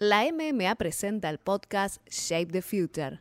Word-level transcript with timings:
La 0.00 0.24
MMA 0.24 0.74
presenta 0.74 1.30
el 1.30 1.38
podcast 1.38 2.04
Shape 2.08 2.46
the 2.46 2.62
Future. 2.62 3.20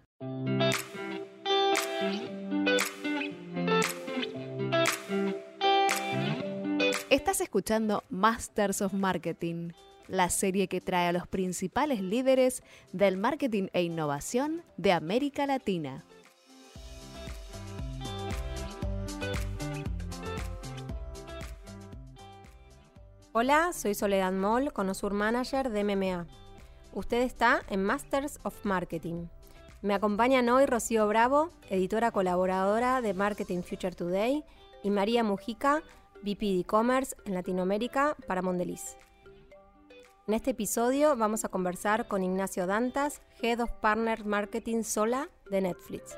Estás 7.12 7.42
escuchando 7.42 8.04
Masters 8.10 8.82
of 8.82 8.94
Marketing, 8.94 9.74
la 10.08 10.32
serie 10.32 10.68
que 10.68 10.82
trae 10.82 11.10
a 11.10 11.12
los 11.12 11.28
principales 11.28 12.02
líderes 12.02 12.64
del 12.92 13.18
marketing 13.18 13.68
e 13.74 13.84
innovación 13.84 14.64
de 14.78 14.94
América 14.94 15.46
Latina. 15.46 16.04
Hola, 23.32 23.74
soy 23.74 23.94
Soledad 23.94 24.34
Moll, 24.34 24.74
Conosur 24.74 25.14
Manager 25.14 25.70
de 25.70 25.84
MMA. 25.84 26.43
Usted 26.94 27.24
está 27.24 27.64
en 27.70 27.84
Masters 27.84 28.40
of 28.44 28.54
Marketing. 28.66 29.26
Me 29.82 29.96
acompañan 29.96 30.48
hoy 30.50 30.68
Rocío 30.68 31.08
Bravo, 31.08 31.50
editora 31.72 32.12
colaboradora 32.12 33.02
de 33.02 33.16
Marketing 33.16 33.64
Future 33.64 33.96
Today, 33.96 34.44
y 34.84 34.92
María 34.92 35.24
Mujica, 35.24 35.82
VP 36.22 36.46
de 36.46 36.60
e-commerce 36.60 37.16
en 37.26 37.34
Latinoamérica 37.34 38.16
para 38.28 38.44
Mondeliz. 38.44 38.96
En 40.28 40.36
este 40.36 40.52
episodio 40.52 41.16
vamos 41.16 41.44
a 41.46 41.50
conversar 41.50 42.08
con 42.08 42.24
Ignacio 42.24 42.68
Dantas, 42.68 43.22
Head 43.42 43.62
of 43.62 43.72
Partner 43.82 44.24
Marketing 44.24 44.84
Sola 44.84 45.30
de 45.50 45.62
Netflix. 45.62 46.16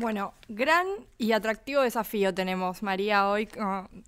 Bueno, 0.00 0.32
gran 0.48 0.86
y 1.18 1.32
atractivo 1.32 1.82
desafío 1.82 2.34
tenemos, 2.34 2.82
María, 2.82 3.28
hoy 3.28 3.46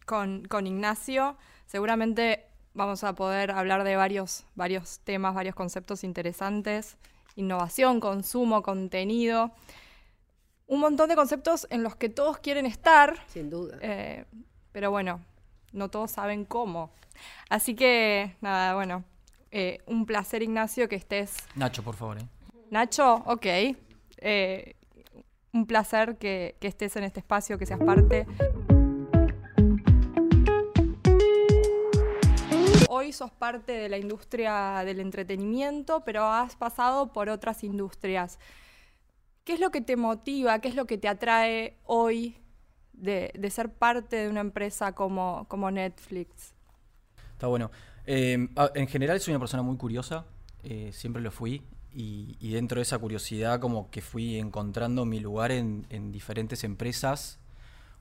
con, 0.07 0.45
con, 0.46 0.66
Ignacio. 0.66 1.37
Seguramente 1.73 2.45
vamos 2.75 3.03
a 3.03 3.15
poder 3.15 3.51
hablar 3.51 3.83
de 3.83 3.97
varios, 3.97 4.45
varios 4.55 4.99
temas, 4.99 5.35
varios 5.35 5.55
conceptos 5.55 6.05
interesantes. 6.05 6.99
Innovación, 7.35 7.99
consumo, 7.99 8.63
contenido. 8.63 9.52
Un 10.66 10.80
montón 10.80 11.09
de 11.09 11.16
conceptos 11.16 11.66
en 11.71 11.83
los 11.83 11.96
que 11.96 12.11
todos 12.11 12.37
quieren 12.37 12.66
estar. 12.66 13.24
Sin 13.29 13.49
duda. 13.49 13.79
Eh, 13.80 14.27
pero 14.71 14.91
bueno, 14.91 15.23
no 15.73 15.88
todos 15.88 16.11
saben 16.11 16.45
cómo. 16.45 16.91
Así 17.49 17.74
que, 17.74 18.37
nada, 18.43 18.74
bueno, 18.74 19.02
eh, 19.51 19.79
un 19.87 20.05
placer, 20.05 20.43
Ignacio, 20.43 20.91
que 20.91 20.96
estés. 20.96 21.35
Nacho, 21.55 21.83
por 21.83 21.96
favor. 21.96 22.18
¿eh? 22.18 22.27
Nacho, 22.68 23.23
ok. 23.24 23.46
Eh, 24.18 24.74
un 25.55 25.66
placer 25.66 26.18
que, 26.18 26.55
estés 26.61 26.96
en 26.96 27.05
este 27.05 27.21
espacio, 27.21 27.57
que 27.57 27.65
seas 27.65 27.80
parte. 27.80 28.27
Hoy 32.95 33.15
sos 33.15 33.30
parte 33.30 33.73
de 33.73 33.88
la 33.88 33.96
industria 33.96 34.82
del 34.85 35.01
entretenimiento, 35.01 36.04
pero 36.04 36.26
has 36.26 36.57
pasado 36.57 37.10
por 37.10 37.30
otras 37.30 37.65
industrias. 37.65 38.38
¿Qué 39.45 39.54
es 39.54 39.60
lo 39.60 39.71
que 39.71 39.80
te 39.80 39.96
motiva, 39.96 40.59
qué 40.59 40.68
es 40.68 40.74
lo 40.74 40.84
que 40.84 40.99
te 40.99 41.09
atrae 41.09 41.79
hoy 41.87 42.37
de, 42.93 43.32
ser 43.51 43.73
parte 43.73 44.16
de 44.16 44.29
una 44.29 44.43
empresa 44.43 44.95
como, 44.95 45.71
Netflix? 45.73 46.52
Está 47.32 47.46
bueno. 47.46 47.71
Eh, 48.04 48.46
en 48.74 48.87
general 48.88 49.21
soy 49.21 49.32
una 49.32 49.40
persona 49.40 49.62
muy 49.62 49.79
curiosa, 49.79 50.27
eh, 50.62 50.90
siempre 50.93 51.23
lo 51.23 51.30
fui. 51.30 51.62
Y, 51.95 52.52
dentro 52.52 52.77
de 52.77 52.82
esa 52.82 52.99
curiosidad 52.99 53.59
como 53.59 53.90
que 53.90 54.02
fui 54.02 54.38
encontrando 54.38 55.06
mi 55.06 55.18
lugar 55.18 55.51
en, 55.51 56.12
diferentes 56.12 56.62
empresas 56.62 57.40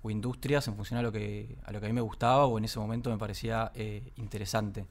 o 0.04 0.10
industrias 0.10 0.68
en 0.68 0.76
función 0.76 1.00
a 1.00 1.04
lo 1.04 1.12
que 1.12 1.58
a 1.64 1.72
lo 1.72 1.80
que 1.80 1.86
a 1.86 1.90
mí 1.90 1.94
me 1.94 2.02
gustaba 2.02 2.46
o 2.46 2.58
en 2.58 2.66
ese 2.66 2.80
momento 2.80 3.10
me 3.10 3.18
parecía 3.18 3.72
eh, 3.76 4.12
interesante. 4.18 4.86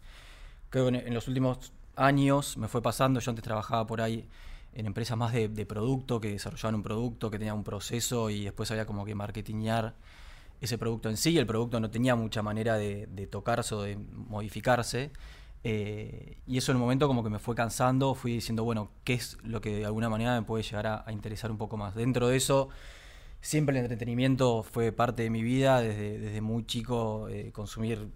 Creo 0.71 0.91
que 0.91 0.99
en, 0.99 1.15
los 1.15 1.27
últimos 1.27 1.73
años 1.97 2.57
me 2.57 2.69
fue 2.69 2.81
pasando, 2.81 3.21
yo 3.21 3.31
antes 3.31 3.43
trabajaba 3.43 3.87
por 3.87 4.01
ahí 4.01 4.29
en 4.73 4.87
empresas 4.87 5.19
más 5.19 5.33
de, 5.33 5.67
producto, 5.67 6.21
que 6.21 6.31
desarrollaban 6.31 6.77
un 6.77 6.83
producto, 6.83 7.31
que 7.31 7.39
tenía 7.39 7.55
un 7.55 7.65
proceso 7.65 8.31
y 8.31 8.45
después 8.45 8.71
había 8.71 8.87
como 8.87 9.05
que 9.05 9.17
marketingear 9.17 9.95
ese 10.61 10.79
producto 10.79 11.09
en 11.09 11.17
sí, 11.17 11.37
el 11.39 11.47
producto 11.47 11.81
no 11.81 11.91
tenía 11.91 12.15
mucha 12.15 12.43
manera 12.43 12.77
de, 12.77 13.29
tocarse 13.31 13.75
o 13.75 13.83
de 13.83 13.97
modificarse. 13.97 15.11
Eh, 15.63 16.39
y 16.47 16.57
eso 16.59 16.73
en 16.73 16.77
un 16.77 16.83
momento 16.83 17.07
como 17.07 17.25
que 17.25 17.31
me 17.31 17.39
fue 17.39 17.55
cansando, 17.55 18.15
fui 18.15 18.33
diciendo, 18.35 18.65
bueno, 18.65 18.91
¿qué 19.05 19.15
es 19.15 19.39
lo 19.43 19.61
que 19.61 19.77
de 19.77 19.85
alguna 19.85 20.09
manera 20.09 20.39
me 20.39 20.47
puede 20.47 20.63
llegar 20.63 20.87
a, 20.87 21.13
interesar 21.13 21.51
un 21.51 21.59
poco 21.59 21.77
más? 21.77 21.95
Dentro 21.95 22.29
de 22.29 22.37
eso, 22.37 22.69
siempre 23.41 23.77
el 23.77 23.85
entretenimiento 23.85 24.63
fue 24.63 24.93
parte 24.93 25.23
de 25.23 25.31
mi 25.31 25.43
vida, 25.43 25.81
desde, 25.81 26.19
desde 26.19 26.41
muy 26.41 26.65
chico 26.65 27.29
eh, 27.29 27.53
consumir 27.53 28.09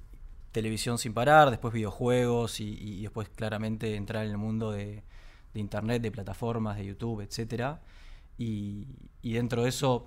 televisión 0.52 0.98
sin 0.98 1.14
parar, 1.14 1.50
después 1.50 1.74
videojuegos 1.74 2.60
y, 2.60 3.02
después 3.02 3.28
claramente 3.28 3.96
entrar 3.96 4.24
en 4.24 4.30
el 4.30 4.38
mundo 4.38 4.70
de, 4.70 5.02
internet, 5.54 6.02
de 6.02 6.10
plataformas, 6.10 6.76
de 6.76 6.86
YouTube, 6.86 7.20
etc. 7.22 7.78
Y, 8.38 8.86
y 9.22 9.32
dentro 9.34 9.64
de 9.64 9.68
eso 9.68 10.06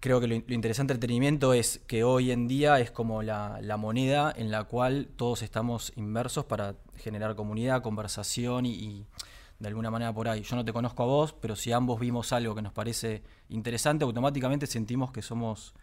creo 0.00 0.20
que 0.20 0.26
lo, 0.28 0.34
interesante 0.34 0.92
del 0.92 0.98
entretenimiento 0.98 1.52
es 1.54 1.80
que 1.86 2.04
hoy 2.04 2.30
en 2.30 2.48
día 2.48 2.78
es 2.80 2.90
como 2.90 3.22
la, 3.22 3.76
moneda 3.78 4.32
en 4.36 4.50
la 4.50 4.64
cual 4.64 5.08
todos 5.16 5.42
estamos 5.42 5.92
inmersos 5.96 6.44
para 6.44 6.76
generar 6.96 7.34
comunidad, 7.34 7.82
conversación 7.82 8.66
y, 8.66 9.04
de 9.58 9.68
alguna 9.68 9.90
manera 9.90 10.12
por 10.12 10.28
ahí. 10.28 10.42
Yo 10.42 10.56
no 10.56 10.64
te 10.64 10.72
conozco 10.72 11.02
a 11.02 11.06
vos, 11.06 11.32
pero 11.32 11.56
si 11.56 11.72
ambos 11.72 12.00
vimos 12.00 12.32
algo 12.32 12.54
que 12.54 12.62
nos 12.62 12.72
parece 12.72 13.22
interesante, 13.48 14.04
automáticamente 14.04 14.66
sentimos 14.66 15.10
que 15.10 15.22
somos 15.22 15.74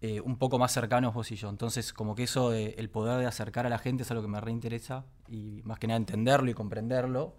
eh, 0.00 0.20
un 0.20 0.36
poco 0.36 0.58
más 0.58 0.72
cercanos 0.72 1.14
vos 1.14 1.30
y 1.30 1.36
yo. 1.36 1.48
Entonces, 1.48 1.92
como 1.92 2.14
que 2.14 2.24
eso, 2.24 2.50
de, 2.50 2.74
el 2.78 2.90
poder 2.90 3.20
de 3.20 3.26
acercar 3.26 3.66
a 3.66 3.68
la 3.68 3.78
gente 3.78 4.02
es 4.02 4.10
algo 4.10 4.22
que 4.22 4.28
me 4.28 4.40
reinteresa 4.40 5.04
y 5.28 5.60
más 5.64 5.78
que 5.78 5.86
nada 5.86 5.98
entenderlo 5.98 6.50
y 6.50 6.54
comprenderlo. 6.54 7.36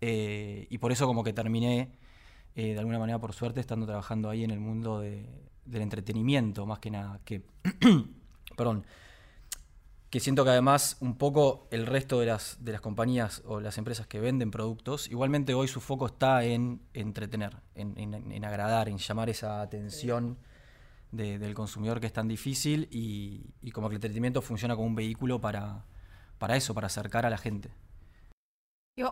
Eh, 0.00 0.66
y 0.70 0.78
por 0.78 0.92
eso 0.92 1.06
como 1.06 1.22
que 1.22 1.32
terminé 1.32 1.92
eh, 2.54 2.72
de 2.74 2.78
alguna 2.78 2.98
manera, 2.98 3.18
por 3.18 3.32
suerte, 3.32 3.60
estando 3.60 3.86
trabajando 3.86 4.30
ahí 4.30 4.44
en 4.44 4.50
el 4.50 4.60
mundo 4.60 5.00
del 5.00 5.26
entretenimiento, 5.66 6.64
más 6.66 6.78
que 6.78 6.90
nada. 6.90 7.20
Que, 7.24 7.42
perdón, 8.56 8.84
que 10.12 10.20
siento 10.20 10.44
que 10.44 10.50
además 10.50 10.98
un 11.00 11.16
poco 11.16 11.66
el 11.70 11.86
resto 11.86 12.20
de 12.20 12.26
las, 12.26 12.62
de 12.62 12.72
las 12.72 12.82
compañías 12.82 13.40
o 13.46 13.60
las 13.60 13.78
empresas 13.78 14.06
que 14.06 14.20
venden 14.20 14.50
productos, 14.50 15.08
igualmente 15.10 15.54
hoy 15.54 15.68
su 15.68 15.80
foco 15.80 16.04
está 16.04 16.44
en 16.44 16.82
entretener, 16.92 17.56
en, 17.74 18.44
agradar, 18.44 18.90
en 18.90 18.98
llamar 18.98 19.30
esa 19.30 19.62
atención 19.62 20.36
del 21.12 21.54
consumidor 21.54 21.98
que 21.98 22.08
es 22.08 22.12
tan 22.12 22.28
difícil 22.28 22.88
y, 22.90 23.70
como 23.72 23.88
que 23.88 23.94
el 23.94 23.96
entretenimiento 23.96 24.42
funciona 24.42 24.76
como 24.76 24.86
un 24.86 24.94
vehículo 24.94 25.40
para, 25.40 25.86
para 26.36 26.56
eso, 26.56 26.74
para 26.74 26.88
acercar 26.88 27.24
a 27.24 27.30
la 27.30 27.38
gente. 27.38 27.70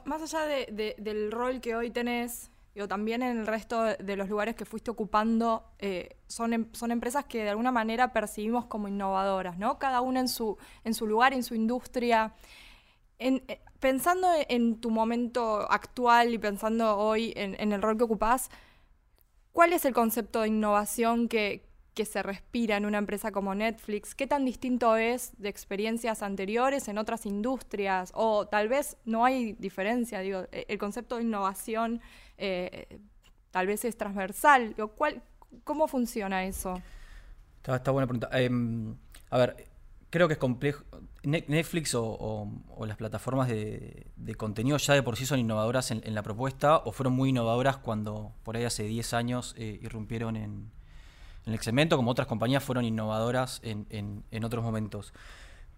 más 0.04 0.20
allá 0.20 0.44
del 0.44 1.32
rol 1.32 1.62
que 1.62 1.76
hoy 1.76 1.90
tenés 1.90 2.49
Digo, 2.74 2.86
también 2.86 3.22
en 3.22 3.38
el 3.38 3.46
resto 3.46 3.82
de 3.82 4.16
los 4.16 4.28
lugares 4.28 4.54
que 4.54 4.64
fuiste 4.64 4.90
ocupando 4.90 5.64
eh, 5.78 6.16
son, 6.28 6.52
em, 6.52 6.68
son 6.72 6.92
empresas 6.92 7.24
que 7.24 7.42
de 7.42 7.50
alguna 7.50 7.72
manera 7.72 8.12
percibimos 8.12 8.66
como 8.66 8.86
innovadoras, 8.86 9.58
¿no? 9.58 9.78
Cada 9.78 10.00
una 10.00 10.20
en 10.20 10.28
su, 10.28 10.56
en 10.84 10.94
su 10.94 11.06
lugar, 11.06 11.32
en 11.32 11.42
su 11.42 11.54
industria. 11.54 12.32
Eh, 13.18 13.60
pensando 13.80 14.28
en 14.48 14.80
tu 14.80 14.90
momento 14.90 15.70
actual 15.70 16.32
y 16.32 16.38
pensando 16.38 16.96
hoy 16.96 17.32
en, 17.36 17.72
el 17.72 17.82
rol 17.82 17.96
que 17.96 18.04
ocupás, 18.04 18.50
¿cuál 19.52 19.72
es 19.72 19.84
el 19.84 19.92
concepto 19.92 20.42
de 20.42 20.48
innovación 20.48 21.28
que, 21.28 21.68
que 21.94 22.04
se 22.04 22.22
respira 22.22 22.76
en 22.76 22.86
una 22.86 22.98
empresa 22.98 23.32
como 23.32 23.54
Netflix? 23.54 24.14
¿Qué 24.14 24.26
tan 24.26 24.44
distinto 24.44 24.96
es 24.96 25.32
de 25.38 25.48
experiencias 25.48 26.22
anteriores 26.22 26.88
en 26.88 26.98
otras 26.98 27.26
industrias? 27.26 28.12
O 28.14 28.46
tal 28.46 28.68
vez 28.68 28.96
no 29.04 29.24
hay 29.24 29.52
diferencia, 29.54 30.20
digo, 30.20 30.46
e, 30.52 30.66
el 30.68 30.78
concepto 30.78 31.16
de 31.16 31.22
innovación 31.24 32.00
eh, 32.40 32.98
tal 33.50 33.66
vez 33.66 33.84
es 33.84 33.96
transversal. 33.96 34.74
¿Cuál, 34.96 35.22
¿Cómo 35.64 35.86
funciona 35.88 36.44
eso? 36.44 36.80
Está, 37.62 37.90
buena 37.90 38.06
pregunta. 38.06 38.28
Em, 38.32 38.96
a 39.30 39.38
ver, 39.38 39.68
creo 40.08 40.26
que 40.26 40.34
es 40.34 40.38
complejo. 40.38 40.84
Netflix 41.22 41.94
o, 41.94 42.48
las 42.86 42.96
plataformas 42.96 43.48
de, 43.48 44.06
contenido 44.38 44.78
ya 44.78 44.94
de 44.94 45.02
por 45.02 45.16
sí 45.16 45.26
son 45.26 45.38
innovadoras 45.38 45.90
en, 45.90 46.14
la 46.14 46.22
propuesta 46.22 46.78
o 46.78 46.92
fueron 46.92 47.12
muy 47.12 47.28
innovadoras 47.28 47.76
cuando 47.76 48.32
por 48.42 48.56
ahí 48.56 48.64
hace 48.64 48.84
10 48.84 49.12
años 49.12 49.54
eh, 49.58 49.78
irrumpieron 49.82 50.36
en, 50.36 50.70
el 51.44 51.58
segmento, 51.60 51.96
como 51.96 52.10
otras 52.10 52.28
compañías 52.28 52.62
fueron 52.62 52.84
innovadoras 52.84 53.60
en 53.62 54.44
otros 54.44 54.62
momentos. 54.62 55.12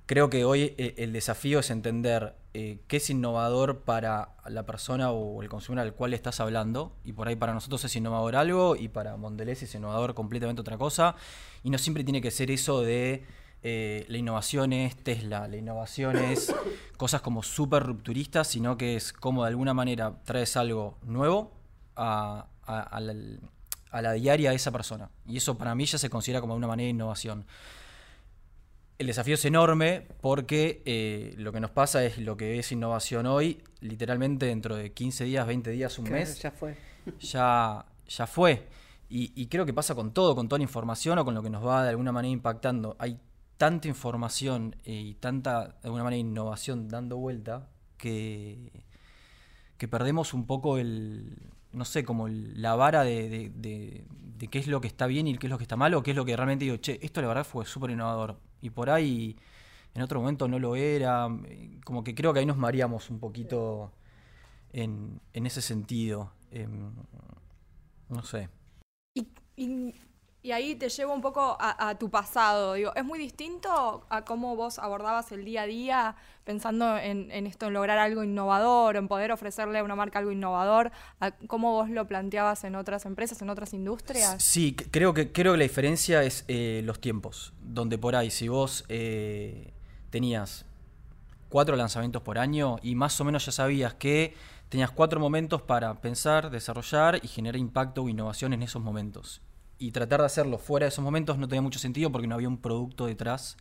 Creo 0.07 0.31
que 0.31 0.45
hoy 0.45 0.75
eh, 0.79 0.95
el 0.99 1.13
desafío 1.13 1.61
es 1.61 1.71
entender 1.71 2.35
eh, 2.55 2.81
qué 2.89 2.97
es 2.97 3.09
innovador 3.09 3.81
para 3.81 4.35
la 4.47 4.67
persona 4.67 5.11
o 5.13 5.43
el 5.43 5.49
consumidor 5.49 5.87
al 5.87 5.95
cual 5.95 6.13
estás 6.13 6.41
hablando. 6.41 6.93
Y 7.05 7.13
por 7.13 7.29
ahí 7.29 7.37
para 7.37 7.55
nosotros 7.55 7.85
es 7.85 7.95
innovador 7.95 8.37
algo 8.37 8.75
y 8.75 8.89
para 8.89 9.17
Mondelez 9.17 9.63
es 9.63 9.75
innovador 9.75 10.15
completamente 10.15 10.61
otra 10.61 10.77
cosa. 10.77 11.15
Y 11.63 11.71
no 11.71 11.79
siempre 11.79 12.03
tiene 12.03 12.21
que 12.21 12.33
ser 12.33 12.51
eso 12.51 12.83
de 12.83 13.25
eh, 13.63 14.05
la 14.09 14.19
innovación 14.19 14.73
es 14.73 14.97
Tesla, 14.97 15.47
la 15.47 15.57
innovación 15.57 16.17
es 16.17 16.53
cosas 16.97 17.21
como 17.21 17.45
súper 17.45 17.85
rupturistas, 17.85 18.49
sino 18.49 18.77
que 18.77 18.97
es 18.97 19.13
como 19.13 19.45
de 19.45 19.49
alguna 19.49 19.73
manera 19.73 20.19
traes 20.25 20.57
algo 20.57 20.99
nuevo 21.05 21.53
a, 21.95 22.49
la, 22.67 23.15
a 23.91 24.03
la 24.03 24.13
diaria 24.15 24.51
de 24.51 24.57
esa 24.57 24.73
persona. 24.73 25.11
Y 25.27 25.37
eso 25.37 25.57
para 25.57 25.77
mí 25.77 25.87
ya 25.87 25.97
se 25.97 26.11
considera 26.11 26.41
como 26.41 26.57
una 26.57 26.67
manera 26.67 26.87
de 26.87 26.91
innovación 26.91 27.47
el 29.03 29.09
desafío 29.09 29.35
es 29.35 29.45
enorme 29.45 30.07
porque 30.21 30.81
eh, 30.85 31.35
lo 31.37 31.53
que 31.53 31.61
nos 31.61 31.71
pasa 31.71 32.05
es 32.05 32.19
lo 32.19 32.37
que 32.37 32.59
es 32.59 32.71
innovación 32.71 33.27
hoy, 33.27 33.63
literalmente 33.81 34.47
dentro 34.47 34.77
de 34.77 34.93
15 34.93 35.25
días, 35.25 35.47
20 35.47 35.71
días, 35.73 35.99
un 35.99 36.11
mes. 36.11 36.41
Ya 36.41 36.53
fue. 36.53 36.77
Ya, 37.21 37.85
ya 38.09 38.27
fue. 38.27 38.69
Y, 39.15 39.47
creo 39.49 39.67
que 39.67 39.75
pasa 39.75 39.95
con 39.95 40.15
todo, 40.15 40.35
con 40.35 40.49
toda 40.49 40.59
la 40.59 40.63
información 40.63 41.19
o 41.19 41.25
con 41.25 41.35
lo 41.35 41.43
que 41.43 41.51
nos 41.51 41.67
va 41.67 41.83
de 41.83 41.91
alguna 41.91 42.13
manera 42.13 42.33
impactando. 42.33 42.97
Hay 42.99 43.19
tanta 43.59 43.87
información 43.87 44.77
y 44.85 45.15
tanta, 45.15 45.69
de 45.69 45.75
alguna 45.83 46.05
manera, 46.05 46.19
innovación 46.19 46.89
dando 46.89 47.19
vuelta 47.19 47.69
que, 47.99 48.73
que 49.77 49.87
perdemos 49.87 50.33
un 50.33 50.47
poco 50.47 50.79
el, 50.79 51.52
no 51.73 51.85
sé, 51.85 52.05
como 52.05 52.29
la 52.29 52.75
vara 52.75 53.05
de, 53.05 53.51
de, 53.55 54.49
qué 54.51 54.59
es 54.59 54.67
lo 54.67 54.81
que 54.81 54.89
está 54.89 55.07
bien 55.07 55.27
y 55.27 55.39
qué 55.39 55.47
es 55.47 55.51
lo 55.51 55.59
que 55.59 55.65
está 55.65 55.77
mal, 55.77 55.95
o 55.95 56.03
qué 56.03 56.11
es 56.11 56.17
lo 56.17 56.25
que 56.25 56.37
realmente 56.37 56.65
digo, 56.65 56.77
che, 56.77 56.99
esto 57.03 57.21
la 57.23 57.29
verdad 57.29 57.45
fue 57.45 57.65
súper 57.65 57.91
innovador. 57.91 58.39
Y 58.61 58.71
por 58.71 58.91
ahí 58.91 59.37
en 59.95 60.03
otro 60.03 60.21
momento 60.21 60.49
no 60.49 60.59
lo 60.59 60.77
era. 60.77 61.29
Como 61.85 62.05
que 62.05 62.15
creo 62.15 62.33
que 62.33 62.41
ahí 62.41 62.47
nos 62.47 62.57
mareamos 62.57 63.11
un 63.11 63.19
poquito 63.21 63.93
en, 64.73 65.21
en 65.33 65.47
ese 65.47 65.63
sentido. 65.63 66.33
Em, 66.51 66.93
no 68.09 68.23
sé. 68.23 68.49
y 69.57 69.95
ahí 70.51 70.75
te 70.75 70.89
llevo 70.89 71.15
un 71.15 71.21
poco 71.21 71.57
a, 71.61 71.97
tu 72.01 72.11
pasado. 72.11 72.75
Digo, 72.75 72.93
¿es 72.97 73.05
muy 73.05 73.17
distinto 73.17 74.05
a 74.09 74.25
cómo 74.25 74.57
vos 74.57 74.81
abordabas 74.81 75.31
el 75.31 75.45
día 75.45 75.63
a 75.63 75.67
día 75.67 76.17
pensando 76.43 76.99
en, 76.99 77.31
esto, 77.47 77.67
en 77.67 77.75
lograr 77.75 77.99
algo 77.99 78.25
innovador, 78.25 78.97
en 78.97 79.07
poder 79.07 79.31
ofrecerle 79.31 79.79
a 79.79 79.85
una 79.85 79.95
marca 79.95 80.19
algo 80.19 80.33
innovador, 80.33 80.91
a 81.21 81.31
cómo 81.31 81.75
vos 81.75 81.89
lo 81.91 82.09
planteabas 82.09 82.65
en 82.65 82.75
otras 82.75 83.07
empresas, 83.07 83.41
en 83.41 83.51
otras 83.51 83.73
industrias? 83.73 84.43
Sí, 84.43 84.75
creo 84.75 85.15
que, 85.15 85.31
creo 85.31 85.53
que 85.53 85.59
la 85.59 85.63
diferencia 85.63 86.25
es 86.25 86.45
eh, 86.49 86.83
los 86.85 87.01
tiempos. 87.01 87.53
Donde 87.61 87.97
por 87.97 88.17
ahí, 88.17 88.33
si 88.33 88.49
vos 88.49 88.85
eh, 88.89 89.73
tenías 90.11 90.67
cuatro 91.49 91.77
lanzamientos 91.77 92.23
por 92.23 92.39
año 92.39 92.79
y 92.83 92.97
más 92.97 93.21
o 93.21 93.25
menos 93.25 93.47
ya 93.47 93.53
sabías 93.53 93.95
que 93.95 94.35
tenías 94.71 94.91
cuatro 94.91 95.21
momentos 95.21 95.63
para 95.63 96.01
pensar, 96.01 96.51
desarrollar 96.51 97.21
y 97.23 97.29
generar 97.29 97.61
impacto 97.61 98.03
o 98.03 98.09
innovación 98.09 98.55
en 98.55 98.65
esos 98.65 98.83
momentos 98.83 99.41
y 99.83 99.91
tratar 99.91 100.21
de 100.21 100.27
hacerlo 100.27 100.59
fuera 100.59 100.85
de 100.85 100.89
esos 100.89 101.05
momentos 101.05 101.39
no 101.39 101.49
tenía 101.49 101.63
mucho 101.63 101.79
sentido 101.79 102.11
porque 102.13 102.27
no 102.27 102.35
había 102.35 102.49
un 102.49 102.59
producto 102.59 103.07
detrás 103.07 103.57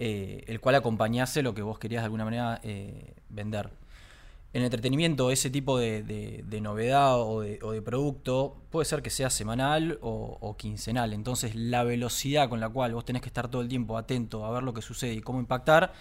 eh, 0.00 0.44
el 0.46 0.60
cual 0.60 0.76
acompañase 0.76 1.42
lo 1.42 1.54
que 1.54 1.62
vos 1.62 1.78
querías 1.78 2.02
de 2.02 2.04
alguna 2.04 2.24
manera 2.24 2.60
eh, 2.62 3.14
vender. 3.28 3.70
En 4.52 4.62
entretenimiento, 4.62 5.30
ese 5.30 5.50
tipo 5.50 5.78
de, 5.78 6.44
novedad 6.62 7.20
o 7.20 7.42
de, 7.42 7.82
producto 7.82 8.56
puede 8.70 8.86
ser 8.86 9.02
que 9.02 9.10
sea 9.10 9.28
semanal 9.28 9.98
o, 10.00 10.56
quincenal. 10.56 11.12
Entonces, 11.12 11.54
la 11.54 11.84
velocidad 11.84 12.48
con 12.48 12.58
la 12.60 12.68
cual 12.70 12.94
vos 12.94 13.04
tenés 13.04 13.20
que 13.22 13.28
estar 13.28 13.48
todo 13.48 13.60
el 13.60 13.68
tiempo 13.68 13.98
atento 13.98 14.46
a 14.46 14.50
ver 14.50 14.62
lo 14.62 14.72
que 14.72 14.80
sucede 14.80 15.12
y 15.14 15.20
cómo 15.20 15.38
impactar 15.40 15.92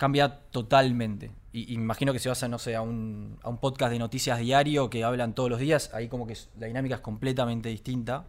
cambia 0.00 0.40
totalmente. 0.50 1.30
Y, 1.52 1.74
imagino 1.74 2.14
que 2.14 2.18
si 2.18 2.30
vas 2.30 2.42
a, 2.42 2.48
no 2.48 2.58
sé, 2.58 2.74
a 2.74 2.80
un, 2.80 3.38
a 3.42 3.50
un 3.50 3.58
podcast 3.58 3.92
de 3.92 3.98
noticias 3.98 4.38
diario 4.38 4.88
que 4.88 5.04
hablan 5.04 5.34
todos 5.34 5.50
los 5.50 5.60
días, 5.60 5.90
ahí 5.92 6.08
como 6.08 6.26
que 6.26 6.38
la 6.58 6.68
dinámica 6.68 6.94
es 6.94 7.00
completamente 7.02 7.68
distinta. 7.68 8.24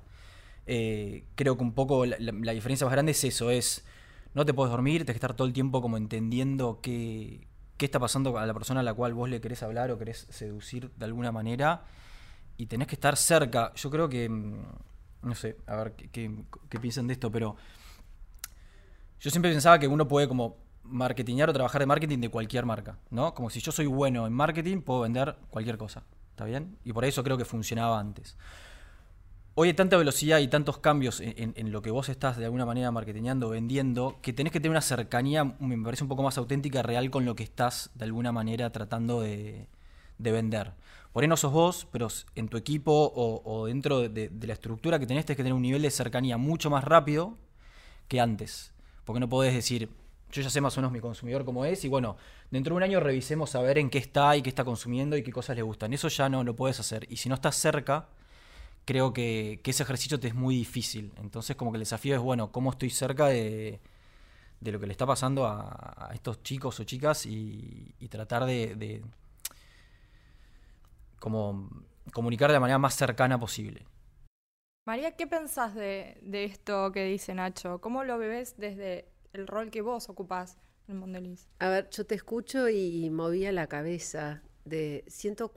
Eh, 0.68 1.24
creo 1.36 1.56
que 1.56 1.64
un 1.64 1.74
poco 1.74 2.06
la, 2.06 2.52
diferencia 2.52 2.86
más 2.86 2.92
grande 2.92 3.14
es 3.14 3.24
eso, 3.24 3.52
es 3.52 3.86
no 4.34 4.46
te 4.46 4.54
puedes 4.54 4.70
dormir, 4.70 5.06
tienes 5.06 5.14
que 5.14 5.26
estar 5.26 5.34
todo 5.34 5.48
el 5.48 5.54
tiempo 5.54 5.82
como 5.82 5.96
entendiendo 5.96 6.80
qué, 6.82 7.48
qué 7.78 7.86
está 7.86 8.00
pasando 8.00 8.38
a 8.38 8.46
la 8.46 8.54
persona 8.54 8.82
a 8.82 8.84
la 8.84 8.94
cual 8.94 9.14
vos 9.14 9.30
le 9.30 9.40
querés 9.40 9.64
hablar 9.64 9.92
o 9.92 9.98
querés 9.98 10.28
seducir 10.30 10.92
de 10.98 11.06
alguna 11.06 11.32
manera 11.32 11.86
y 12.58 12.66
tenés 12.66 12.90
que 12.90 12.96
estar 12.96 13.16
cerca. 13.16 13.72
Yo 13.76 13.90
creo 13.90 14.10
que, 14.10 14.28
mm, 14.28 14.66
no 15.22 15.36
sé, 15.36 15.56
a 15.68 15.78
ver 15.78 15.94
qué 15.94 16.80
piensan 16.82 17.08
de 17.08 17.14
esto, 17.14 17.32
pero 17.32 17.56
yo 19.22 19.32
siempre 19.32 19.52
pensaba 19.52 19.80
que 19.80 19.88
uno 19.88 20.06
puede 20.06 20.28
como 20.28 20.58
marketingar 20.84 21.50
o 21.50 21.54
trabajar 21.54 21.82
de 21.82 21.86
marketing 21.86 22.20
de 22.20 22.30
cualquier 22.30 22.66
marca, 22.66 22.98
¿no? 23.10 23.34
Como 23.34 23.50
si 23.50 23.60
yo 23.60 23.72
soy 23.72 23.86
bueno 23.86 24.28
en 24.28 24.34
marketing, 24.34 24.82
puedo 24.82 25.02
vender 25.02 25.36
cualquier 25.50 25.78
cosa, 25.78 26.04
¿está 26.32 26.46
bien? 26.46 26.78
Y 26.84 26.94
por 26.94 27.06
eso 27.06 27.24
creo 27.24 27.38
que 27.38 27.46
funcionaba 27.46 28.00
antes. 28.00 28.38
Hoy 29.54 29.68
hay 29.68 29.74
tanta 29.74 29.98
velocidad 29.98 30.40
y 30.40 30.48
tantos 30.48 30.78
cambios 30.78 31.20
en, 31.20 31.72
lo 31.74 31.82
que 31.82 31.92
vos 31.92 32.08
estás 32.08 32.38
de 32.38 32.46
alguna 32.46 32.66
manera 32.66 32.90
marketingando, 32.90 33.50
vendiendo, 33.50 34.18
que 34.22 34.32
tenés 34.32 34.54
que 34.54 34.62
tener 34.62 34.72
una 34.72 34.82
cercanía, 34.82 35.44
me 35.44 35.78
parece 35.78 36.06
un 36.06 36.08
poco 36.08 36.24
más 36.24 36.38
auténtica, 36.38 36.82
real 36.82 37.12
con 37.12 37.26
lo 37.26 37.36
que 37.36 37.44
estás 37.44 37.90
de 37.96 38.06
alguna 38.06 38.32
manera 38.32 38.72
tratando 38.72 39.20
de, 39.20 39.68
vender. 40.18 40.72
Por 41.12 41.24
ahí 41.24 41.28
no 41.28 41.36
sos 41.36 41.52
vos, 41.52 41.86
pero 41.92 42.08
en 42.36 42.48
tu 42.48 42.56
equipo 42.56 43.12
o, 43.14 43.66
dentro 43.66 44.00
de, 44.00 44.30
de, 44.30 44.48
la 44.48 44.54
estructura 44.54 45.00
que 45.00 45.06
tenés, 45.06 45.26
tenés 45.26 45.36
que 45.36 45.44
tener 45.44 45.54
un 45.54 45.62
nivel 45.62 45.82
de 45.82 45.92
cercanía 45.92 46.38
mucho 46.38 46.70
más 46.70 46.86
rápido 46.86 47.38
que 48.08 48.22
antes. 48.22 48.72
Porque 49.04 49.20
no 49.20 49.28
podés 49.28 49.54
decir, 49.54 49.90
yo 50.32 50.42
ya 50.42 50.50
sé 50.50 50.62
más 50.62 50.78
o 50.78 50.82
menos 50.82 50.92
mi 50.92 51.00
consumidor 51.00 51.46
cómo 51.46 51.66
es 51.66 51.84
y 51.84 51.90
bueno, 51.90 52.18
dentro 52.50 52.74
de 52.74 52.78
un 52.78 52.84
año 52.84 53.00
revisemos 53.00 53.54
a 53.56 53.62
ver 53.62 53.78
en 53.78 53.90
qué 53.90 53.98
está 53.98 54.36
y 54.36 54.42
qué 54.42 54.50
está 54.50 54.64
consumiendo 54.64 55.18
y 55.18 55.24
qué 55.24 55.32
cosas 55.32 55.56
le 55.56 55.62
gustan. 55.62 55.94
Eso 55.94 56.08
ya 56.08 56.30
no 56.30 56.44
lo 56.44 56.56
puedes 56.56 56.80
hacer. 56.80 57.06
Y 57.10 57.18
si 57.18 57.30
no 57.30 57.36
estás 57.36 57.56
cerca, 57.56 58.08
creo 58.86 59.14
que, 59.14 59.62
ese 59.64 59.84
ejercicio 59.84 60.20
te 60.20 60.30
es 60.30 60.36
muy 60.36 60.56
difícil. 60.56 61.14
Entonces 61.22 61.56
como 61.56 61.72
que 61.72 61.78
el 61.78 61.82
desafío 61.82 62.16
es, 62.16 62.22
bueno, 62.22 62.52
cómo 62.52 62.72
estoy 62.72 62.90
cerca 62.90 63.28
de, 63.28 63.80
lo 64.62 64.80
que 64.80 64.86
le 64.88 64.92
está 64.92 65.06
pasando 65.06 65.46
a, 65.46 66.10
estos 66.14 66.42
chicos 66.44 66.80
o 66.80 66.84
chicas 66.84 67.26
y, 67.26 67.94
tratar 68.10 68.46
de, 68.46 69.04
como 71.20 71.70
comunicar 72.14 72.50
de 72.50 72.54
la 72.54 72.60
manera 72.60 72.80
más 72.80 72.96
cercana 72.96 73.40
posible. 73.40 73.86
María, 74.86 75.16
¿qué 75.16 75.28
pensás 75.28 75.76
de, 75.76 76.18
de 76.22 76.46
esto 76.46 76.92
que 76.92 77.06
dice 77.06 77.36
Nacho? 77.36 77.80
¿Cómo 77.82 78.04
lo 78.04 78.18
ves 78.18 78.58
desde 78.58 79.11
el 79.34 79.48
rol 79.48 79.72
que 79.72 79.82
vos 79.82 80.10
ocupás 80.10 80.58
en 80.88 80.98
Mondeliz. 80.98 81.48
A 81.60 81.70
ver, 81.70 81.90
yo 81.90 82.06
te 82.06 82.16
escucho 82.16 82.70
y 82.70 83.10
movía 83.10 83.52
la 83.52 83.68
cabeza. 83.68 84.42
De, 84.66 85.04
siento, 85.08 85.54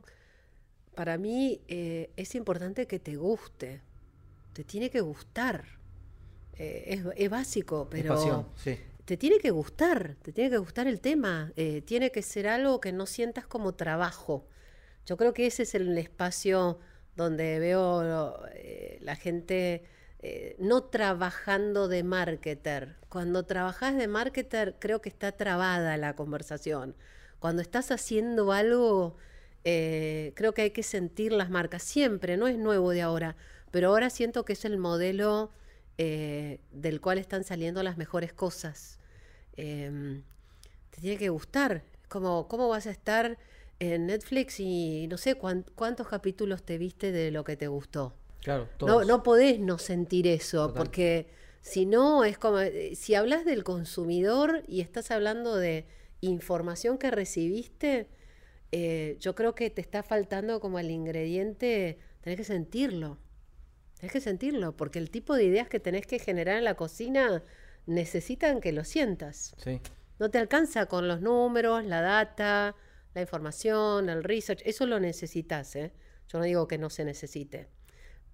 para 0.94 1.19
mí 1.19 1.61
eh, 1.69 2.11
es 2.17 2.35
importante 2.35 2.87
que 2.87 2.99
te 2.99 3.17
guste, 3.17 3.82
te 4.53 4.65
tiene 4.65 4.91
que 4.91 5.00
gustar. 5.00 5.65
Eh, 6.56 7.03
es, 7.17 7.31
básico, 7.31 7.88
pero 7.91 8.47
te 9.05 9.17
tiene 9.17 9.38
que 9.38 9.50
gustar, 9.50 10.15
te 10.23 10.32
tiene 10.32 10.50
que 10.50 10.59
gustar 10.59 10.87
el 10.87 11.00
tema, 11.00 11.53
eh, 11.56 11.82
tiene 11.82 12.12
que 12.12 12.23
ser 12.23 12.47
algo 12.47 12.81
que 12.81 12.93
no 12.93 13.06
sientas 13.06 13.44
como 13.47 13.75
trabajo. 13.75 14.47
Yo 15.05 15.17
creo 15.17 15.35
que 15.35 15.47
ese 15.47 15.65
es 15.65 15.75
el 15.75 15.99
espacio 15.99 16.79
donde 17.17 17.59
veo 17.59 18.41
la 19.00 19.17
gente 19.17 19.82
eh, 20.26 20.56
no 20.59 20.85
trabajando 20.85 21.87
de 21.87 22.03
marketer. 22.03 22.97
Cuando 23.11 23.44
trabajas 23.44 23.94
de 23.94 24.09
marketer 24.09 24.76
creo 24.79 25.03
que 25.03 25.11
está 25.11 25.32
trabada 25.32 25.99
la 25.99 26.17
conversación. 26.17 26.97
Cuando 27.40 27.61
estás 27.61 27.90
haciendo 27.90 28.50
algo, 28.50 29.19
eh, 29.64 30.33
creo 30.35 30.54
que 30.54 30.62
hay 30.62 30.71
que 30.71 30.83
sentir 30.83 31.31
las 31.31 31.50
marcas. 31.50 31.83
Siempre, 31.83 32.38
no 32.38 32.49
es 32.49 32.57
nuevo 32.57 32.93
de 32.93 33.02
ahora, 33.02 33.37
pero 33.71 33.90
ahora 33.90 34.09
siento 34.09 34.47
que 34.47 34.54
es 34.54 34.64
el 34.64 34.78
modelo 34.78 35.52
eh, 35.99 36.59
del 36.73 37.02
cual 37.02 37.19
están 37.19 37.45
saliendo 37.45 37.83
las 37.83 37.99
mejores 37.99 38.33
cosas. 38.33 38.99
Em, 39.57 40.23
te 40.88 41.02
tiene 41.02 41.19
que 41.19 41.28
gustar. 41.28 41.85
Como, 42.09 42.49
¿Cómo 42.49 42.69
vas 42.71 42.87
a 42.87 42.90
estar 42.93 43.37
en 43.78 44.07
Netflix 44.07 44.59
y 44.59 45.07
no 45.09 45.19
sé 45.19 45.35
cuántos 45.35 46.09
capítulos 46.09 46.62
te 46.62 46.78
viste 46.78 47.12
de 47.12 47.31
lo 47.31 47.45
que 47.45 47.59
te 47.59 47.69
gustó? 47.69 48.14
No, 48.80 49.04
no 49.04 49.22
podés 49.22 49.58
no 49.58 49.78
sentir 49.78 50.26
eso, 50.26 50.74
porque 50.74 51.28
si 51.60 51.86
no, 51.86 52.24
es 52.24 52.36
como, 52.36 52.60
eh, 52.60 52.94
si 52.94 53.14
hablas 53.14 53.44
del 53.44 53.64
consumidor 53.64 54.62
y 54.68 54.82
estás 54.82 55.10
hablando 55.10 55.56
de 55.56 55.86
información 56.20 56.98
que 56.98 57.10
recibiste, 57.10 58.08
eh, 58.70 59.16
yo 59.18 59.34
creo 59.34 59.54
que 59.54 59.70
te 59.70 59.80
está 59.80 60.02
faltando 60.02 60.60
como 60.60 60.78
el 60.78 60.90
ingrediente, 60.90 61.98
tenés 62.20 62.36
que 62.36 62.44
sentirlo, 62.44 63.18
tenés 63.98 64.12
que 64.12 64.20
sentirlo, 64.20 64.76
porque 64.76 64.98
el 64.98 65.10
tipo 65.10 65.34
de 65.34 65.44
ideas 65.44 65.68
que 65.68 65.80
tenés 65.80 66.06
que 66.06 66.18
generar 66.18 66.58
en 66.58 66.64
la 66.64 66.74
cocina 66.74 67.42
necesitan 67.86 68.60
que 68.60 68.72
lo 68.72 68.84
sientas. 68.84 69.54
No 70.18 70.30
te 70.30 70.38
alcanza 70.38 70.86
con 70.86 71.08
los 71.08 71.22
números, 71.22 71.84
la 71.84 72.02
data, 72.02 72.76
la 73.14 73.20
información, 73.20 74.10
el 74.10 74.22
research, 74.22 74.60
eso 74.64 74.86
lo 74.86 75.00
necesitas, 75.00 75.76
¿eh? 75.76 75.92
Yo 76.28 76.38
no 76.38 76.44
digo 76.44 76.68
que 76.68 76.78
no 76.78 76.90
se 76.90 77.04
necesite 77.04 77.68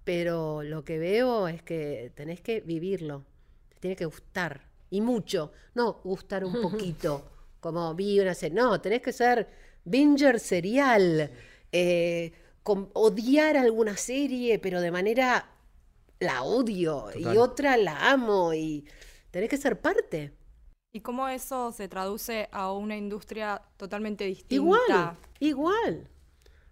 pero 0.03 0.63
lo 0.63 0.83
que 0.83 0.97
veo 0.97 1.47
es 1.47 1.61
que 1.61 2.11
tenés 2.15 2.41
que 2.41 2.61
vivirlo, 2.61 3.25
te 3.69 3.79
tiene 3.79 3.95
que 3.95 4.05
gustar, 4.05 4.69
y 4.89 5.01
mucho, 5.01 5.51
no 5.73 6.01
gustar 6.03 6.43
un 6.43 6.53
poquito, 6.61 7.29
como 7.59 7.93
vi 7.95 8.19
una 8.19 8.33
serie, 8.33 8.55
no, 8.55 8.81
tenés 8.81 9.01
que 9.01 9.13
ser 9.13 9.47
binger 9.83 10.39
serial, 10.39 11.31
eh, 11.71 12.33
odiar 12.63 13.57
alguna 13.57 13.97
serie, 13.97 14.59
pero 14.59 14.81
de 14.81 14.91
manera 14.91 15.49
la 16.19 16.43
odio, 16.43 17.07
y 17.15 17.25
otra 17.37 17.77
la 17.77 18.11
amo, 18.11 18.53
y 18.53 18.85
tenés 19.31 19.49
que 19.49 19.57
ser 19.57 19.79
parte. 19.79 20.33
¿Y 20.93 20.99
cómo 20.99 21.27
eso 21.29 21.71
se 21.71 21.87
traduce 21.87 22.49
a 22.51 22.73
una 22.73 22.97
industria 22.97 23.61
totalmente 23.77 24.25
distinta? 24.25 24.55
Igual, 24.55 25.17
igual. 25.39 26.07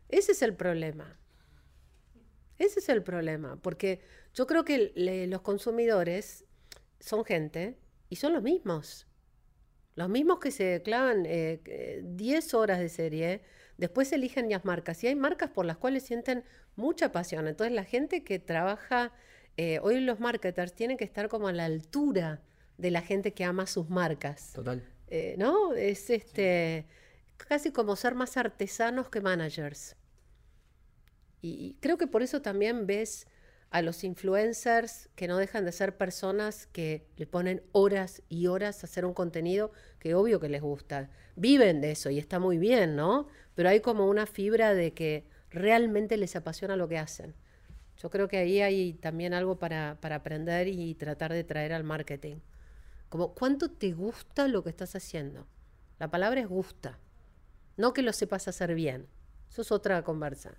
Ese 0.09 0.33
es 0.33 0.41
el 0.41 0.55
problema. 0.55 1.18
Ese 2.59 2.81
es 2.81 2.89
el 2.89 3.01
problema, 3.01 3.57
porque 3.61 4.01
yo 4.33 4.45
creo 4.45 4.63
que 4.63 4.91
los 5.27 5.41
consumidores 5.41 6.45
son 6.99 7.25
gente 7.25 7.77
y 8.09 8.17
son 8.17 8.33
los 8.33 8.43
mismos. 8.43 9.07
Los 9.95 10.09
mismos 10.09 10.39
que 10.39 10.51
se 10.51 10.81
clavan 10.83 11.23
10 11.23 11.61
eh, 11.65 12.57
horas 12.57 12.79
de 12.79 12.89
serie, 12.89 13.41
después 13.77 14.11
eligen 14.11 14.49
las 14.49 14.65
marcas. 14.65 15.03
Y 15.03 15.07
hay 15.07 15.15
marcas 15.15 15.49
por 15.49 15.65
las 15.65 15.77
cuales 15.77 16.03
sienten 16.03 16.43
mucha 16.75 17.11
pasión. 17.11 17.47
Entonces 17.47 17.73
la 17.73 17.83
gente 17.83 18.23
que 18.23 18.39
trabaja, 18.39 19.13
eh, 19.57 19.79
hoy 19.81 19.99
los 20.01 20.19
marketers 20.19 20.73
tienen 20.73 20.97
que 20.97 21.05
estar 21.05 21.29
como 21.29 21.47
a 21.47 21.53
la 21.53 21.65
altura 21.65 22.41
de 22.77 22.91
la 22.91 23.01
gente 23.01 23.33
que 23.33 23.43
ama 23.43 23.67
sus 23.67 23.89
marcas. 23.89 24.53
Total. 24.53 24.83
Eh, 25.07 25.35
¿No? 25.37 25.73
Es 25.73 26.09
este 26.09 26.85
casi 27.37 27.71
como 27.71 27.95
ser 27.95 28.15
más 28.15 28.37
artesanos 28.37 29.09
que 29.09 29.21
managers. 29.21 29.95
Y, 31.41 31.75
creo 31.79 31.97
que 31.97 32.07
por 32.07 32.21
eso 32.21 32.41
también 32.41 32.85
ves 32.87 33.27
a 33.69 33.81
los 33.81 34.03
influencers 34.03 35.09
que 35.15 35.27
no 35.27 35.37
dejan 35.37 35.63
de 35.63 35.71
ser 35.71 35.95
personas 35.95 36.67
que 36.67 37.05
le 37.17 37.27
ponen 37.27 37.61
horas 37.71 38.23
y 38.27 38.47
horas 38.47 38.83
a 38.83 38.87
hacer 38.87 39.05
un 39.05 39.13
contenido 39.13 39.71
que 39.99 40.15
obvio 40.15 40.39
que 40.39 40.49
les 40.49 40.61
gusta. 40.61 41.09
Viven 41.35 41.79
de 41.81 41.91
eso 41.91 42.09
y 42.09 42.17
está 42.17 42.39
muy 42.39 42.57
bien, 42.57 42.95
¿no? 42.95 43.27
Pero 43.55 43.69
hay 43.69 43.79
como 43.79 44.07
una 44.07 44.25
fibra 44.25 44.73
de 44.73 44.93
que 44.93 45.25
realmente 45.51 46.17
les 46.17 46.35
apasiona 46.35 46.75
lo 46.75 46.87
que 46.87 46.97
hacen. 46.97 47.35
Yo 47.97 48.09
creo 48.09 48.27
que 48.27 48.37
ahí 48.37 48.61
hay 48.61 48.93
también 48.93 49.33
algo 49.33 49.59
para, 49.59 49.97
para 50.01 50.15
aprender 50.15 50.67
y 50.67 50.95
tratar 50.95 51.33
de 51.33 51.43
traer 51.43 51.73
al 51.73 51.83
marketing. 51.83 52.37
Como, 53.09 53.33
¿cuánto 53.33 53.69
te 53.69 53.91
gusta 53.91 54.47
lo 54.47 54.63
que 54.63 54.69
estás 54.69 54.95
haciendo? 54.95 55.47
La 55.99 56.09
palabra 56.09 56.39
es 56.39 56.47
gusta. 56.47 56.97
No 57.75 57.93
que 57.93 58.01
lo 58.01 58.13
sepas 58.13 58.47
hacer 58.47 58.73
bien. 58.73 59.07
Eso 59.49 59.61
es 59.63 59.71
otra 59.71 60.03
conversa. 60.03 60.57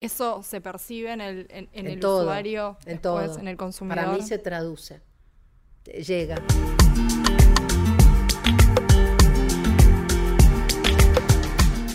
Eso 0.00 0.44
se 0.44 0.60
percibe 0.60 1.12
en 1.12 1.20
el, 1.20 1.46
en, 1.50 1.68
el 1.72 1.98
usuario, 1.98 2.76
en 2.86 3.00
todo. 3.00 3.36
en 3.36 3.48
el 3.48 3.56
consumidor. 3.56 3.96
Para 3.96 4.12
mí 4.12 4.22
se 4.22 4.38
traduce, 4.38 5.00
llega. 5.84 6.36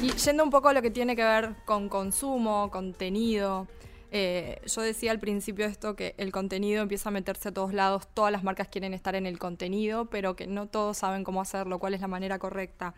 Y 0.01 0.11
yendo 0.11 0.43
un 0.43 0.49
poco 0.49 0.67
a 0.67 0.73
lo 0.73 0.81
que 0.81 0.91
tiene 0.91 1.15
que 1.15 1.23
ver 1.23 1.55
con 1.63 1.87
consumo, 1.87 2.69
contenido, 2.71 3.69
eh, 4.11 4.59
yo 4.65 4.81
decía 4.81 5.11
al 5.11 5.19
principio 5.21 5.65
esto 5.65 5.95
que 5.95 6.13
el 6.17 6.33
contenido 6.33 6.81
empieza 6.81 7.07
a 7.07 7.13
meterse 7.13 7.49
a 7.49 7.53
todos 7.53 7.73
lados, 7.73 8.09
todas 8.13 8.33
las 8.33 8.43
marcas 8.43 8.67
quieren 8.67 8.93
estar 8.93 9.15
en 9.15 9.25
el 9.25 9.39
contenido, 9.39 10.09
pero 10.09 10.35
que 10.35 10.45
no 10.45 10.67
todos 10.67 10.97
saben 10.97 11.23
cómo 11.23 11.39
hacerlo, 11.39 11.79
cuál 11.79 11.93
es 11.93 12.01
la 12.01 12.09
manera 12.09 12.37
correcta. 12.37 12.95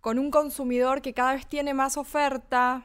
Con 0.00 0.18
un 0.18 0.32
consumidor 0.32 1.02
que 1.02 1.14
cada 1.14 1.34
vez 1.34 1.46
tiene 1.46 1.72
más 1.72 1.96
oferta, 1.96 2.84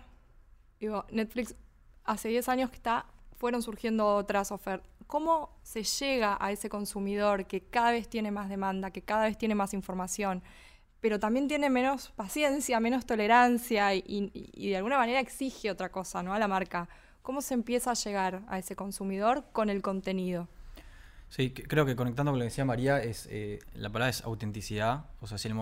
Digo, 0.81 1.05
Netflix 1.11 1.55
hace 2.03 2.29
10 2.29 2.49
años 2.49 2.69
que 2.71 2.75
está, 2.75 3.05
fueron 3.37 3.61
surgiendo 3.61 4.15
otras 4.15 4.51
ofertas. 4.51 4.89
¿Cómo 5.05 5.55
se 5.61 5.83
llega 5.83 6.37
a 6.39 6.51
ese 6.51 6.69
consumidor 6.69 7.45
que 7.45 7.61
cada 7.61 7.91
vez 7.91 8.09
tiene 8.09 8.31
más 8.31 8.49
demanda, 8.49 8.89
que 8.89 9.03
cada 9.03 9.25
vez 9.25 9.37
tiene 9.37 9.53
más 9.53 9.75
información, 9.75 10.41
pero 10.99 11.19
también 11.19 11.47
tiene 11.47 11.69
menos 11.69 12.09
paciencia, 12.15 12.79
menos 12.79 13.05
tolerancia 13.05 13.93
y, 13.93 14.31
de 14.55 14.77
alguna 14.77 14.97
manera 14.97 15.19
exige 15.19 15.69
otra 15.69 15.91
cosa 15.91 16.23
¿no? 16.23 16.33
a 16.33 16.39
la 16.39 16.47
marca? 16.47 16.89
¿Cómo 17.21 17.41
se 17.41 17.53
empieza 17.53 17.91
a 17.91 17.93
llegar 17.93 18.41
a 18.47 18.57
ese 18.57 18.75
consumidor 18.75 19.43
con 19.51 19.69
el 19.69 19.83
contenido? 19.83 20.47
Sí, 21.29 21.51
creo 21.51 21.85
que 21.85 21.95
conectando 21.95 22.31
con 22.31 22.39
lo 22.39 22.43
que 22.43 22.49
decía 22.49 22.65
María, 22.65 23.01
es 23.01 23.27
eh, 23.31 23.59
la 23.75 23.89
palabra 23.89 24.09
es 24.09 24.21
autenticidad. 24.23 25.05
O 25.21 25.27
sea, 25.27 25.37
si 25.37 25.47
el, 25.47 25.55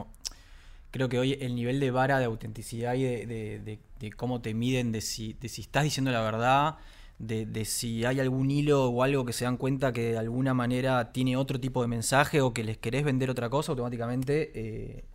creo 0.92 1.10
que 1.10 1.20
hoy 1.20 1.38
el 1.42 1.56
nivel 1.56 1.80
de 1.80 1.92
vara 1.92 2.20
de 2.20 2.26
autenticidad 2.26 2.96
y 2.96 3.04
de, 3.04 3.80
cómo 4.16 4.42
te 4.42 4.54
miden, 4.54 4.92
de 4.92 5.02
si, 5.02 5.38
si, 5.48 5.62
estás 5.62 5.84
diciendo 5.84 6.12
la 6.12 6.22
verdad, 6.22 6.78
de, 7.20 7.66
si 7.66 8.06
hay 8.06 8.20
algún 8.20 8.50
hilo 8.50 8.86
o 8.86 9.04
algo 9.04 9.26
que 9.26 9.34
se 9.34 9.46
dan 9.46 9.58
cuenta 9.58 9.92
que 9.92 10.12
de 10.14 10.18
alguna 10.18 10.54
manera 10.54 11.12
tiene 11.12 11.38
otro 11.38 11.60
tipo 11.60 11.82
de 11.82 11.88
mensaje 11.88 12.42
o 12.42 12.54
que 12.54 12.64
les 12.64 12.78
querés 12.78 13.04
vender 13.04 13.30
otra 13.30 13.50
cosa, 13.50 13.72
automáticamente, 13.74 14.52
eh, 14.56 15.06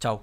chau. 0.00 0.22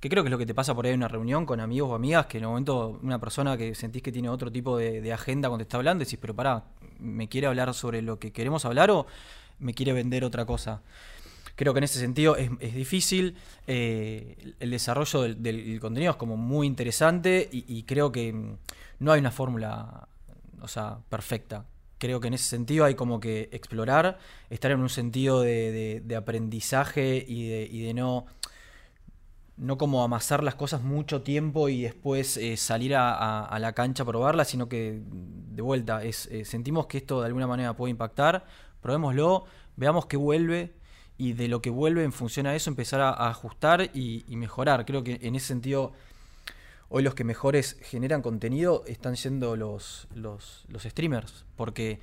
Que 0.00 0.08
creo 0.10 0.22
que 0.22 0.28
es 0.28 0.32
lo 0.32 0.38
que 0.38 0.46
te 0.46 0.54
pasa 0.54 0.74
por 0.74 0.84
ahí 0.84 0.92
en 0.92 0.98
una 0.98 1.08
reunión 1.08 1.46
con 1.46 1.60
amigos 1.60 1.90
o 1.90 1.94
amigas, 1.94 2.26
que 2.26 2.38
en 2.38 2.44
un 2.44 2.50
momento 2.50 3.00
una 3.02 3.18
persona 3.18 3.56
que 3.56 3.74
sentís 3.74 4.02
que 4.02 4.12
tiene 4.12 4.28
otro 4.28 4.52
tipo 4.52 4.76
de, 4.76 5.12
agenda 5.12 5.48
cuando 5.48 5.64
te 5.64 5.68
está 5.68 5.78
hablando, 5.78 6.04
decís, 6.04 6.18
pero 6.20 6.34
pará, 6.34 6.64
¿me 6.98 7.28
quiere 7.28 7.46
hablar 7.46 7.72
sobre 7.74 8.02
lo 8.02 8.18
que 8.18 8.30
queremos 8.30 8.64
hablar 8.64 8.90
o 8.90 9.06
me 9.58 9.72
quiere 9.74 9.92
vender 9.92 10.24
otra 10.24 10.44
cosa? 10.44 10.82
Creo 11.56 11.72
que 11.72 11.78
en 11.78 11.84
ese 11.84 11.98
sentido 11.98 12.36
es, 12.36 12.50
difícil. 12.74 13.36
Eh, 13.66 14.54
el 14.60 14.70
desarrollo 14.70 15.22
del, 15.22 15.78
contenido 15.80 16.12
es 16.12 16.16
como 16.16 16.36
muy 16.36 16.66
interesante 16.66 17.48
y, 17.52 17.82
creo 17.84 18.10
que 18.10 18.32
mm, 18.32 18.56
no 19.00 19.12
hay 19.12 19.20
una 19.20 19.30
fórmula 19.30 20.08
o 20.60 20.68
sea, 20.68 20.98
perfecta. 21.08 21.64
Creo 21.98 22.20
que 22.20 22.28
en 22.28 22.34
ese 22.34 22.48
sentido 22.48 22.84
hay 22.84 22.94
como 22.94 23.20
que 23.20 23.48
explorar, 23.52 24.18
estar 24.50 24.70
en 24.70 24.80
un 24.80 24.88
sentido 24.88 25.42
de, 25.42 26.14
aprendizaje 26.16 27.24
y 27.26 27.48
de, 27.48 27.94
no 27.94 28.26
no 29.56 29.78
como 29.78 30.02
amasar 30.02 30.42
las 30.42 30.56
cosas 30.56 30.82
mucho 30.82 31.22
tiempo 31.22 31.68
y 31.68 31.82
después 31.82 32.36
eh, 32.36 32.56
salir 32.56 32.94
a, 32.96 33.56
la 33.60 33.72
cancha 33.72 34.02
a 34.02 34.06
probarlas, 34.06 34.48
sino 34.48 34.68
que 34.68 35.00
de 35.04 35.62
vuelta 35.62 36.02
es, 36.02 36.26
eh, 36.26 36.44
sentimos 36.44 36.86
que 36.86 36.98
esto 36.98 37.20
de 37.20 37.26
alguna 37.26 37.46
manera 37.46 37.74
puede 37.74 37.92
impactar, 37.92 38.44
probémoslo, 38.80 39.44
veamos 39.76 40.06
qué 40.06 40.16
vuelve, 40.16 40.74
y 41.16 41.34
de 41.34 41.48
lo 41.48 41.62
que 41.62 41.70
vuelve 41.70 42.02
en 42.02 42.12
función 42.12 42.46
a 42.46 42.54
eso 42.54 42.70
empezar 42.70 43.00
a, 43.00 43.28
ajustar 43.28 43.90
y, 43.94 44.24
mejorar. 44.28 44.84
Creo 44.84 45.04
que 45.04 45.20
en 45.22 45.36
ese 45.36 45.46
sentido, 45.46 45.92
hoy 46.88 47.02
los 47.02 47.14
que 47.14 47.24
mejores 47.24 47.76
generan 47.82 48.22
contenido 48.22 48.84
están 48.86 49.16
siendo 49.16 49.56
los, 49.56 50.08
los, 50.14 50.64
streamers, 50.82 51.44
porque 51.56 52.00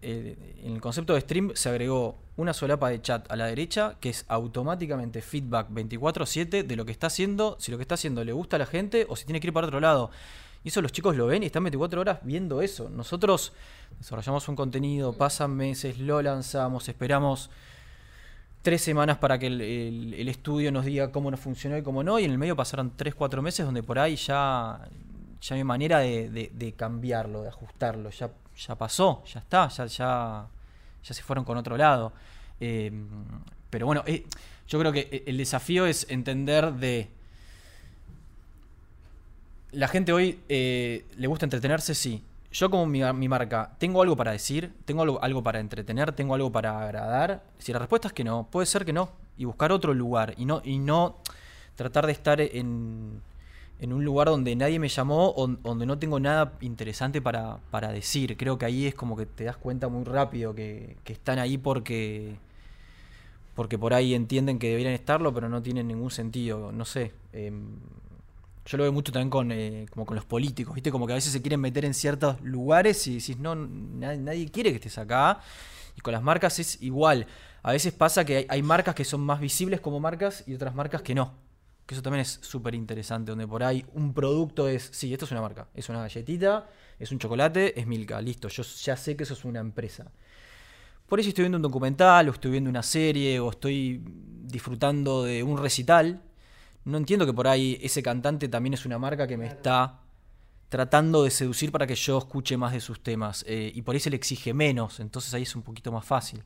eh, 0.00 0.36
en 0.64 0.74
el 0.74 0.80
concepto 0.80 1.14
de 1.14 1.20
stream 1.20 1.52
se 1.54 1.68
agregó 1.68 2.18
una 2.36 2.54
solapa 2.54 2.88
de 2.88 3.02
chat 3.02 3.30
a 3.30 3.36
la 3.36 3.46
derecha 3.46 3.96
que 4.00 4.10
es 4.10 4.24
automáticamente 4.28 5.22
feedback 5.22 5.68
24/7 5.70 6.62
de 6.62 6.76
lo 6.76 6.84
que 6.84 6.92
está 6.92 7.08
haciendo, 7.08 7.56
si 7.58 7.70
lo 7.70 7.78
que 7.78 7.82
está 7.82 7.96
haciendo 7.96 8.24
le 8.24 8.32
gusta 8.32 8.56
a 8.56 8.58
la 8.60 8.66
gente 8.66 9.06
o 9.08 9.16
si 9.16 9.24
tiene 9.24 9.40
que 9.40 9.48
ir 9.48 9.52
para 9.52 9.66
otro 9.66 9.80
lado. 9.80 10.10
Y 10.64 10.68
eso 10.68 10.82
los 10.82 10.92
chicos 10.92 11.16
lo 11.16 11.26
ven 11.26 11.42
y 11.42 11.46
están 11.46 11.64
24 11.64 12.00
horas 12.00 12.18
viendo 12.22 12.62
eso. 12.62 12.90
Nosotros 12.90 13.52
desarrollamos 13.98 14.48
un 14.48 14.56
contenido, 14.56 15.12
pasan 15.12 15.54
meses, 15.54 15.98
lo 15.98 16.20
lanzamos, 16.20 16.88
esperamos 16.88 17.50
tres 18.68 18.82
semanas 18.82 19.16
para 19.16 19.38
que 19.38 19.46
el, 19.46 20.28
estudio 20.28 20.70
nos 20.70 20.84
diga 20.84 21.10
cómo 21.10 21.30
nos 21.30 21.40
funcionó 21.40 21.78
y 21.78 21.82
cómo 21.82 22.02
no, 22.02 22.18
y 22.18 22.26
en 22.26 22.32
el 22.32 22.36
medio 22.36 22.54
pasaron 22.54 22.92
tres, 22.94 23.14
cuatro 23.14 23.40
meses 23.40 23.64
donde 23.64 23.82
por 23.82 23.98
ahí 23.98 24.14
ya, 24.14 24.86
ya 25.40 25.56
hay 25.56 25.64
manera 25.64 26.00
de, 26.00 26.74
cambiarlo, 26.76 27.40
de 27.40 27.48
ajustarlo, 27.48 28.10
ya, 28.10 28.30
ya 28.58 28.74
pasó, 28.74 29.24
ya 29.24 29.40
está, 29.40 29.68
ya, 29.68 29.86
ya, 29.86 30.46
se 31.02 31.22
fueron 31.22 31.46
con 31.46 31.56
otro 31.56 31.78
lado. 31.78 32.12
Eh, 32.60 32.92
pero 33.70 33.86
bueno, 33.86 34.04
eh, 34.06 34.26
yo 34.68 34.78
creo 34.78 34.92
que 34.92 35.24
el 35.26 35.38
desafío 35.38 35.86
es 35.86 36.06
entender 36.10 36.70
de... 36.74 37.08
La 39.72 39.88
gente 39.88 40.12
hoy 40.12 40.40
eh, 40.50 41.06
le 41.16 41.26
gusta 41.26 41.46
entretenerse, 41.46 41.94
sí 41.94 42.22
yo 42.50 42.70
como 42.70 42.86
mi, 42.86 43.28
marca, 43.28 43.72
¿tengo 43.78 44.02
algo 44.02 44.16
para 44.16 44.32
decir? 44.32 44.72
¿Tengo 44.84 45.02
algo, 45.20 45.42
para 45.42 45.60
entretener? 45.60 46.12
¿Tengo 46.12 46.34
algo 46.34 46.50
para 46.50 46.80
agradar? 46.80 47.42
Si 47.58 47.72
la 47.72 47.78
respuesta 47.78 48.08
es 48.08 48.14
que 48.14 48.24
no, 48.24 48.48
puede 48.50 48.66
ser 48.66 48.84
que 48.84 48.92
no. 48.92 49.10
Y 49.36 49.44
buscar 49.44 49.70
otro 49.70 49.94
lugar. 49.94 50.34
Y 50.38 50.44
no, 50.44 50.62
y 50.64 50.78
no 50.78 51.16
tratar 51.76 52.06
de 52.06 52.12
estar 52.12 52.40
en, 52.40 53.20
en 53.80 53.92
un 53.92 54.04
lugar 54.04 54.28
donde 54.28 54.56
nadie 54.56 54.78
me 54.78 54.88
llamó 54.88 55.34
donde 55.62 55.86
no 55.86 55.98
tengo 55.98 56.18
nada 56.18 56.54
interesante 56.60 57.20
para, 57.20 57.58
para, 57.70 57.92
decir. 57.92 58.36
Creo 58.36 58.58
que 58.58 58.64
ahí 58.64 58.86
es 58.86 58.94
como 58.94 59.16
que 59.16 59.26
te 59.26 59.44
das 59.44 59.56
cuenta 59.56 59.88
muy 59.88 60.04
rápido 60.04 60.54
que, 60.54 60.96
que 61.04 61.12
están 61.12 61.38
ahí 61.38 61.58
porque 61.58 62.36
porque 63.58 63.76
por 63.76 63.92
ahí 63.92 64.14
entienden 64.14 64.60
que 64.60 64.68
deberían 64.68 64.94
estarlo, 64.94 65.34
pero 65.34 65.48
no 65.48 65.60
tienen 65.62 65.88
ningún 65.88 66.12
sentido. 66.12 66.70
No 66.70 66.84
sé. 66.84 67.12
Em, 67.32 67.74
yo 68.68 68.76
lo 68.76 68.84
veo 68.84 68.92
mucho 68.92 69.12
también 69.12 69.30
con, 69.30 69.50
eh, 69.50 69.86
como 69.90 70.04
con 70.04 70.14
los 70.14 70.26
políticos, 70.26 70.74
¿viste? 70.74 70.90
Como 70.90 71.06
que 71.06 71.14
a 71.14 71.16
veces 71.16 71.32
se 71.32 71.40
quieren 71.40 71.58
meter 71.58 71.86
en 71.86 71.94
ciertos 71.94 72.38
lugares 72.42 73.06
y 73.06 73.14
decís, 73.14 73.38
no, 73.38 73.54
nadie, 73.54 74.50
quiere 74.50 74.70
que 74.70 74.76
estés 74.76 74.98
acá. 74.98 75.40
Y 75.96 76.02
con 76.02 76.12
las 76.12 76.22
marcas 76.22 76.58
es 76.58 76.82
igual. 76.82 77.26
A 77.62 77.72
veces 77.72 77.94
pasa 77.94 78.26
que 78.26 78.46
hay, 78.46 78.62
marcas 78.62 78.94
que 78.94 79.06
son 79.06 79.22
más 79.22 79.40
visibles 79.40 79.80
como 79.80 80.00
marcas 80.00 80.44
y 80.46 80.54
otras 80.54 80.74
marcas 80.74 81.00
que 81.00 81.14
no. 81.14 81.32
Que 81.86 81.94
eso 81.94 82.02
también 82.02 82.20
es 82.20 82.40
súper 82.42 82.74
interesante, 82.74 83.30
donde 83.30 83.48
por 83.48 83.62
ahí 83.62 83.86
un 83.94 84.12
producto 84.12 84.68
es, 84.68 84.90
sí, 84.92 85.10
esto 85.14 85.24
es 85.24 85.30
una 85.30 85.40
marca, 85.40 85.68
es 85.72 85.88
una 85.88 86.02
galletita, 86.02 86.68
es 86.98 87.10
un 87.10 87.18
chocolate, 87.18 87.80
es 87.80 87.86
Milka, 87.86 88.20
listo, 88.20 88.48
yo 88.48 88.62
ya 88.62 88.98
sé 88.98 89.16
que 89.16 89.22
eso 89.22 89.32
es 89.32 89.46
una 89.46 89.60
empresa. 89.60 90.12
Por 91.06 91.20
eso 91.20 91.30
estoy 91.30 91.44
viendo 91.44 91.56
un 91.56 91.62
documental, 91.62 92.28
o 92.28 92.32
estoy 92.32 92.50
viendo 92.50 92.68
una 92.68 92.82
serie, 92.82 93.40
o 93.40 93.48
estoy 93.48 94.02
disfrutando 94.04 95.24
de 95.24 95.42
un 95.42 95.56
recital, 95.56 96.20
no 96.88 96.98
entiendo 96.98 97.26
que 97.26 97.32
por 97.32 97.46
ahí 97.46 97.78
ese 97.82 98.02
cantante 98.02 98.48
también 98.48 98.74
es 98.74 98.86
una 98.86 98.98
marca 98.98 99.26
que 99.26 99.36
me 99.36 99.46
está 99.46 100.00
tratando 100.68 101.22
de 101.22 101.30
seducir 101.30 101.70
para 101.70 101.86
que 101.86 101.94
yo 101.94 102.18
escuche 102.18 102.56
más 102.56 102.72
de 102.72 102.80
sus 102.80 103.02
temas. 103.02 103.44
Eh, 103.46 103.70
y 103.74 103.82
por 103.82 103.94
ahí 103.94 104.00
se 104.00 104.10
le 104.10 104.16
exige 104.16 104.54
menos, 104.54 105.00
entonces 105.00 105.32
ahí 105.34 105.42
es 105.42 105.54
un 105.54 105.62
poquito 105.62 105.92
más 105.92 106.04
fácil. 106.04 106.42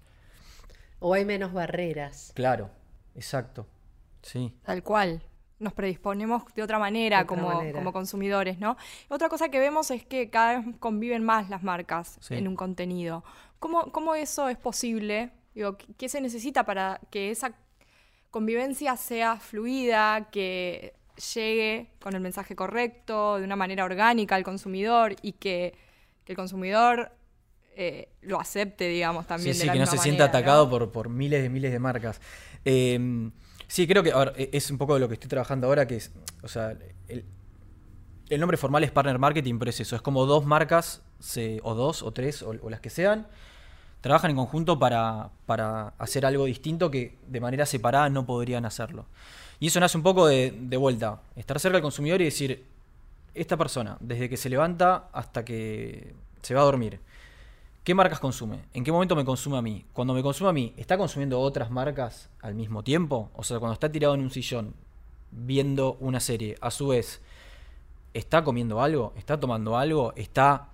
O 0.98 1.14
hay 1.14 1.24
menos 1.24 1.52
barreras. 1.52 2.32
Claro, 2.34 2.70
exacto. 3.14 3.66
Sí. 4.22 4.54
Tal 4.64 4.82
cual. 4.82 5.22
Nos 5.58 5.74
predisponemos 5.74 6.42
de 6.56 6.62
otra 6.64 6.80
manera, 6.80 7.24
como, 7.24 7.62
como 7.72 7.92
consumidores, 7.92 8.58
¿no? 8.58 8.76
Otra 9.08 9.28
cosa 9.28 9.48
que 9.48 9.60
vemos 9.60 9.92
es 9.92 10.04
que 10.04 10.28
cada 10.28 10.58
vez 10.58 10.76
conviven 10.80 11.22
más 11.22 11.50
las 11.50 11.62
marcas 11.62 12.18
en 12.30 12.48
un 12.48 12.56
contenido. 12.56 13.22
¿Cómo, 13.60 13.92
¿Cómo 13.92 14.16
eso 14.16 14.48
es 14.48 14.58
posible 14.58 15.30
Digo, 15.54 15.76
¿qué 15.98 16.08
se 16.08 16.20
necesita 16.20 16.64
para 16.64 17.00
que 17.10 17.30
esa 17.30 17.52
convivencia 18.32 18.96
sea 18.96 19.36
fluida, 19.36 20.28
que 20.32 20.94
llegue 21.34 21.90
con 22.00 22.14
el 22.14 22.20
mensaje 22.20 22.56
correcto, 22.56 23.38
de 23.38 23.44
una 23.44 23.54
manera 23.54 23.84
orgánica 23.84 24.34
al 24.34 24.42
consumidor 24.42 25.14
y 25.22 25.32
que, 25.32 25.74
el 26.26 26.36
consumidor 26.36 27.12
eh, 27.76 28.08
lo 28.22 28.40
acepte, 28.40 28.88
digamos, 28.88 29.26
también. 29.26 29.54
Sí, 29.54 29.62
sí, 29.62 29.68
que 29.68 29.78
no 29.78 29.86
se 29.86 29.98
sienta 29.98 30.24
atacado 30.24 30.70
Por, 30.70 30.90
por 30.92 31.10
miles 31.10 31.42
de 31.42 31.50
miles 31.50 31.72
de 31.72 31.78
marcas. 31.78 32.20
Em, 32.64 33.32
sí, 33.66 33.86
creo 33.86 34.02
que 34.02 34.14
e, 34.36 34.50
es 34.52 34.70
un 34.70 34.78
poco 34.78 34.94
de 34.94 35.00
lo 35.00 35.08
que 35.08 35.14
estoy 35.14 35.28
trabajando 35.28 35.66
ahora, 35.66 35.86
que 35.86 35.96
es, 35.96 36.10
o 36.42 36.48
sea, 36.48 36.74
el, 37.08 37.26
nombre 38.40 38.56
formal 38.56 38.82
es 38.82 38.90
Partner 38.90 39.18
Marketing, 39.18 39.58
pero 39.58 39.68
es 39.68 39.80
eso, 39.80 39.94
es 39.94 40.00
como 40.00 40.24
dos 40.24 40.46
marcas, 40.46 41.02
o 41.62 41.74
dos, 41.74 42.02
o 42.02 42.12
tres, 42.12 42.42
o, 42.42 42.54
las 42.70 42.80
que 42.80 42.88
sean, 42.88 43.26
trabajan 44.02 44.32
en 44.32 44.36
conjunto 44.36 44.78
para, 44.78 45.30
para, 45.46 45.94
hacer 45.96 46.26
algo 46.26 46.44
distinto 46.44 46.90
que 46.90 47.16
de 47.28 47.40
manera 47.40 47.64
separada 47.64 48.10
no 48.10 48.26
podrían 48.26 48.66
hacerlo. 48.66 49.06
Y 49.60 49.68
eso 49.68 49.80
nace 49.80 49.96
un 49.96 50.02
poco 50.02 50.26
de, 50.26 50.50
de 50.60 50.76
vuelta, 50.76 51.20
estar 51.36 51.58
cerca 51.58 51.76
del 51.76 51.82
consumidor 51.82 52.20
y 52.20 52.24
decir, 52.24 52.66
esta 53.32 53.56
persona, 53.56 53.96
desde 54.00 54.28
que 54.28 54.36
se 54.36 54.50
levanta 54.50 55.08
hasta 55.12 55.44
que 55.44 56.14
se 56.42 56.52
va 56.52 56.62
a 56.62 56.64
dormir, 56.64 56.98
¿qué 57.84 57.94
marcas 57.94 58.18
consume? 58.18 58.58
¿En 58.74 58.82
qué 58.82 58.90
momento 58.90 59.14
me 59.14 59.24
consume 59.24 59.56
a 59.56 59.62
mí? 59.62 59.84
Cuando 59.92 60.14
me 60.14 60.22
consume 60.22 60.50
a 60.50 60.52
mí, 60.52 60.74
¿está 60.76 60.98
consumiendo 60.98 61.40
otras 61.40 61.70
marcas 61.70 62.28
al 62.40 62.56
mismo 62.56 62.82
tiempo? 62.82 63.30
O 63.34 63.44
sea, 63.44 63.60
cuando 63.60 63.74
está 63.74 63.90
tirado 63.90 64.14
en 64.14 64.22
un 64.22 64.32
sillón 64.32 64.74
viendo 65.30 65.96
una 66.00 66.18
serie, 66.18 66.56
a 66.60 66.72
su 66.72 66.88
vez, 66.88 67.22
¿está 68.14 68.42
comiendo 68.42 68.82
algo? 68.82 69.12
¿Está 69.16 69.38
tomando 69.38 69.78
algo? 69.78 70.12
¿Está 70.16 70.71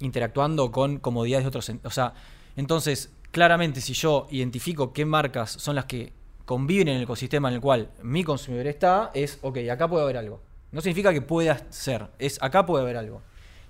interactuando 0.00 0.70
con 0.72 0.98
comodidades 0.98 1.44
de 1.44 1.48
otros? 1.48 1.70
O 1.84 1.90
sea, 1.90 2.14
entonces, 2.56 3.12
claramente, 3.30 3.80
si 3.80 3.94
yo 3.94 4.26
identifico 4.30 4.92
qué 4.92 5.04
marcas 5.04 5.50
son 5.50 5.74
las 5.74 5.86
que 5.86 6.12
conviven 6.44 6.88
en 6.88 6.96
el 6.96 7.02
ecosistema 7.02 7.48
en 7.48 7.54
el 7.54 7.60
cual 7.60 7.90
mi 8.02 8.24
consumidor 8.24 8.66
está, 8.66 9.10
es, 9.14 9.38
ok, 9.42 9.58
acá 9.70 9.88
puede 9.88 10.04
haber 10.04 10.16
algo. 10.16 10.40
No 10.70 10.80
significa 10.80 11.12
que 11.12 11.22
pueda 11.22 11.66
ser, 11.70 12.08
es 12.18 12.42
acá 12.42 12.66
puede 12.66 12.82
haber 12.82 12.96
algo. 12.96 13.22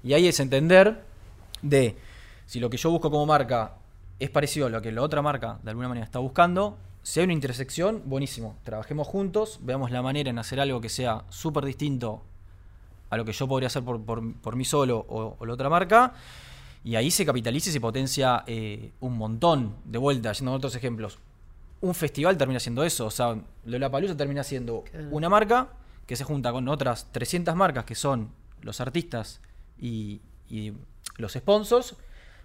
Y 0.02 0.14
ahí 0.14 0.26
es 0.26 0.40
entender 0.40 1.02
de 1.62 1.96
si 2.46 2.60
lo 2.60 2.70
que 2.70 2.76
yo 2.76 2.90
busco 2.90 3.10
como 3.10 3.26
marca 3.26 3.76
es 4.18 4.30
parecido 4.30 4.66
a 4.66 4.70
lo 4.70 4.82
que 4.82 4.92
la 4.92 5.02
otra 5.02 5.22
marca 5.22 5.58
de 5.62 5.70
alguna 5.70 5.88
manera 5.88 6.04
está 6.04 6.18
buscando, 6.18 6.78
si 7.02 7.18
hay 7.18 7.24
una 7.24 7.32
intersección, 7.32 8.02
buenísimo. 8.04 8.56
Trabajemos 8.62 9.08
juntos, 9.08 9.58
veamos 9.62 9.90
la 9.90 10.02
manera 10.02 10.30
en 10.30 10.38
hacer 10.38 10.60
algo 10.60 10.80
que 10.80 10.88
sea 10.88 11.24
súper 11.28 11.64
distinto 11.64 12.22
a 13.12 13.16
lo 13.19 13.25
que 13.26 13.33
yo 13.33 13.47
podría 13.47 13.66
hacer 13.66 13.83
por, 13.83 14.02
por, 14.04 14.57
mí 14.57 14.64
solo 14.64 15.04
o, 15.09 15.45
la 15.45 15.52
otra 15.52 15.69
marca. 15.69 16.14
Y 16.83 16.97
ahí 16.97 17.11
se 17.11 17.26
capitaliza 17.26 17.69
y 17.69 17.73
se 17.73 17.81
potencia 17.81 18.42
eh, 18.47 18.92
un 19.00 19.19
montón. 19.19 19.76
De 19.85 19.99
vuelta, 19.99 20.33
yendo 20.33 20.52
a 20.52 20.54
otros 20.54 20.75
ejemplos 20.75 21.19
un 21.83 21.95
festival 21.95 22.38
termina 22.38 22.59
siendo 22.59 22.85
eso. 22.85 23.07
O 23.07 23.11
sea, 23.11 23.37
Lollapalooza 23.66 24.16
termina 24.16 24.42
siendo 24.42 24.85
una 25.11 25.28
marca 25.28 25.69
que 26.07 26.16
se 26.16 26.25
junta 26.25 26.50
con 26.52 26.69
otras 26.69 27.12
300 27.12 27.54
marcas 27.54 27.85
que 27.85 27.95
son 27.95 28.31
los 28.62 28.81
artistas 28.81 29.40
y, 29.78 30.23
los 31.16 31.33
sponsors 31.33 31.97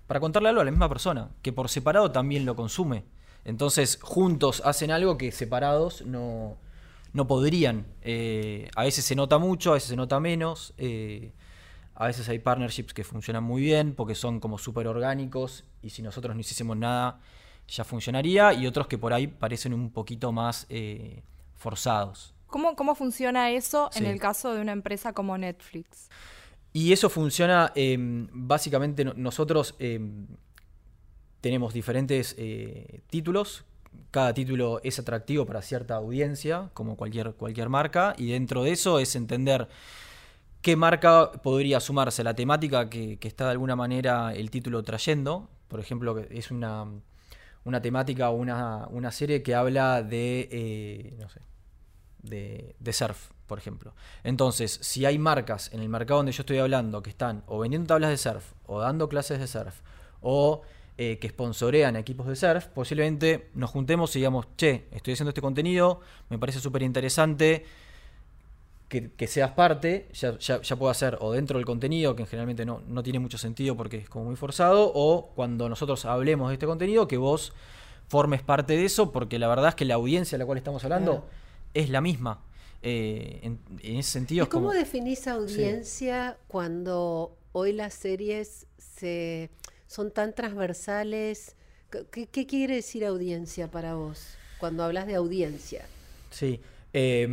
para 0.08 0.20
contarle 0.20 0.50
algo 0.50 0.62
a 0.62 0.66
la 0.66 0.72
misma 0.72 0.88
persona, 0.88 1.30
que 1.42 1.52
por 1.52 1.70
separado 1.70 2.12
también 2.12 2.46
lo 2.46 2.56
consume. 2.56 3.04
Entonces, 3.44 4.00
juntos 4.02 4.62
hacen 4.66 4.92
algo 4.92 5.18
que 5.18 5.32
separados 5.32 6.06
no, 6.06 6.58
no 7.18 7.28
podrían. 7.28 7.88
Eh, 8.04 8.70
a 8.76 8.84
veces 8.84 9.04
se 9.04 9.16
nota 9.16 9.40
mucho, 9.40 9.72
a 9.72 9.74
veces 9.74 9.90
se 9.90 9.96
nota 9.96 10.20
menos. 10.20 10.74
Eh, 10.78 11.34
a 11.96 12.06
veces 12.06 12.30
hay 12.30 12.40
partnerships 12.40 12.94
que 12.94 13.04
funcionan 13.04 13.44
muy 13.44 13.62
bien 13.62 13.96
porque 13.96 14.14
son 14.14 14.40
como 14.40 14.60
súper 14.60 14.88
orgánicos 14.88 15.66
y 15.82 15.90
si 15.90 16.04
nosotros 16.04 16.36
no 16.36 16.40
hiciésemos 16.40 16.78
nada, 16.78 17.20
ya 17.68 17.84
funcionaría 17.84 18.54
y 18.54 18.68
otros 18.68 18.88
que 18.88 19.00
por 19.00 19.14
ahí 19.14 19.26
parecen 19.26 19.74
un 19.74 19.90
poquito 19.90 20.32
más 20.32 20.68
eh, 20.70 21.24
forzados. 21.56 22.36
¿Cómo, 22.46 22.76
¿Cómo, 22.76 22.94
funciona 22.94 23.50
eso 23.50 23.90
en 23.96 24.06
el 24.06 24.20
caso 24.20 24.54
de 24.54 24.62
una 24.62 24.72
empresa 24.72 25.12
como 25.12 25.38
Netflix? 25.38 26.10
Y 26.72 26.94
eso 26.94 27.10
funciona, 27.10 27.74
em, 27.76 28.28
básicamente 28.32 29.04
nosotros 29.04 29.76
em, 29.80 30.28
tenemos 31.42 31.74
diferentes 31.74 32.38
títulos, 33.10 33.66
cada 34.12 34.34
título 34.34 34.82
es 34.84 35.00
atractivo 35.00 35.46
para 35.46 35.62
cierta 35.62 35.96
audiencia, 35.96 36.70
como 36.74 36.96
cualquier, 36.98 37.34
cualquier 37.34 37.70
marca, 37.70 38.16
y 38.18 38.32
dentro 38.32 38.64
de 38.64 38.72
eso 38.72 39.00
es 39.00 39.16
entender 39.16 39.68
qué 40.62 40.76
marca 40.76 41.32
podría 41.44 41.80
sumarse 41.80 42.22
a 42.22 42.26
la 42.26 42.36
temática 42.36 42.90
que, 42.90 43.20
está 43.22 43.46
de 43.46 43.52
alguna 43.52 43.76
manera 43.76 44.34
el 44.34 44.50
título 44.50 44.84
trayendo. 44.84 45.50
Por 45.68 45.80
ejemplo, 45.80 46.18
es 46.30 46.52
una 46.52 46.88
una 47.68 47.82
temática 47.82 48.30
o 48.30 48.36
una, 48.36 49.12
serie 49.12 49.44
que 49.44 49.54
habla 49.54 50.02
de, 50.02 50.48
eh, 50.50 51.18
no 51.20 51.28
sé, 51.28 51.42
de, 52.24 52.94
surf, 52.94 53.32
por 53.46 53.60
ejemplo. 53.60 53.94
Entonces, 54.24 54.80
si 54.82 55.06
hay 55.06 55.20
marcas 55.20 55.74
en 55.74 55.82
el 55.82 55.90
mercado 55.90 56.20
donde 56.20 56.32
yo 56.32 56.44
estoy 56.44 56.60
hablando 56.60 57.04
que 57.04 57.10
están 57.10 57.44
o 57.46 57.60
vendiendo 57.60 57.88
tablas 57.88 58.10
de 58.10 58.18
surf, 58.18 58.54
o 58.66 58.80
dando 58.80 59.10
clases 59.10 59.40
de 59.40 59.48
surf, 59.48 59.82
o 60.22 60.62
eh, 60.98 61.20
que 61.20 61.30
sponsorean 61.30 61.96
equipos 61.96 62.28
de 62.28 62.36
surf, 62.36 62.68
posiblemente 62.68 63.50
nos 63.54 63.70
juntemos 63.70 64.16
y 64.16 64.20
digamos, 64.20 64.48
che, 64.58 64.86
estoy 64.92 65.14
haciendo 65.14 65.30
este 65.30 65.42
contenido, 65.42 66.02
me 66.30 66.40
parece 66.40 66.60
súper 66.60 66.84
interesante. 66.84 67.66
Que, 68.90 69.28
seas 69.28 69.52
parte, 69.52 70.08
ya, 70.14 70.40
ya, 70.40 70.76
puedo 70.78 70.90
hacer 70.90 71.18
o 71.20 71.34
dentro 71.34 71.60
del 71.60 71.66
contenido, 71.66 72.16
que 72.16 72.26
generalmente 72.26 72.66
no, 72.66 72.82
no 72.88 73.04
tiene 73.04 73.20
mucho 73.20 73.38
sentido 73.38 73.76
porque 73.76 73.98
es 73.98 74.10
como 74.10 74.26
muy 74.26 74.38
forzado, 74.38 74.90
o 74.96 75.34
cuando 75.36 75.68
nosotros 75.68 76.06
hablemos 76.06 76.48
de 76.48 76.54
este 76.54 76.66
contenido, 76.66 77.06
que 77.06 77.18
vos 77.18 77.52
formes 78.08 78.42
parte 78.42 78.78
de 78.78 78.86
eso, 78.86 79.12
porque 79.12 79.40
la 79.40 79.50
verdad 79.50 79.70
es 79.70 79.76
que 79.76 79.84
la 79.84 79.96
audiencia 79.96 80.38
a 80.38 80.40
la 80.40 80.46
cual 80.46 80.58
estamos 80.58 80.84
hablando 80.86 81.26
es 81.74 81.90
la 81.90 82.00
misma. 82.00 82.42
Eh, 82.84 83.40
en, 83.44 83.60
ese 83.82 84.12
sentido. 84.12 84.46
¿Y 84.46 84.50
cómo 84.50 84.72
definís 84.72 85.28
audiencia 85.28 86.38
cuando 86.48 87.36
hoy 87.52 87.74
las 87.74 87.94
series 87.94 88.68
se, 88.78 89.50
son 89.88 90.12
tan 90.12 90.34
transversales? 90.34 91.56
¿Qué, 92.12 92.28
¿Qué, 92.28 92.46
quiere 92.46 92.76
decir 92.76 93.06
audiencia 93.06 93.70
para 93.70 93.96
vos 93.96 94.36
cuando 94.60 94.84
hablas 94.84 95.08
de 95.08 95.16
audiencia? 95.16 95.86
Sí. 96.32 96.60
Eh, 96.94 97.28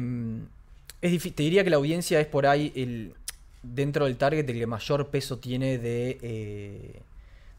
te 1.01 1.43
diría 1.43 1.65
que 1.65 1.71
la 1.71 1.77
audiencia 1.77 2.21
es 2.21 2.27
por 2.27 2.47
ahí 2.47 2.73
el 2.75 3.15
dentro 3.63 4.05
del 4.05 4.17
target 4.17 4.49
el 4.49 4.59
que 4.59 4.67
mayor 4.67 5.09
peso 5.09 5.39
tiene 5.39 5.79
de, 5.79 6.19
eh, 6.23 7.03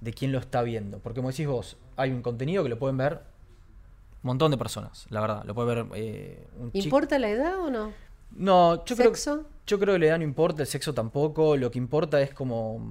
de 0.02 0.14
quién 0.14 0.32
lo 0.32 0.40
está 0.40 0.62
viendo. 0.62 1.00
Porque 1.00 1.18
como 1.18 1.30
decís 1.30 1.48
vos, 1.48 1.78
hay 1.98 2.12
un 2.12 2.22
contenido 2.22 2.64
que 2.64 2.70
lo 2.70 2.80
pueden 2.80 2.98
ver 2.98 3.14
un 4.24 4.28
montón 4.28 4.52
de 4.52 4.58
personas, 4.58 5.06
la 5.10 5.22
verdad. 5.22 5.44
Lo 5.46 5.54
puede 5.54 5.76
ver 5.76 5.86
eh, 5.96 6.48
¿Importa 6.74 7.20
la 7.20 7.30
edad 7.30 7.60
o 7.60 7.70
no? 7.70 7.94
No, 8.32 8.84
yo 8.86 8.96
creo, 8.96 9.14
yo 9.14 9.80
creo 9.80 9.94
que 9.94 10.00
la 10.00 10.06
edad 10.08 10.18
no 10.18 10.24
importa, 10.24 10.64
el 10.64 10.68
sexo 10.68 10.94
tampoco. 10.94 11.56
Lo 11.58 11.72
que 11.72 11.78
importa 11.78 12.22
es 12.22 12.34
como 12.34 12.82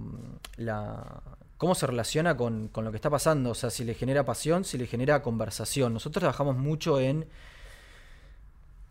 la 0.57 1.23
cómo 1.57 1.75
se 1.75 1.87
relaciona 1.87 2.37
con, 2.37 2.69
con 2.69 2.85
lo 2.85 2.91
que 2.91 2.97
está 2.97 3.11
pasando. 3.11 3.51
O 3.51 3.55
sea, 3.55 3.71
si 3.71 3.85
le 3.85 3.95
genera 3.95 4.25
pasión, 4.25 4.65
si 4.65 4.79
le 4.79 4.87
genera 4.87 5.23
conversación. 5.23 5.93
Nosotros 5.93 6.21
trabajamos 6.21 6.57
mucho 6.57 7.01
en 7.01 7.27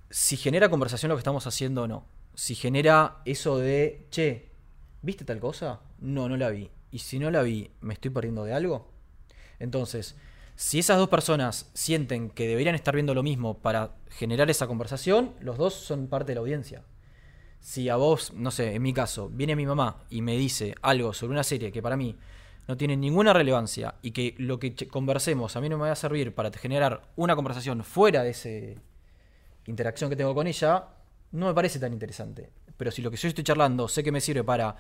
si 0.10 0.38
genera 0.38 0.69
conversación 0.69 1.10
lo 1.10 1.15
que 1.15 1.21
estamos 1.21 1.47
haciendo 1.47 1.84
o 1.84 1.88
no. 1.88 2.06
Si 2.36 2.56
genera 2.56 3.17
eso 3.26 3.58
de, 3.58 4.08
che, 4.12 4.49
¿viste 5.02 5.26
tal 5.26 5.39
cosa? 5.39 5.82
No, 5.99 6.30
no 6.30 6.38
la 6.38 6.49
vi. 6.49 6.69
Y 6.91 6.99
si 6.99 7.17
no 7.17 7.32
la 7.32 7.41
vi, 7.41 7.71
¿me 7.82 7.95
estoy 7.95 8.12
perdiendo 8.12 8.43
de 8.43 8.54
algo? 8.54 8.91
Entonces, 9.60 10.15
si 10.56 10.78
esas 10.78 10.97
dos 10.97 11.10
personas 11.10 11.71
sienten 11.73 12.30
que 12.30 12.47
deberían 12.47 12.76
estar 12.76 12.93
viendo 12.93 13.15
lo 13.15 13.23
mismo 13.23 13.58
para 13.58 13.95
generar 14.10 14.52
esa 14.52 14.67
conversación, 14.67 15.34
los 15.39 15.58
dos 15.58 15.73
son 15.73 16.08
parte 16.08 16.32
de 16.32 16.36
la 16.36 16.41
audiencia. 16.41 16.84
Si 17.60 17.89
a 17.89 17.95
vos, 17.95 18.34
no 18.34 18.52
sé, 18.52 18.76
en 18.76 18.84
mi 18.84 18.93
caso, 18.93 19.30
viene 19.30 19.56
mi 19.56 19.65
mamá 19.65 20.04
y 20.10 20.21
me 20.21 20.38
dice 20.38 20.76
algo 20.82 21.13
sobre 21.13 21.32
una 21.32 21.43
serie 21.43 21.71
que 21.71 21.82
para 21.82 21.97
mí 21.97 22.15
no 22.67 22.78
tiene 22.78 22.95
ninguna 22.95 23.34
relevancia 23.34 23.95
y 24.02 24.12
que 24.12 24.36
lo 24.38 24.60
que 24.60 24.76
conversemos 24.88 25.56
a 25.56 25.62
mí 25.62 25.69
no 25.69 25.78
me 25.78 25.86
va 25.86 25.91
a 25.91 25.95
servir 25.95 26.34
para 26.34 26.52
generar 26.52 27.02
una 27.15 27.36
conversación 27.36 27.84
fuera 27.84 28.23
de 28.23 28.30
ese 28.30 28.78
interacción 29.65 30.10
que 30.10 30.15
tengo 30.15 30.36
con 30.36 30.47
ella, 30.47 30.88
no 31.32 31.47
me 31.47 31.54
parece 31.54 31.80
tan 31.80 31.93
interesante. 31.93 32.49
Pero 32.78 32.91
si 32.91 33.02
lo 33.02 33.12
que 33.12 33.17
yo 33.17 33.28
estoy 33.28 33.43
charlando 33.43 33.88
sé 33.88 34.04
que 34.04 34.12
me 34.12 34.21
sirve 34.21 34.43
para 34.43 34.76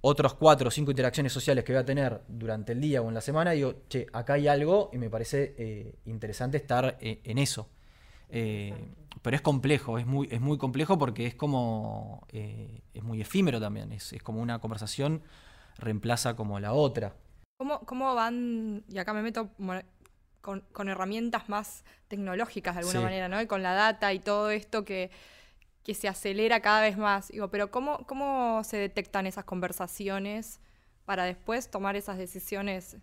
otros 0.00 0.34
cuatro 0.34 0.68
o 0.68 0.70
cinco 0.70 0.90
interacciones 0.90 1.32
sociales 1.32 1.64
que 1.64 1.72
voy 1.72 1.80
a 1.80 1.84
tener 1.84 2.20
durante 2.28 2.72
el 2.72 2.80
día 2.80 3.00
o 3.00 3.08
en 3.08 3.14
la 3.14 3.20
semana, 3.20 3.52
digo, 3.52 3.82
che, 3.88 4.06
acá 4.12 4.34
hay 4.34 4.48
algo 4.48 4.90
y 4.92 4.98
me 4.98 5.08
parece 5.08 5.54
eh, 5.56 5.94
interesante 6.04 6.58
estar 6.58 6.98
eh, 7.00 7.20
en 7.24 7.38
eso. 7.38 7.68
Eh, 8.28 8.74
pero 9.22 9.36
es 9.36 9.40
complejo, 9.40 9.98
es 9.98 10.06
muy, 10.06 10.28
es 10.30 10.40
muy 10.40 10.58
complejo 10.58 10.98
porque 10.98 11.26
es 11.26 11.34
como, 11.34 12.26
es 12.30 13.02
muy 13.02 13.22
efímero 13.22 13.58
también, 13.58 13.92
es, 13.92 14.12
es, 14.12 14.22
como 14.22 14.42
una 14.42 14.58
conversación 14.58 15.22
reemplaza 15.78 16.36
como 16.36 16.60
la 16.60 16.72
otra. 16.72 17.14
¿Cómo, 17.58 17.80
cómo 17.80 18.14
van, 18.14 18.84
y 18.88 18.98
acá 18.98 19.12
me 19.12 19.22
meto 19.22 19.50
con, 20.40 20.88
herramientas 20.88 21.48
más 21.48 21.84
tecnológicas 22.08 22.74
de 22.74 22.80
alguna 22.80 23.00
manera, 23.00 23.28
¿no? 23.28 23.40
Y 23.40 23.46
con 23.46 23.62
la 23.62 23.72
data 23.72 24.12
y 24.12 24.18
todo 24.18 24.50
esto 24.50 24.84
que, 24.84 25.10
se 25.92 26.08
acelera 26.08 26.60
cada 26.60 26.80
vez 26.80 26.96
más. 26.96 27.28
Digo, 27.28 27.48
pero 27.48 27.70
¿cómo, 27.70 28.06
¿cómo 28.06 28.62
se 28.64 28.78
detectan 28.78 29.26
esas 29.26 29.44
conversaciones 29.44 30.60
para 31.04 31.24
después 31.24 31.70
tomar 31.70 31.94
esas 31.94 32.16
decisiones 32.16 32.96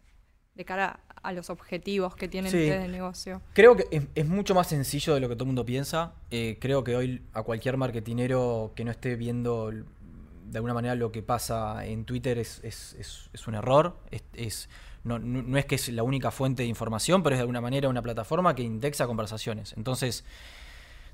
de 0.55 0.65
cara 0.65 0.99
a 1.23 1.31
los 1.31 1.49
objetivos 1.49 2.15
que 2.15 2.27
tienen 2.27 2.51
Sí. 2.51 2.57
ustedes 2.57 2.81
de 2.81 2.87
negocio. 2.87 3.41
Creo 3.53 3.75
que 3.75 3.85
es, 3.91 4.03
es 4.15 4.27
mucho 4.27 4.55
más 4.55 4.67
sencillo 4.67 5.13
de 5.13 5.19
lo 5.19 5.29
que 5.29 5.35
todo 5.35 5.43
el 5.43 5.47
mundo 5.47 5.65
piensa. 5.65 6.13
Eh, 6.29 6.57
creo 6.59 6.83
que 6.83 6.95
hoy 6.95 7.21
a 7.33 7.43
cualquier 7.43 7.77
marketinero 7.77 8.73
que 8.75 8.83
no 8.83 8.91
esté 8.91 9.15
viendo 9.15 9.71
de 10.51 10.57
alguna 10.57 10.73
manera 10.73 10.95
lo 10.95 11.11
que 11.11 11.23
pasa 11.23 11.85
en 11.85 12.03
Twitter 12.05 12.37
es, 12.37 12.59
es- 12.63 12.95
es- 13.33 13.47
un 13.47 13.55
error. 13.55 13.95
Es, 14.35 14.69
no, 15.03 15.17
no- 15.17 15.57
es 15.57 15.65
que 15.65 15.75
es 15.75 15.89
la 15.89 16.03
única 16.03 16.29
fuente 16.29 16.63
de 16.63 16.69
información, 16.69 17.23
pero 17.23 17.35
es 17.35 17.39
de 17.39 17.41
alguna 17.41 17.61
manera 17.61 17.89
una 17.89 18.01
plataforma 18.01 18.53
que 18.53 18.61
indexa 18.63 19.07
conversaciones. 19.07 19.73
Entonces, 19.77 20.23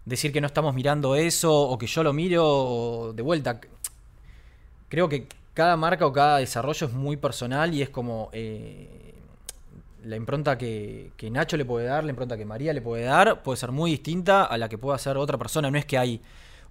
decir 0.05 0.31
que 0.33 0.41
no 0.41 0.47
estamos 0.47 0.73
mirando 0.73 1.15
eso 1.15 1.53
o 1.53 1.77
que 1.77 1.87
yo 1.87 2.03
lo 2.03 2.13
miro 2.13 3.13
de 3.15 3.21
vuelta, 3.21 3.59
creo 4.89 5.09
que 5.09 5.27
cada 5.53 5.75
marca 5.77 6.05
o 6.05 6.13
cada 6.13 6.37
desarrollo 6.39 6.87
es 6.87 6.93
muy 6.93 7.17
personal 7.17 7.73
y 7.73 7.81
es 7.81 7.89
como 7.89 8.29
eh, 8.31 9.13
la 10.03 10.15
impronta 10.15 10.57
que, 10.57 11.11
que 11.17 11.29
Nacho 11.29 11.57
le 11.57 11.65
puede 11.65 11.85
dar, 11.87 12.03
la 12.03 12.11
impronta 12.11 12.37
que 12.37 12.45
María 12.45 12.73
le 12.73 12.81
puede 12.81 13.03
dar, 13.03 13.43
puede 13.43 13.57
ser 13.57 13.71
muy 13.71 13.91
distinta 13.91 14.45
a 14.45 14.57
la 14.57 14.69
que 14.69 14.77
pueda 14.77 14.95
hacer 14.95 15.17
otra 15.17 15.37
persona. 15.37 15.69
No 15.71 15.77
es 15.77 15.85
que 15.85 15.97
hay 15.97 16.21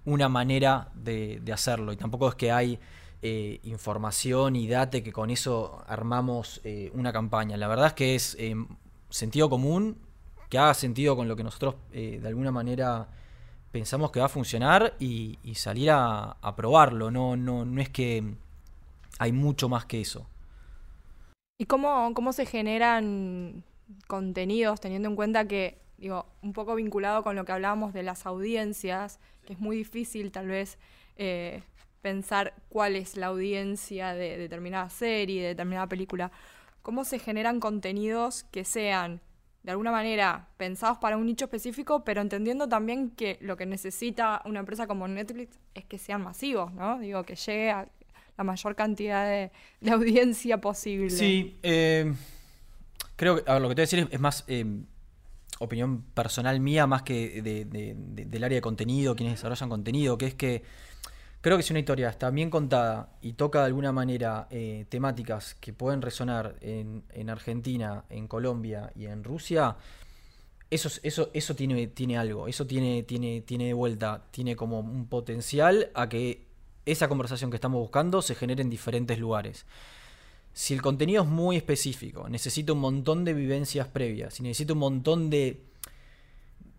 una 0.07 0.29
manera 0.29 0.89
de, 0.95 1.41
hacerlo 1.53 1.91
y 1.91 1.97
tampoco 1.97 2.29
es 2.29 2.35
que 2.35 2.49
hay 2.49 2.79
eh, 3.21 3.59
información 3.63 4.55
y 4.55 4.65
data 4.65 5.01
que 5.01 5.11
con 5.11 5.29
eso 5.29 5.83
armamos 5.85 6.61
eh, 6.63 6.89
una 6.93 7.11
campaña. 7.11 7.57
La 7.57 7.67
verdad 7.67 7.87
es 7.87 7.93
que 7.93 8.15
es 8.15 8.35
eh, 8.39 8.55
sentido 9.09 9.49
común, 9.49 9.97
que 10.49 10.57
haga 10.57 10.73
sentido 10.73 11.17
con 11.17 11.27
lo 11.27 11.35
que 11.35 11.43
nosotros 11.43 11.75
de 11.91 12.25
alguna 12.25 12.51
manera 12.51 13.09
pensamos 13.73 14.11
que 14.11 14.21
va 14.21 14.27
a 14.27 14.29
funcionar 14.29 14.95
y, 14.97 15.39
y 15.43 15.55
salir 15.55 15.91
a, 15.91 16.37
a 16.41 16.55
probarlo. 16.55 17.11
No, 17.11 17.35
no, 17.35 17.65
no 17.65 17.81
es 17.81 17.89
que 17.89 18.23
hay 19.19 19.33
mucho 19.33 19.67
más 19.67 19.83
que 19.83 19.99
eso. 19.99 20.25
¿Y 21.59 21.65
cómo, 21.65 22.13
cómo 22.13 22.31
se 22.31 22.45
generan 22.45 23.65
contenidos 24.07 24.79
teniendo 24.79 25.09
en 25.09 25.17
cuenta 25.17 25.49
que, 25.49 25.81
digo, 25.97 26.25
un 26.41 26.53
poco 26.53 26.75
vinculado 26.75 27.23
con 27.23 27.35
lo 27.35 27.45
que 27.45 27.51
hablábamos 27.51 27.93
de 27.93 28.03
las 28.03 28.25
audiencias, 28.25 29.19
que 29.45 29.53
es 29.53 29.59
muy 29.59 29.77
difícil 29.77 30.31
tal 30.31 30.47
vez 30.47 30.77
eh, 31.15 31.63
pensar 32.01 32.53
cuál 32.69 32.95
es 32.95 33.17
la 33.17 33.27
audiencia 33.27 34.13
de 34.13 34.37
determinada 34.37 34.89
serie, 34.89 35.41
de 35.41 35.47
determinada 35.49 35.87
película? 35.87 36.31
¿Cómo 36.81 37.03
se 37.03 37.19
generan 37.19 37.59
contenidos 37.59 38.43
que 38.51 38.63
sean 38.63 39.21
de 39.63 39.71
alguna 39.71 39.91
manera 39.91 40.47
pensados 40.55 40.97
para 40.97 41.17
un 41.17 41.25
nicho 41.25 41.43
específico, 41.43 42.05
pero 42.05 42.21
entendiendo 42.21 42.69
también 42.69 43.09
que 43.09 43.37
lo 43.41 43.57
que 43.57 43.65
necesita 43.65 44.41
una 44.45 44.61
empresa 44.61 44.87
como 44.87 45.05
Netflix 45.09 45.59
es 45.73 45.83
que 45.83 45.97
sean 45.97 46.21
masivos, 46.23 46.71
¿no? 46.73 46.99
Digo, 46.99 47.23
que 47.23 47.35
llegue 47.35 47.71
a 47.71 47.89
la 48.37 48.43
mayor 48.45 48.75
cantidad 48.75 49.25
de, 49.25 49.51
audiencia 49.91 50.61
posible. 50.61 51.09
Sí, 51.09 51.59
eh, 51.63 52.13
creo 53.17 53.43
que 53.43 53.59
lo 53.59 53.67
que 53.67 53.75
te 53.75 53.81
voy 53.81 53.81
a 53.81 53.83
decir 53.83 53.99
es, 53.99 54.07
es 54.09 54.19
más 54.21 54.45
eh, 54.47 54.63
opinión 55.59 56.01
personal 56.13 56.59
mía, 56.59 56.87
más 56.87 57.03
que 57.03 57.41
de- 57.41 57.65
de- 57.65 57.95
de- 57.97 58.25
del 58.25 58.43
área 58.43 58.57
de 58.57 58.61
contenido, 58.61 59.15
quienes 59.15 59.35
desarrollan 59.35 59.69
contenido, 59.69 60.17
que 60.17 60.27
es 60.27 60.35
que 60.35 60.63
creo 61.41 61.57
que 61.57 61.63
si 61.63 61.73
una 61.73 61.79
historia 61.79 62.09
está 62.09 62.29
bien 62.29 62.49
contada 62.49 63.09
y 63.21 63.33
toca 63.33 63.59
de 63.59 63.65
alguna 63.67 63.91
manera 63.91 64.47
eh, 64.51 64.85
temáticas 64.89 65.55
que 65.55 65.73
pueden 65.73 66.01
resonar 66.01 66.55
en, 66.61 67.03
en 67.13 67.29
Argentina, 67.29 68.03
en 68.09 68.27
Colombia 68.27 68.91
y 68.95 69.05
en 69.05 69.23
Rusia, 69.23 69.77
eso, 70.69 70.87
es- 70.89 70.99
eso, 71.03 71.29
eso 71.33 71.55
tiene, 71.55 71.87
tiene 71.87 72.17
algo, 72.17 72.47
eso 72.47 72.67
tiene, 72.67 73.03
tiene, 73.03 73.41
tiene 73.41 73.65
de 73.67 73.73
vuelta, 73.73 74.23
tiene 74.31 74.55
como 74.55 74.79
un 74.79 75.07
potencial 75.07 75.91
a 75.93 76.09
que 76.09 76.45
esa 76.85 77.07
conversación 77.07 77.49
que 77.51 77.55
estamos 77.57 77.79
buscando 77.81 78.21
se 78.21 78.35
genere 78.35 78.61
en 78.61 78.69
diferentes 78.69 79.19
lugares. 79.19 79.65
Si 80.57 80.73
el 80.73 80.81
contenido 80.81 81.21
es 81.21 81.29
muy 81.29 81.55
específico, 81.55 82.27
necesita 82.29 82.73
un 82.73 82.79
montón 82.79 83.23
de 83.23 83.35
vivencias 83.35 83.87
previas, 83.89 84.33
si 84.33 84.41
necesita 84.41 84.73
un 84.73 84.79
montón 84.79 85.29
de, 85.29 85.61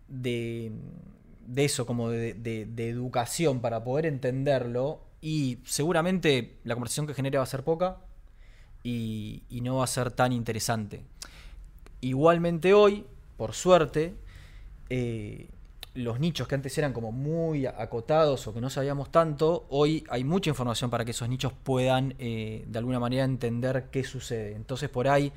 de, 0.09 0.73
de 1.47 1.63
eso, 1.63 1.85
como 1.85 2.09
de, 2.09 2.33
de- 2.33 2.89
educación 2.89 3.61
para 3.61 3.81
poder 3.85 4.05
entenderlo, 4.05 4.99
y 5.21 5.59
seguramente 5.63 6.57
la 6.65 6.75
conversación 6.75 7.07
que 7.07 7.13
genere 7.13 7.37
va 7.37 7.45
a 7.45 7.47
ser 7.47 7.63
poca 7.63 8.01
y, 8.83 9.43
y 9.49 9.61
no 9.61 9.77
va 9.77 9.85
a 9.85 9.87
ser 9.87 10.11
tan 10.11 10.33
interesante. 10.33 11.05
Igualmente 12.01 12.73
hoy, 12.73 13.05
por 13.37 13.53
suerte, 13.53 14.13
eh, 14.89 15.47
los 15.99 16.19
nichos 16.19 16.47
que 16.47 16.55
antes 16.55 16.77
eran 16.77 16.93
como 16.93 17.11
muy 17.11 17.65
acotados 17.65 18.47
o 18.47 18.53
que 18.53 18.61
no 18.61 18.69
sabíamos 18.69 19.11
tanto, 19.11 19.65
hoy 19.69 20.05
hay 20.09 20.23
mucha 20.23 20.49
información 20.49 20.89
para 20.89 21.03
que 21.03 21.11
esos 21.11 21.27
nichos 21.27 21.53
puedan 21.63 22.15
eh, 22.19 22.63
de 22.67 22.79
alguna 22.79 22.99
manera 22.99 23.25
entender 23.25 23.87
qué 23.91 24.03
sucede. 24.03 24.55
Entonces 24.55 24.89
por 24.89 25.07
ahí 25.07 25.31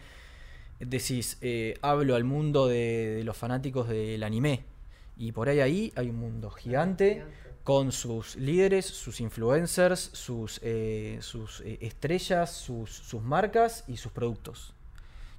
decís, 0.79 1.39
eh, 1.41 1.79
hablo 1.83 2.15
al 2.15 2.25
mundo 2.25 2.69
de, 2.69 3.23
los 3.25 3.37
fanáticos 3.37 3.89
del 3.89 4.23
anime. 4.23 4.65
Y 5.17 5.33
por 5.33 5.49
ahí 5.49 5.61
ahí 5.61 5.93
hay 5.97 6.11
un 6.11 6.17
mundo 6.17 6.51
gigante 6.51 7.25
con 7.65 7.93
sus 7.93 8.37
líderes, 8.37 8.87
sus 8.87 9.21
influencers, 9.21 10.11
sus, 10.13 10.59
eh, 10.63 11.19
sus 11.21 11.61
estrellas, 11.61 12.51
sus, 12.53 12.91
sus 12.91 13.23
marcas 13.23 13.85
y 13.89 13.97
sus 13.97 14.13
productos. 14.13 14.75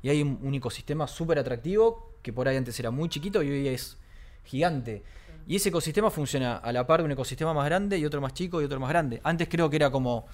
Y 0.01 0.09
hay 0.09 0.21
un, 0.21 0.39
un 0.41 0.53
ecosistema 0.53 1.07
súper 1.07 1.39
atractivo 1.39 2.11
que 2.21 2.31
por 2.31 2.47
ahí 2.47 2.57
antes 2.57 2.79
era 2.79 2.91
muy 2.91 3.09
chiquito 3.09 3.41
y 3.41 3.49
hoy 3.49 3.67
es 3.67 3.97
gigante. 4.43 5.03
Y 5.47 5.57
ese 5.57 5.69
ecosistema 5.69 6.09
funciona 6.09 6.57
a 6.57 6.71
la 6.71 6.87
par 6.87 7.01
de 7.01 7.05
un 7.05 7.11
ecosistema 7.11 7.53
más 7.53 7.65
grande 7.65 7.97
y 7.97 8.05
otro 8.05 8.21
más 8.21 8.33
chico 8.33 8.61
y 8.61 8.65
otro 8.65 8.79
más 8.79 8.89
grande. 8.89 9.19
Antes 9.23 9.49
creo 9.49 9.69
que 9.69 9.75
era 9.75 9.91
como, 9.91 10.25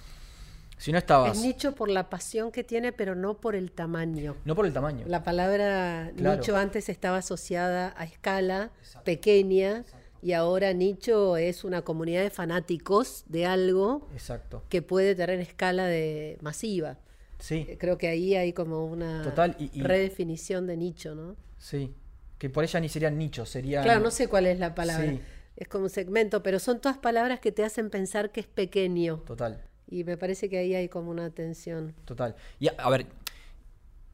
si 0.76 0.92
no 0.92 0.98
estabas, 0.98 1.36
Es 1.36 1.42
nicho 1.44 1.74
por 1.74 1.88
la 1.88 2.08
pasión 2.08 2.52
que 2.52 2.62
tiene, 2.62 2.92
pero 2.92 3.14
no 3.16 3.34
por 3.40 3.56
el 3.56 3.72
tamaño. 3.72 4.36
no 4.44 4.54
por 4.54 4.66
el 4.66 4.72
tamaño. 4.72 5.04
La 5.08 5.24
palabra 5.24 6.12
Claro. 6.16 6.36
nicho 6.38 6.56
antes 6.56 6.88
estaba 6.88 7.18
asociada 7.18 7.92
a 7.96 8.04
escala 8.04 8.70
pequeña 9.04 9.84
y 10.22 10.32
ahora 10.32 10.72
nicho 10.74 11.36
es 11.36 11.64
una 11.64 11.82
comunidad 11.82 12.22
de 12.22 12.30
fanáticos 12.30 13.24
de 13.26 13.46
algo 13.46 14.06
Exacto. 14.12 14.62
que 14.68 14.80
puede 14.82 15.14
tener 15.16 15.40
escala 15.40 15.86
de 15.86 16.38
masiva. 16.40 16.98
Sí, 17.40 17.66
Creo 17.80 17.96
que 17.98 18.06
ahí 18.06 18.36
hay 18.36 18.52
como 18.52 18.84
una 18.84 19.22
Total, 19.22 19.56
y- 19.58 19.70
y- 19.72 19.82
redefinición 19.82 20.66
de 20.66 20.76
nicho, 20.76 21.14
¿no? 21.14 21.36
sí. 21.58 21.94
Que 22.40 22.48
por 22.50 22.64
ella 22.64 22.80
ni 22.80 22.88
serían 22.88 23.16
nichos, 23.18 23.48
serían... 23.50 23.84
Claro, 23.84 24.00
no 24.00 24.10
sé 24.10 24.26
cuál 24.26 24.46
es 24.46 24.58
la 24.58 24.74
palabra. 24.74 25.12
Sí. 25.12 25.20
Es 25.56 25.68
como 25.68 25.84
un 25.84 25.90
segmento, 25.90 26.42
pero 26.42 26.58
son 26.58 26.80
todas 26.80 26.96
palabras 26.96 27.38
que 27.38 27.52
te 27.52 27.62
hacen 27.64 27.90
pensar 27.90 28.32
que 28.32 28.40
es 28.40 28.46
pequeño. 28.46 29.18
Total. 29.26 29.62
Y 29.86 30.04
me 30.04 30.16
parece 30.16 30.48
que 30.48 30.56
ahí 30.58 30.74
hay 30.74 30.88
como 30.88 31.10
una 31.10 31.28
tensión. 31.30 31.94
Total. 32.06 32.34
Y 32.58 32.68
a, 32.68 32.72
a 32.78 32.88
ver, 32.88 33.06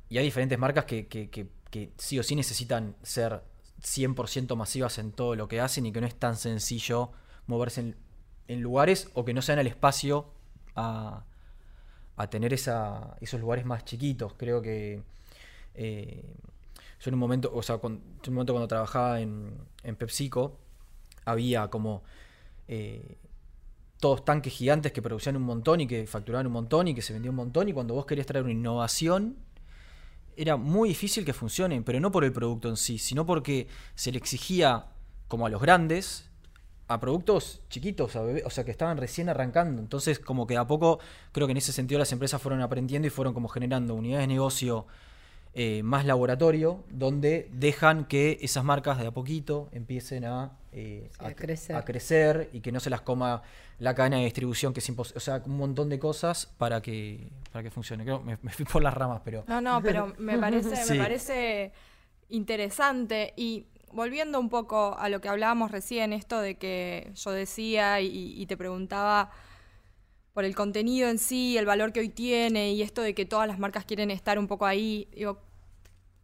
y 0.09 0.19
hay 0.19 0.25
diferentes 0.25 0.59
marcas 0.59 0.85
que, 0.87 1.07
que- 1.07 1.31
que- 1.31 1.47
que 1.71 1.93
sí 1.99 2.19
o 2.19 2.23
sí 2.25 2.35
necesitan 2.35 2.97
ser 3.03 3.43
100% 3.83 4.57
masivas 4.57 4.99
en 4.99 5.12
todo 5.12 5.37
lo 5.37 5.47
que 5.49 5.61
hacen 5.61 5.87
y 5.87 5.93
que 5.93 6.01
no 6.01 6.07
es 6.09 6.15
tan 6.17 6.37
sencillo 6.37 7.12
moverse 7.47 7.81
en, 7.81 7.97
en 8.49 8.61
lugares 8.61 9.09
o 9.15 9.25
que 9.25 9.35
no 9.35 9.41
sean 9.43 9.59
el 9.61 9.67
espacio 9.69 10.33
a, 10.75 11.25
a 12.17 12.31
tener 12.31 12.53
esa, 12.55 13.17
esos 13.21 13.41
lugares 13.41 13.65
más 13.65 13.85
chiquitos. 13.85 14.35
Creo 14.35 14.62
que 14.62 15.03
eh, 15.75 16.25
yo 17.00 17.09
en 17.09 17.14
un 17.14 17.20
momento, 17.20 17.50
o 17.54 17.62
sea, 17.62 17.78
cuando, 17.78 18.00
en 18.00 18.28
un 18.28 18.35
momento 18.35 18.52
cuando 18.52 18.68
trabajaba 18.68 19.20
en, 19.20 19.52
en 19.82 19.96
PepsiCo, 19.96 20.59
había 21.24 21.68
como 21.68 22.02
eh, 22.68 23.18
todos 24.00 24.24
tanques 24.24 24.52
gigantes 24.52 24.92
que 24.92 25.02
producían 25.02 25.37
un 25.37 25.42
montón 25.42 25.80
y 25.80 25.87
que 25.87 26.06
facturaban 26.06 26.46
un 26.46 26.52
montón 26.52 26.88
y 26.88 26.94
que 26.94 27.02
se 27.02 27.12
vendía 27.12 27.30
un 27.30 27.37
montón 27.37 27.68
y 27.68 27.72
cuando 27.72 27.94
vos 27.94 28.06
querías 28.06 28.26
traer 28.26 28.44
una 28.44 28.52
innovación 28.52 29.37
era 30.37 30.56
muy 30.56 30.90
difícil 30.90 31.24
que 31.24 31.32
funcione, 31.32 31.80
pero 31.82 31.98
no 31.98 32.12
por 32.12 32.24
el 32.24 32.32
producto 32.32 32.68
en 32.68 32.76
sí, 32.76 32.98
sino 32.98 33.24
porque 33.24 33.68
se 33.94 34.12
le 34.12 34.18
exigía, 34.18 34.87
como 35.28 35.46
a 35.46 35.48
los 35.48 35.62
grandes, 35.62 36.28
a 36.88 37.00
productos 37.00 37.62
chiquitos, 37.68 38.14
o 38.14 38.50
sea, 38.50 38.64
que 38.64 38.70
estaban 38.70 38.98
recién 38.98 39.28
arrancando. 39.28 39.80
Entonces, 39.80 40.18
como 40.18 40.46
que 40.46 40.56
a 40.56 40.66
poco, 40.66 41.00
creo 41.32 41.46
que 41.46 41.52
en 41.52 41.56
ese 41.56 41.72
sentido 41.72 41.98
las 41.98 42.12
empresas 42.12 42.40
fueron 42.40 42.61
aprendiendo 42.61 43.09
y 43.09 43.11
fueron 43.11 43.35
como 43.35 43.48
generando 43.48 43.94
unidades 43.94 44.28
de 44.28 44.35
negocio 44.35 44.87
eh, 45.59 45.83
más 45.83 46.05
laboratorio, 46.05 46.85
donde 46.90 47.49
dejan 47.51 48.05
que 48.05 48.38
esas 48.42 48.62
marcas 48.62 48.99
de 48.99 49.07
a 49.07 49.11
poquito 49.11 49.71
empiecen 49.73 50.27
a, 50.27 50.53
eh, 50.73 51.09
Sí, 51.19 51.25
a 51.25 51.35
crecer. 51.35 51.77
a 51.77 51.83
crecer 51.83 52.51
y 52.53 52.61
que 52.61 52.71
no 52.73 52.79
se 52.79 52.90
las 52.90 53.01
coma 53.01 53.40
la 53.79 53.95
cadena 53.95 54.19
de 54.19 54.25
distribución, 54.25 54.75
que 54.75 54.81
es 54.81 54.88
imposible. 54.90 55.16
O 55.16 55.21
sea, 55.21 55.42
un 55.47 55.57
montón 55.57 55.88
de 55.88 55.99
cosas 55.99 56.45
para 56.59 56.83
que, 56.83 57.31
para 57.53 57.62
que 57.62 57.71
funcione. 57.71 58.05
Creo, 58.05 58.21
me, 58.21 58.37
me 58.42 58.51
fui 58.53 58.66
por 58.66 58.83
las 58.83 58.92
ramas, 58.92 59.23
pero. 59.25 59.45
No, 59.49 59.61
no, 59.62 59.81
pero 59.83 60.12
me 60.19 60.37
parece, 60.45 60.77
Sí. 60.77 60.92
me 60.92 60.99
parece 60.99 61.73
interesante. 62.29 63.33
Y 63.37 63.66
volviendo 63.92 64.38
un 64.38 64.49
poco 64.51 64.97
a 64.99 65.09
lo 65.09 65.21
que 65.21 65.29
hablábamos 65.29 65.71
recién, 65.71 66.12
esto 66.12 66.40
de 66.40 66.57
que 66.57 67.12
yo 67.14 67.31
decía 67.31 68.01
y, 68.01 68.40
y 68.40 68.47
te 68.47 68.57
preguntaba 68.57 69.31
por 70.37 70.44
el 70.44 70.55
contenido 70.55 71.09
en 71.09 71.18
sí, 71.18 71.57
el 71.57 71.64
valor 71.64 71.94
que 71.94 72.01
hoy 72.01 72.11
tiene 72.11 72.70
y 72.72 72.83
esto 72.83 73.01
de 73.01 73.14
que 73.14 73.25
todas 73.25 73.49
las 73.49 73.59
marcas 73.59 73.87
quieren 73.87 74.11
estar 74.11 74.38
un 74.38 74.46
poco 74.46 74.66
ahí. 74.66 75.09
Digo, 75.16 75.38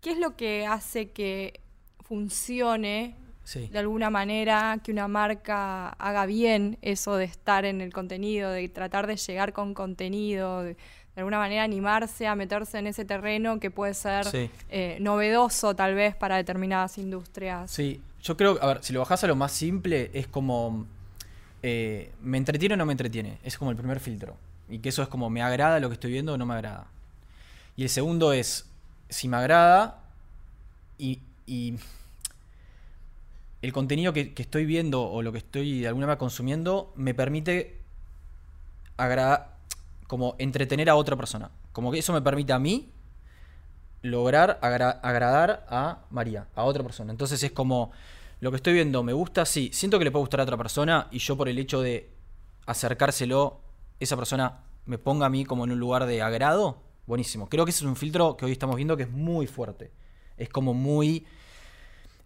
¿qué 0.02 0.10
es 0.10 0.18
lo 0.18 0.36
que 0.36 0.66
hace 0.66 1.12
que 1.12 1.60
funcione 2.04 3.16
Sí. 3.44 3.68
de 3.72 3.78
alguna 3.78 4.10
manera 4.10 4.78
que 4.84 4.92
una 4.92 5.08
marca 5.08 5.88
haga 5.88 6.26
bien 6.26 6.76
eso 6.82 7.16
de 7.16 7.24
estar 7.24 7.64
en 7.64 7.80
el 7.80 7.90
contenido, 7.90 8.50
de 8.50 8.68
tratar 8.68 9.06
de 9.06 9.16
llegar 9.16 9.54
con 9.54 9.72
contenido, 9.72 10.62
de, 10.62 10.74
de 10.74 10.76
alguna 11.16 11.38
manera 11.38 11.62
animarse 11.62 12.26
a 12.26 12.34
meterse 12.36 12.78
en 12.80 12.88
ese 12.88 13.06
terreno 13.06 13.58
que 13.60 13.70
puede 13.70 13.94
ser 13.94 14.26
Sí. 14.26 14.50
eh, 14.68 14.98
novedoso 15.00 15.74
tal 15.74 15.94
vez 15.94 16.14
para 16.14 16.36
determinadas 16.36 16.98
industrias. 16.98 17.70
Sí, 17.70 18.02
yo 18.22 18.36
creo, 18.36 18.58
a 18.60 18.66
ver, 18.66 18.84
si 18.84 18.92
lo 18.92 19.00
bajás 19.00 19.24
a 19.24 19.26
lo 19.26 19.36
más 19.36 19.52
simple, 19.52 20.10
es 20.12 20.26
como, 20.26 20.84
eh, 21.62 22.12
¿me 22.20 22.38
entretiene 22.38 22.74
o 22.74 22.76
no 22.78 22.86
me 22.86 22.92
entretiene? 22.92 23.38
Es 23.42 23.58
como 23.58 23.70
el 23.70 23.76
primer 23.76 24.00
filtro. 24.00 24.36
Y 24.68 24.78
que 24.78 24.88
eso 24.88 25.02
es 25.02 25.08
como, 25.08 25.30
¿me 25.30 25.42
agrada 25.42 25.80
lo 25.80 25.88
que 25.88 25.94
estoy 25.94 26.12
viendo 26.12 26.34
o 26.34 26.38
no 26.38 26.46
me 26.46 26.54
agrada? 26.54 26.86
Y 27.76 27.84
el 27.84 27.88
segundo 27.88 28.32
es, 28.32 28.66
si 29.08 29.28
me 29.28 29.36
agrada 29.36 30.00
y, 30.98 31.20
y 31.46 31.76
el 33.62 33.72
contenido 33.72 34.12
que, 34.12 34.32
estoy 34.36 34.66
viendo 34.66 35.02
o 35.04 35.22
lo 35.22 35.32
que 35.32 35.38
estoy 35.38 35.80
de 35.80 35.88
alguna 35.88 36.06
manera 36.06 36.18
consumiendo 36.18 36.92
me 36.96 37.14
permite 37.14 37.78
agrada- 38.96 39.56
como 40.06 40.34
entretener 40.38 40.90
a 40.90 40.96
otra 40.96 41.16
persona. 41.16 41.50
Como 41.72 41.90
que 41.92 41.98
eso 41.98 42.12
me 42.12 42.20
permite 42.20 42.52
a 42.52 42.58
mí 42.58 42.90
lograr 44.02 44.58
agra- 44.62 45.00
agradar 45.02 45.64
a 45.68 46.00
María, 46.10 46.46
a 46.54 46.64
otra 46.64 46.82
persona. 46.82 47.12
Entonces 47.12 47.42
es 47.42 47.52
como, 47.52 47.92
lo 48.42 48.50
que 48.50 48.56
estoy 48.56 48.72
viendo 48.72 49.04
me 49.04 49.12
gusta, 49.12 49.46
sí, 49.46 49.70
siento 49.72 50.00
que 50.00 50.04
le 50.04 50.10
puede 50.10 50.22
gustar 50.22 50.40
a 50.40 50.42
otra 50.42 50.56
persona 50.56 51.06
y 51.12 51.20
yo 51.20 51.36
por 51.36 51.48
el 51.48 51.60
hecho 51.60 51.80
de 51.80 52.10
acercárselo, 52.66 53.60
esa 54.00 54.16
persona 54.16 54.64
me 54.84 54.98
ponga 54.98 55.26
a 55.26 55.28
mí 55.28 55.44
como 55.44 55.64
en 55.64 55.70
un 55.70 55.78
lugar 55.78 56.06
de 56.06 56.22
agrado, 56.22 56.82
buenísimo. 57.06 57.48
Creo 57.48 57.64
que 57.64 57.70
ese 57.70 57.84
es 57.84 57.88
un 57.88 57.94
filtro 57.94 58.36
que 58.36 58.44
hoy 58.44 58.50
estamos 58.50 58.74
viendo 58.74 58.96
que 58.96 59.04
es 59.04 59.10
muy 59.10 59.46
fuerte. 59.46 59.92
Es 60.36 60.48
como 60.48 60.74
muy, 60.74 61.24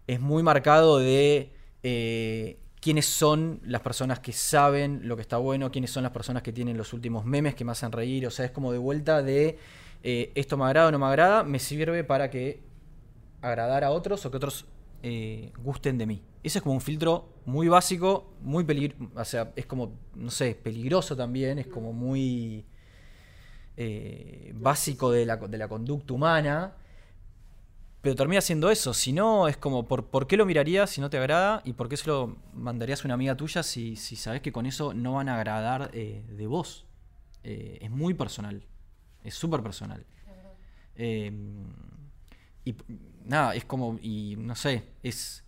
es 0.07 0.19
muy 0.19 0.41
marcado 0.41 0.97
de 0.97 1.53
eh, 1.83 2.57
quiénes 2.81 3.05
son 3.05 3.59
las 3.63 3.81
personas 3.81 4.19
que 4.19 4.33
saben 4.33 5.01
lo 5.03 5.17
que 5.17 5.21
está 5.21 5.37
bueno, 5.37 5.69
quiénes 5.69 5.91
son 5.91 6.01
las 6.01 6.13
personas 6.13 6.41
que 6.41 6.51
tienen 6.51 6.77
los 6.77 6.93
últimos 6.93 7.25
memes 7.25 7.53
que 7.53 7.63
me 7.63 7.73
hacen 7.73 7.91
reír. 7.91 8.25
O 8.25 8.31
sea, 8.31 8.43
es 8.43 8.51
como 8.51 8.71
de 8.71 8.79
vuelta 8.79 9.21
de 9.21 9.59
eh, 10.01 10.31
esto 10.33 10.57
me 10.57 10.65
agrada 10.65 10.87
o 10.87 10.91
no 10.91 10.97
me 10.97 11.05
agrada, 11.05 11.43
me 11.43 11.59
sirve 11.59 12.03
para 12.03 12.31
que 12.31 12.63
agradar 13.43 13.83
a 13.83 13.91
otros 13.91 14.25
o 14.25 14.31
que 14.31 14.37
otros 14.37 14.65
eh, 15.03 15.51
gusten 15.57 15.97
de 15.97 16.05
mí. 16.05 16.23
Ese 16.43 16.59
es 16.59 16.63
como 16.63 16.75
un 16.75 16.81
filtro 16.81 17.33
muy 17.45 17.67
básico, 17.67 18.33
muy 18.41 18.63
peligroso, 18.63 19.11
o 19.15 19.25
sea, 19.25 19.51
es 19.55 19.65
como, 19.65 19.93
no 20.15 20.31
sé, 20.31 20.55
peligroso 20.55 21.15
también, 21.15 21.59
es 21.59 21.67
como 21.67 21.93
muy 21.93 22.65
eh, 23.75 24.53
básico 24.55 25.11
de 25.11 25.25
la, 25.25 25.37
de 25.37 25.57
la 25.57 25.67
conducta 25.67 26.13
humana, 26.13 26.75
pero 28.01 28.15
termina 28.15 28.41
siendo 28.41 28.69
eso. 28.69 28.93
Si 28.93 29.11
no, 29.13 29.47
es 29.47 29.57
como, 29.57 29.87
¿por, 29.87 30.05
por 30.05 30.27
qué 30.27 30.37
lo 30.37 30.45
mirarías 30.45 30.89
si 30.89 31.01
no 31.01 31.09
te 31.09 31.17
agrada? 31.17 31.61
¿Y 31.65 31.73
por 31.73 31.89
qué 31.89 31.97
se 31.97 32.07
lo 32.07 32.37
mandarías 32.53 33.01
a 33.01 33.07
una 33.07 33.15
amiga 33.15 33.35
tuya 33.35 33.63
si, 33.63 33.95
si 33.95 34.15
sabes 34.15 34.41
que 34.41 34.51
con 34.51 34.65
eso 34.65 34.93
no 34.93 35.13
van 35.13 35.29
a 35.29 35.35
agradar 35.35 35.91
eh, 35.93 36.23
de 36.29 36.47
vos? 36.47 36.85
Es 37.43 37.89
muy 37.89 38.13
personal, 38.13 38.61
es 39.23 39.33
súper 39.33 39.63
personal. 39.63 40.05
Y 42.67 42.75
nada, 43.27 43.55
es 43.55 43.65
como, 43.65 43.97
y 44.01 44.35
no 44.37 44.55
sé, 44.55 44.83
es, 45.03 45.43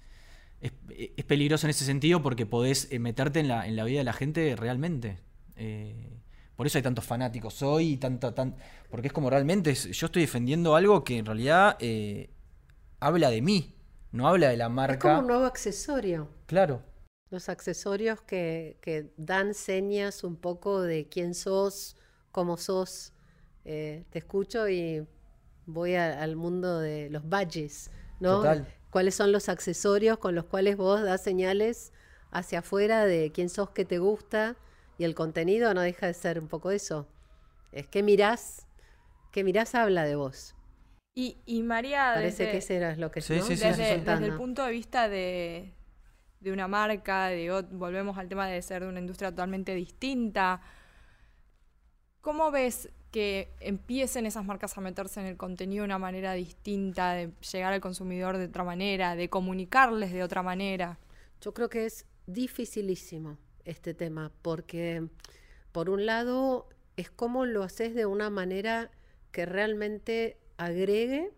es, 0.62 0.74
es 1.18 1.26
peligroso 1.26 1.68
en 1.68 1.72
ese 1.72 1.86
sentido 1.86 2.22
porque 2.24 2.46
podés 2.46 2.88
eh, 2.92 3.00
meterte 3.00 3.40
en 3.40 3.48
la, 3.48 3.68
en 3.68 3.76
la 3.76 3.84
vida 3.86 4.00
de 4.00 4.06
la 4.06 4.14
gente 4.14 4.56
realmente. 4.58 5.20
Eh, 5.56 6.10
por 6.56 6.68
eso 6.68 6.78
hay 6.78 6.84
tantos 6.84 7.06
fanáticos 7.06 7.62
hoy 7.64 7.94
y 7.94 7.98
tanta, 7.98 8.36
tan, 8.36 8.56
porque 8.90 9.08
es 9.08 9.14
como 9.14 9.30
realmente, 9.30 9.72
es- 9.72 9.86
yo 9.92 10.08
estoy 10.08 10.24
defendiendo 10.24 10.76
algo 10.76 11.04
que 11.04 11.18
en 11.20 11.26
realidad 11.26 11.78
eh, 11.80 12.30
habla 13.00 13.30
de 13.32 13.42
mí, 13.42 13.76
no 14.12 14.28
habla 14.30 14.50
de 14.50 14.58
la 14.58 14.70
Es 14.88 14.98
marca. 14.98 14.98
como 14.98 15.20
un 15.20 15.28
nuevo 15.28 15.46
accesorio. 15.46 16.28
Claro, 16.48 16.82
Los 17.30 17.48
accesorios 17.50 18.22
que, 18.22 18.78
que 18.82 19.12
dan 19.18 19.54
señas 19.54 20.24
un 20.24 20.36
poco 20.36 20.82
de 20.82 21.08
quién 21.10 21.34
sos, 21.36 21.96
cómo 22.32 22.58
sos. 22.58 23.14
Eh, 23.66 24.06
te 24.10 24.20
escucho 24.20 24.68
y 24.70 25.08
voy 25.74 25.96
a- 25.96 26.22
al 26.22 26.36
mundo 26.36 26.80
de 26.80 27.10
los 27.10 27.28
badges, 27.28 27.92
¿no? 28.20 28.38
Total. 28.38 28.68
¿Cuáles 28.90 29.16
son 29.16 29.32
los 29.32 29.50
accesorios 29.50 30.18
con 30.18 30.34
los 30.36 30.46
cuales 30.46 30.76
vos 30.78 31.02
das 31.04 31.22
señales 31.24 31.94
hacia 32.32 32.60
afuera 32.60 33.06
de 33.06 33.32
quién 33.32 33.50
sos, 33.50 33.70
qué 33.70 33.86
te 33.86 34.00
gusta? 34.00 34.56
Y 34.98 35.04
el 35.04 35.16
contenido 35.16 35.74
no 35.74 35.82
deja 35.82 36.08
de 36.08 36.14
ser 36.14 36.40
un 36.40 36.48
poco 36.48 36.72
eso. 36.72 37.08
Es 37.72 37.88
que 37.88 38.02
mirás, 38.04 38.66
que 39.32 39.44
mirás 39.44 39.76
habla 39.76 40.04
de 40.04 40.16
vos. 40.16 40.56
Y, 41.16 41.38
y 41.46 41.64
María, 41.64 42.12
Parece 42.16 42.44
desde- 42.44 42.52
que 42.52 42.58
ese 42.58 42.76
era 42.78 42.96
lo 42.96 43.12
que 43.12 43.22
Sí, 43.22 43.36
¿no? 43.38 43.44
sí, 43.44 43.56
sí, 43.58 43.64
desde, 43.64 44.00
desde 44.00 44.26
el 44.26 44.34
punto 44.36 44.64
de 44.66 44.72
vista 44.72 45.08
de, 45.08 45.74
de 46.40 46.52
una 46.52 46.68
marca, 46.68 47.28
de, 47.28 47.50
volvemos 47.72 48.18
al 48.18 48.28
tema 48.28 48.48
de 48.48 48.62
ser 48.62 48.84
de 48.84 48.90
una 48.90 49.00
industria 49.00 49.30
totalmente 49.30 49.76
distinta. 49.76 50.62
¿Cómo 52.22 52.52
ves 52.52 52.90
que 53.12 53.50
empiecen 53.60 54.26
esas 54.26 54.46
marcas 54.46 54.78
a 54.78 54.82
meterse 54.82 55.20
en 55.20 55.26
el 55.26 55.38
contenido 55.38 55.82
de 55.82 55.86
una 55.86 55.98
manera 55.98 56.34
distinta, 56.34 57.14
de 57.14 57.32
llegar 57.52 57.74
al 57.74 57.82
consumidor 57.82 58.38
de 58.38 58.46
otra 58.46 58.64
manera, 58.64 59.16
de 59.16 59.30
comunicarles 59.30 60.14
de 60.14 60.24
otra 60.24 60.44
manera? 60.44 61.00
Yo 61.42 61.54
creo 61.54 61.70
que 61.70 61.86
es 61.86 62.06
dificilísimo 62.28 63.38
este 63.66 63.94
tema, 63.94 64.32
porque 64.42 65.08
por 65.72 65.90
un 65.90 66.06
lado 66.06 66.70
es 66.98 67.10
cómo 67.10 67.46
lo 67.46 67.64
haces 67.64 67.96
de 67.96 68.06
una 68.06 68.30
manera 68.30 68.92
que 69.32 69.46
realmente 69.46 70.38
agregue 70.58 71.32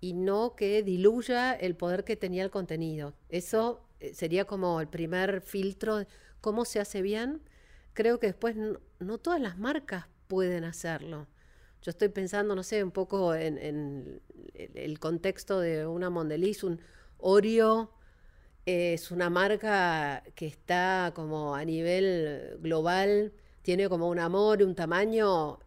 y 0.00 0.14
no 0.14 0.54
que 0.56 0.82
diluya 0.82 1.52
el 1.52 1.76
poder 1.76 2.04
que 2.04 2.16
tenía 2.16 2.42
el 2.42 2.50
contenido. 2.50 3.14
Eso 3.28 3.84
eh, 4.00 4.14
sería 4.14 4.46
como 4.46 4.80
el 4.80 4.88
primer 4.88 5.40
filtro, 5.42 6.04
cómo 6.40 6.64
se 6.64 6.80
hace 6.80 7.02
bien. 7.02 7.42
Creo 7.92 8.18
que 8.18 8.28
después 8.28 8.56
no 8.98 9.18
todas 9.18 9.40
las 9.40 9.58
marcas 9.58 10.06
pueden 10.28 10.64
hacerlo. 10.64 11.26
Yo 11.82 11.90
estoy 11.90 12.08
pensando, 12.08 12.54
no 12.54 12.62
sé, 12.62 12.84
un 12.84 12.92
poco 12.92 13.34
en, 13.34 13.58
en 13.58 14.20
el, 14.54 14.98
contexto 15.00 15.60
de 15.60 15.86
una 15.86 16.10
Mondeliz, 16.10 16.62
un 16.62 16.80
Oreo, 17.18 17.92
es 18.66 19.10
una 19.10 19.30
marca 19.30 20.22
que 20.36 20.46
está 20.46 21.12
como 21.14 21.56
a 21.56 21.64
nivel 21.64 22.58
global, 22.60 23.32
tiene 23.62 23.88
como 23.88 24.08
un 24.08 24.20
amor, 24.20 24.62
un 24.62 24.76
tamaño, 24.76 25.58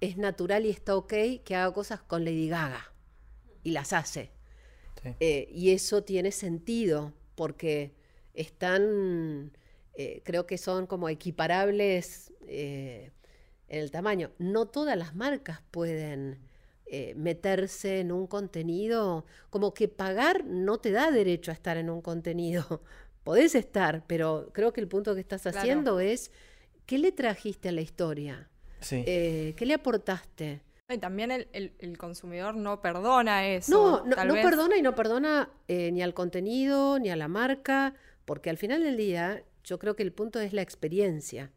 es 0.00 0.16
natural 0.18 0.66
y 0.66 0.70
está 0.70 0.96
ok 0.96 1.14
que 1.44 1.56
haga 1.56 1.72
cosas 1.72 2.00
con 2.02 2.24
Lady 2.24 2.48
Gaga 2.48 2.92
y 3.62 3.70
las 3.70 3.92
hace. 3.92 4.30
sí. 5.02 5.10
Eh, 5.20 5.48
y 5.50 5.70
eso 5.70 6.04
tiene 6.04 6.30
sentido 6.30 7.14
porque 7.34 7.94
están, 8.34 9.52
eh, 9.94 10.22
creo 10.24 10.46
que 10.46 10.58
son 10.58 10.86
como 10.86 11.08
equiparables 11.08 12.32
eh, 12.46 13.10
en 13.68 13.80
el 13.80 13.90
tamaño. 13.90 14.30
No 14.38 14.66
todas 14.66 14.96
las 14.96 15.14
marcas 15.14 15.60
pueden 15.70 16.38
eh, 16.86 17.14
meterse 17.16 18.00
en 18.00 18.12
un 18.12 18.26
contenido, 18.26 19.26
como 19.50 19.74
que 19.74 19.88
pagar 19.88 20.44
no 20.44 20.78
te 20.78 20.90
da 20.90 21.10
derecho 21.10 21.50
a 21.50 21.54
estar 21.54 21.76
en 21.76 21.90
un 21.90 22.00
contenido. 22.02 22.82
Podés 23.24 23.54
estar, 23.54 24.04
pero 24.06 24.50
creo 24.54 24.72
que 24.72 24.80
el 24.80 24.88
punto 24.88 25.14
que 25.14 25.20
estás 25.20 25.42
Claro. 25.42 25.58
haciendo 25.58 26.00
es, 26.00 26.30
¿qué 26.86 26.98
le 26.98 27.12
trajiste 27.12 27.68
a 27.68 27.72
la 27.72 27.82
historia? 27.82 28.48
Sí. 28.80 29.02
Eh, 29.06 29.54
¿Qué 29.56 29.66
le 29.66 29.74
aportaste? 29.74 30.62
Y 30.88 30.96
también 30.96 31.30
el, 31.30 31.48
el- 31.52 31.74
el 31.80 31.98
consumidor 31.98 32.54
no 32.56 32.80
perdona 32.80 33.46
eso. 33.48 33.70
No, 34.00 34.06
no, 34.06 34.16
tal 34.16 34.28
no 34.28 34.34
vez- 34.34 34.44
perdona 34.46 34.78
y 34.78 34.82
no 34.82 34.94
perdona 34.94 35.50
eh, 35.68 35.92
ni 35.92 36.00
al 36.00 36.14
contenido 36.14 36.98
ni 36.98 37.10
a 37.10 37.16
la 37.16 37.28
marca, 37.28 37.94
porque 38.24 38.48
al 38.48 38.56
final 38.56 38.82
del 38.82 38.96
día 38.96 39.42
yo 39.64 39.78
creo 39.78 39.94
que 39.94 40.02
el 40.04 40.12
punto 40.14 40.40
es 40.40 40.54
la 40.54 40.62
experiencia. 40.62 41.52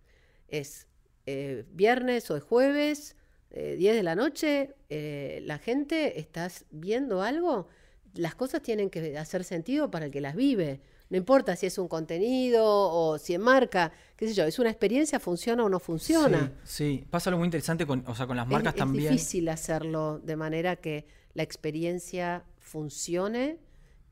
Es 0.49 0.87
eh, 1.25 1.65
viernes 1.73 2.29
o 2.31 2.37
es 2.37 2.43
jueves, 2.43 3.15
eh, 3.51 3.75
10 3.77 3.95
de 3.95 4.03
la 4.03 4.15
noche, 4.15 4.73
eh, 4.89 5.41
la 5.45 5.57
gente, 5.57 6.19
estás 6.19 6.65
viendo 6.71 7.21
algo, 7.21 7.67
las 8.13 8.35
cosas 8.35 8.61
tienen 8.61 8.89
que 8.89 9.17
hacer 9.17 9.43
sentido 9.43 9.89
para 9.91 10.05
el 10.05 10.11
que 10.11 10.21
las 10.21 10.35
vive. 10.35 10.81
No 11.09 11.17
importa 11.17 11.57
si 11.57 11.65
es 11.65 11.77
un 11.77 11.89
contenido 11.89 12.63
o 12.65 13.17
si 13.17 13.33
es 13.33 13.39
marca, 13.39 13.91
qué 14.15 14.27
sé 14.27 14.33
yo, 14.33 14.45
es 14.45 14.57
una 14.59 14.69
experiencia, 14.69 15.19
funciona 15.19 15.65
o 15.65 15.69
no 15.69 15.79
funciona. 15.79 16.53
Sí, 16.63 16.99
sí. 16.99 17.05
pasa 17.09 17.29
algo 17.29 17.39
muy 17.39 17.47
interesante 17.47 17.85
con, 17.85 18.03
o 18.07 18.15
sea, 18.15 18.27
con 18.27 18.37
las 18.37 18.45
Es- 18.47 18.51
marcas 18.51 18.73
es, 18.73 18.79
también. 18.79 19.11
difícil 19.11 19.49
hacerlo 19.49 20.19
de 20.19 20.35
manera 20.37 20.77
que 20.77 21.05
la 21.33 21.43
experiencia 21.43 22.45
funcione 22.59 23.57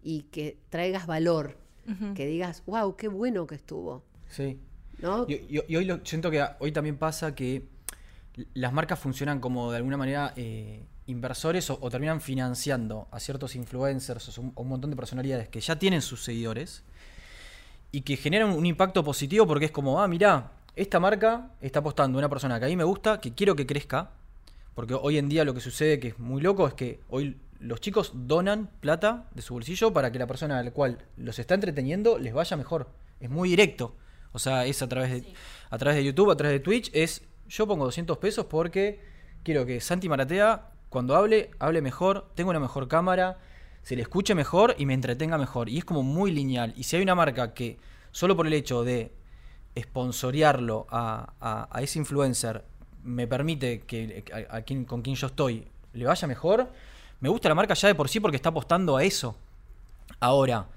y 0.01 0.23
que 0.23 0.57
traigas 0.69 1.07
valor, 1.07 1.57
que 2.15 2.27
digas, 2.27 2.61
wow, 2.67 2.95
qué 2.95 3.07
bueno 3.07 3.47
que 3.47 3.55
estuvo. 3.55 4.03
Sí. 4.29 4.59
Y, 5.27 5.57
y- 5.67 5.75
hoy 5.75 5.85
lo, 5.85 5.99
siento 6.03 6.29
que 6.31 6.45
hoy 6.59 6.71
también 6.71 6.97
pasa 6.97 7.35
que 7.35 7.67
las 8.53 8.71
marcas 8.73 8.99
funcionan 8.99 9.39
como 9.39 9.71
de 9.71 9.77
alguna 9.77 9.97
manera 9.97 10.33
eh, 10.35 10.83
inversores 11.07 11.69
o, 11.69 11.77
terminan 11.89 12.21
financiando 12.21 13.07
a 13.11 13.19
ciertos 13.19 13.55
influencers 13.55 14.37
o 14.37 14.41
un, 14.41 14.53
un 14.55 14.67
montón 14.67 14.89
de 14.89 14.95
personalidades 14.95 15.49
que 15.49 15.59
ya 15.59 15.77
tienen 15.77 16.01
sus 16.01 16.23
seguidores 16.23 16.83
y 17.91 18.01
que 18.01 18.17
generan 18.17 18.51
un 18.51 18.65
impacto 18.65 19.03
positivo 19.03 19.47
porque 19.47 19.65
es 19.65 19.71
como, 19.71 20.01
ah, 20.01 20.07
mirá, 20.07 20.51
esta 20.75 20.99
marca 20.99 21.51
está 21.61 21.79
apostando 21.79 22.17
a 22.17 22.19
una 22.19 22.29
persona 22.29 22.59
que 22.59 22.65
a 22.65 22.69
mí 22.69 22.75
me 22.75 22.83
gusta, 22.83 23.19
que 23.19 23.33
quiero 23.33 23.55
que 23.55 23.65
crezca, 23.65 24.11
porque 24.75 24.93
hoy 24.93 25.17
en 25.17 25.27
día 25.27 25.43
lo 25.43 25.53
que 25.53 25.59
sucede 25.59 25.99
que 25.99 26.09
es 26.09 26.19
muy 26.19 26.41
loco 26.41 26.67
es 26.67 26.73
que 26.73 26.99
hoy 27.09 27.37
los 27.59 27.81
chicos 27.81 28.11
donan 28.13 28.69
plata 28.79 29.25
de 29.35 29.41
su 29.41 29.53
bolsillo 29.53 29.91
para 29.91 30.11
que 30.11 30.19
la 30.19 30.27
persona 30.27 30.59
a 30.59 30.63
la 30.63 30.71
cual 30.71 30.99
los 31.17 31.39
está 31.39 31.55
entreteniendo 31.55 32.17
les 32.17 32.33
vaya 32.33 32.55
mejor. 32.55 32.87
Es 33.19 33.29
muy 33.29 33.49
directo. 33.49 33.95
O 34.31 34.39
sea, 34.39 34.65
es 34.65 34.81
a 34.81 34.87
través 34.87 35.11
de, 35.11 35.33
a 35.69 35.77
través 35.77 35.97
de 35.97 36.03
YouTube, 36.03 36.31
a 36.31 36.37
través 36.37 36.53
de 36.53 36.59
Twitch, 36.59 36.91
es 36.93 37.23
yo 37.47 37.67
pongo 37.67 37.85
200 37.85 38.17
pesos 38.17 38.45
porque 38.45 38.99
quiero 39.43 39.65
que 39.65 39.81
Santi 39.81 40.07
Maratea, 40.07 40.69
cuando 40.89 41.15
hable, 41.15 41.51
hable 41.59 41.81
mejor, 41.81 42.29
tenga 42.35 42.51
una 42.51 42.59
mejor 42.59 42.87
cámara, 42.87 43.39
se 43.81 43.95
le 43.95 44.03
escuche 44.03 44.35
mejor 44.35 44.75
y 44.77 44.85
me 44.85 44.93
entretenga 44.93 45.37
mejor. 45.37 45.69
Y 45.69 45.79
es 45.79 45.85
como 45.85 46.03
muy 46.03 46.31
lineal. 46.31 46.73
Y 46.75 46.83
si 46.83 46.95
hay 46.95 47.01
una 47.01 47.15
marca 47.15 47.53
que 47.53 47.79
solo 48.11 48.35
por 48.35 48.45
el 48.45 48.53
hecho 48.53 48.83
de 48.83 49.13
sponsorearlo 49.77 50.87
a, 50.89 51.67
a, 51.71 51.81
ese 51.81 51.99
influencer 51.99 52.63
me 53.03 53.27
permite 53.27 53.81
que 53.81 54.23
a, 54.49 54.61
quien, 54.61 54.85
con 54.85 55.01
quien 55.01 55.15
yo 55.15 55.27
estoy 55.27 55.67
le 55.93 56.05
vaya 56.05 56.27
mejor, 56.27 56.69
me 57.19 57.29
gusta 57.29 57.49
la 57.49 57.55
marca 57.55 57.73
ya 57.73 57.87
de 57.87 57.95
por 57.95 58.09
sí 58.09 58.19
porque 58.19 58.35
está 58.35 58.49
apostando 58.49 58.97
a 58.97 59.03
eso. 59.03 59.35
Ahora, 60.19 60.67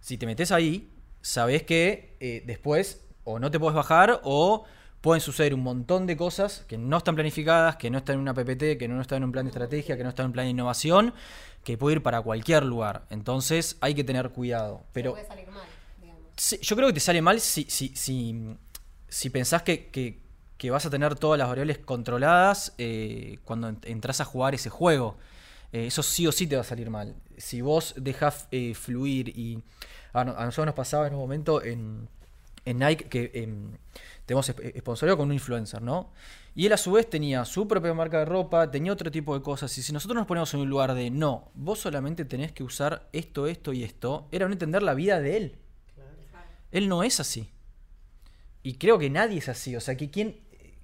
si 0.00 0.16
te 0.16 0.26
metes 0.26 0.52
ahí, 0.52 0.88
sabes 1.26 1.64
que 1.64 2.16
eh, 2.20 2.44
después 2.46 3.04
o 3.24 3.40
no 3.40 3.50
te 3.50 3.58
puedes 3.58 3.74
bajar 3.74 4.20
o 4.22 4.64
pueden 5.00 5.20
suceder 5.20 5.54
un 5.54 5.60
montón 5.60 6.06
de 6.06 6.16
cosas 6.16 6.64
que 6.68 6.78
no 6.78 6.98
están 6.98 7.16
planificadas, 7.16 7.74
que 7.76 7.90
no 7.90 7.98
están 7.98 8.14
en 8.14 8.20
una 8.20 8.32
PPT, 8.32 8.78
que 8.78 8.86
no 8.86 9.00
están 9.00 9.18
en 9.18 9.24
un 9.24 9.32
plan 9.32 9.44
de 9.44 9.50
estrategia, 9.50 9.96
que 9.96 10.04
no 10.04 10.10
están 10.10 10.24
en 10.24 10.28
un 10.28 10.32
plan 10.34 10.46
de 10.46 10.50
innovación, 10.50 11.14
que 11.64 11.76
puede 11.76 11.96
ir 11.96 12.02
para 12.04 12.22
cualquier 12.22 12.64
lugar. 12.64 13.06
Entonces 13.10 13.76
hay 13.80 13.94
que 13.94 14.04
tener 14.04 14.30
cuidado. 14.30 14.84
Pero 14.92 15.14
puede 15.14 15.26
salir 15.26 15.48
mal, 15.48 15.66
yo 16.60 16.76
creo 16.76 16.88
que 16.88 16.94
te 16.94 17.00
sale 17.00 17.20
mal 17.20 17.40
si, 17.40 17.64
si, 17.64 17.88
si, 17.96 18.56
si 19.08 19.30
pensás 19.30 19.62
que, 19.62 20.22
vas 20.70 20.86
a 20.86 20.90
tener 20.90 21.16
todas 21.16 21.38
las 21.38 21.48
variables 21.48 21.78
controladas 21.78 22.72
eh, 22.78 23.40
cuando 23.44 23.74
entras 23.82 24.20
a 24.20 24.24
jugar 24.24 24.54
ese 24.54 24.70
juego. 24.70 25.16
Eh, 25.72 25.88
eso 25.88 26.04
sí 26.04 26.24
o 26.28 26.30
sí 26.30 26.46
te 26.46 26.54
va 26.54 26.62
a 26.62 26.64
salir 26.64 26.88
mal. 26.88 27.16
Si 27.36 27.62
vos 27.62 27.94
dejas 27.96 28.46
eh, 28.52 28.74
fluir 28.74 29.30
y... 29.30 29.60
A, 30.20 30.24
nosotros 30.24 30.66
nos 30.66 30.74
pasaba 30.74 31.06
en 31.06 31.14
un 31.14 31.20
momento 31.20 31.62
en, 31.62 32.08
en 32.64 32.78
Nike 32.78 33.04
que 33.04 33.30
em, 33.34 33.72
tenemos 34.24 34.50
sponsorio 34.78 35.16
con 35.16 35.28
un 35.28 35.34
influencer, 35.34 35.82
¿no? 35.82 36.10
Y 36.54 36.64
él 36.66 36.72
a 36.72 36.78
su 36.78 36.92
vez 36.92 37.08
tenía 37.10 37.44
su 37.44 37.68
propia 37.68 37.92
marca 37.92 38.20
de 38.20 38.24
ropa, 38.24 38.70
tenía 38.70 38.90
otro 38.92 39.10
tipo 39.10 39.34
de 39.34 39.42
cosas. 39.42 39.76
Y 39.76 39.82
si 39.82 39.92
nosotros 39.92 40.16
nos 40.16 40.26
ponemos 40.26 40.52
en 40.54 40.60
un 40.60 40.70
lugar 40.70 40.94
de 40.94 41.10
no, 41.10 41.50
vos 41.54 41.80
solamente 41.80 42.24
tenés 42.24 42.52
que 42.52 42.64
usar 42.64 43.08
esto, 43.12 43.46
esto 43.46 43.74
y 43.74 43.84
esto, 43.84 44.26
era 44.32 44.46
no 44.46 44.52
entender 44.52 44.82
la 44.82 44.94
vida 44.94 45.20
de 45.20 45.36
él. 45.36 45.58
Él 46.72 46.88
no 46.88 47.02
es 47.02 47.20
así. 47.20 47.50
Y 48.62 48.78
creo 48.78 48.98
que 48.98 49.10
nadie 49.10 49.38
es 49.38 49.50
así. 49.50 49.76
O 49.76 49.80
sea, 49.80 49.98
que 49.98 50.10
quien 50.10 50.40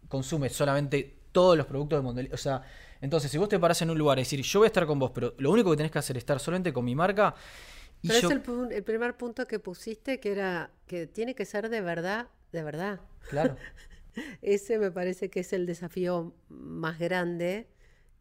consume 0.08 0.50
solamente 0.50 1.20
todos 1.32 1.56
los 1.56 1.66
productos 1.66 1.98
de 1.98 2.02
Mondel. 2.02 2.30
O 2.34 2.36
sea, 2.36 2.62
entonces, 3.00 3.30
si 3.30 3.38
vos 3.38 3.48
te 3.48 3.58
parás 3.58 3.80
en 3.80 3.90
un 3.90 3.98
lugar 3.98 4.18
y 4.18 4.22
decir, 4.22 4.42
yo 4.42 4.60
voy 4.60 4.66
a 4.66 4.68
estar 4.68 4.86
con 4.86 4.98
vos, 4.98 5.10
pero 5.14 5.34
lo 5.38 5.50
único 5.50 5.70
que 5.70 5.78
tenés 5.78 5.90
que 5.90 5.98
hacer 5.98 6.16
es 6.18 6.20
estar 6.20 6.38
solamente 6.38 6.72
con 6.72 6.84
mi 6.84 6.94
marca. 6.94 7.34
Pero 8.06 8.28
es 8.28 8.70
el, 8.72 8.82
primer 8.84 9.16
punto 9.16 9.46
que 9.46 9.58
pusiste, 9.58 10.18
que 10.20 10.32
era 10.32 10.70
que 10.86 11.06
tiene 11.06 11.34
que 11.34 11.44
ser 11.44 11.68
de 11.68 11.80
verdad, 11.80 12.28
de 12.52 12.62
verdad. 12.62 13.00
Claro. 13.30 13.56
Ese 14.42 14.78
me 14.78 14.90
parece 14.90 15.30
que 15.30 15.40
es 15.40 15.52
el 15.52 15.66
desafío 15.66 16.34
más 16.48 16.98
grande, 16.98 17.68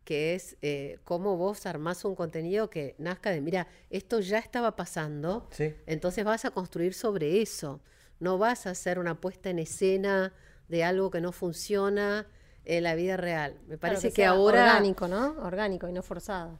que 0.03 0.35
es 0.35 0.57
eh, 0.61 0.99
cómo 1.03 1.35
vos 1.37 1.65
armás 1.65 2.05
un 2.05 2.15
contenido 2.15 2.69
que 2.69 2.95
nazca 2.97 3.31
de, 3.31 3.41
mira, 3.41 3.67
esto 3.89 4.19
ya 4.19 4.39
estaba 4.39 4.75
pasando, 4.75 5.47
entonces 5.85 6.23
vas 6.23 6.45
a 6.45 6.51
construir 6.51 6.93
sobre 6.93 7.41
eso. 7.41 7.81
No 8.19 8.37
vas 8.37 8.67
a 8.67 8.71
hacer 8.71 8.99
una 8.99 9.19
puesta 9.19 9.49
en 9.49 9.59
escena 9.59 10.33
de 10.69 10.83
algo 10.83 11.11
que 11.11 11.21
no 11.21 11.31
funciona 11.31 12.27
en 12.65 12.83
la 12.83 12.95
vida 12.95 13.17
real. 13.17 13.59
Me 13.67 13.77
parece 13.77 14.13
que, 14.13 14.25
ahora... 14.25 14.63
Orgánico, 14.63 15.07
¿no? 15.07 15.35
Orgánico 15.41 15.89
y 15.89 15.91
no 15.91 16.03
forzado. 16.03 16.59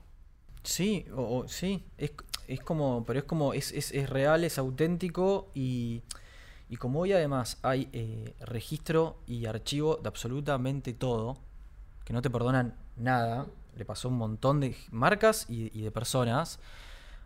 Sí, 0.64 1.06
o, 1.16 1.48
sí, 1.48 1.86
es, 1.98 2.12
es, 2.48 2.62
como, 2.62 3.04
pero 3.06 3.20
es 3.20 3.26
como, 3.26 3.54
es, 3.54 3.72
es, 3.72 3.92
es 3.92 4.10
real, 4.10 4.44
es 4.44 4.58
auténtico 4.58 5.50
y, 5.54 6.02
y, 6.70 6.78
como 6.78 7.02
hoy 7.02 7.14
además 7.14 7.58
hay 7.62 7.90
eh, 7.94 8.34
registro 8.42 9.18
y 9.28 9.46
archivo 9.46 9.98
de 9.98 10.08
absolutamente 10.08 10.94
todo, 10.94 11.38
que 12.06 12.14
no 12.14 12.22
te 12.22 12.30
perdonan 12.30 12.76
nada, 12.98 13.48
le 13.76 13.86
pasó 13.86 14.10
un 14.10 14.18
montón 14.18 14.60
de 14.60 14.76
marcas 14.92 15.46
y, 15.50 15.82
de 15.82 15.92
personas, 15.92 16.60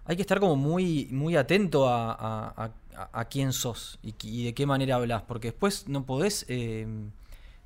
hay 0.06 0.15
que 0.15 0.21
estar 0.21 0.39
como 0.39 0.56
muy, 0.56 1.08
muy 1.12 1.36
atento 1.36 1.89
a, 1.89 2.71
a, 3.12 3.25
quién 3.25 3.51
sos 3.54 3.99
y, 4.04 4.45
de 4.45 4.54
qué 4.54 4.65
manera 4.65 4.95
hablas, 4.95 5.23
porque 5.23 5.49
después 5.49 5.88
no 5.88 6.06
podés... 6.06 6.45
Eh, 6.47 6.88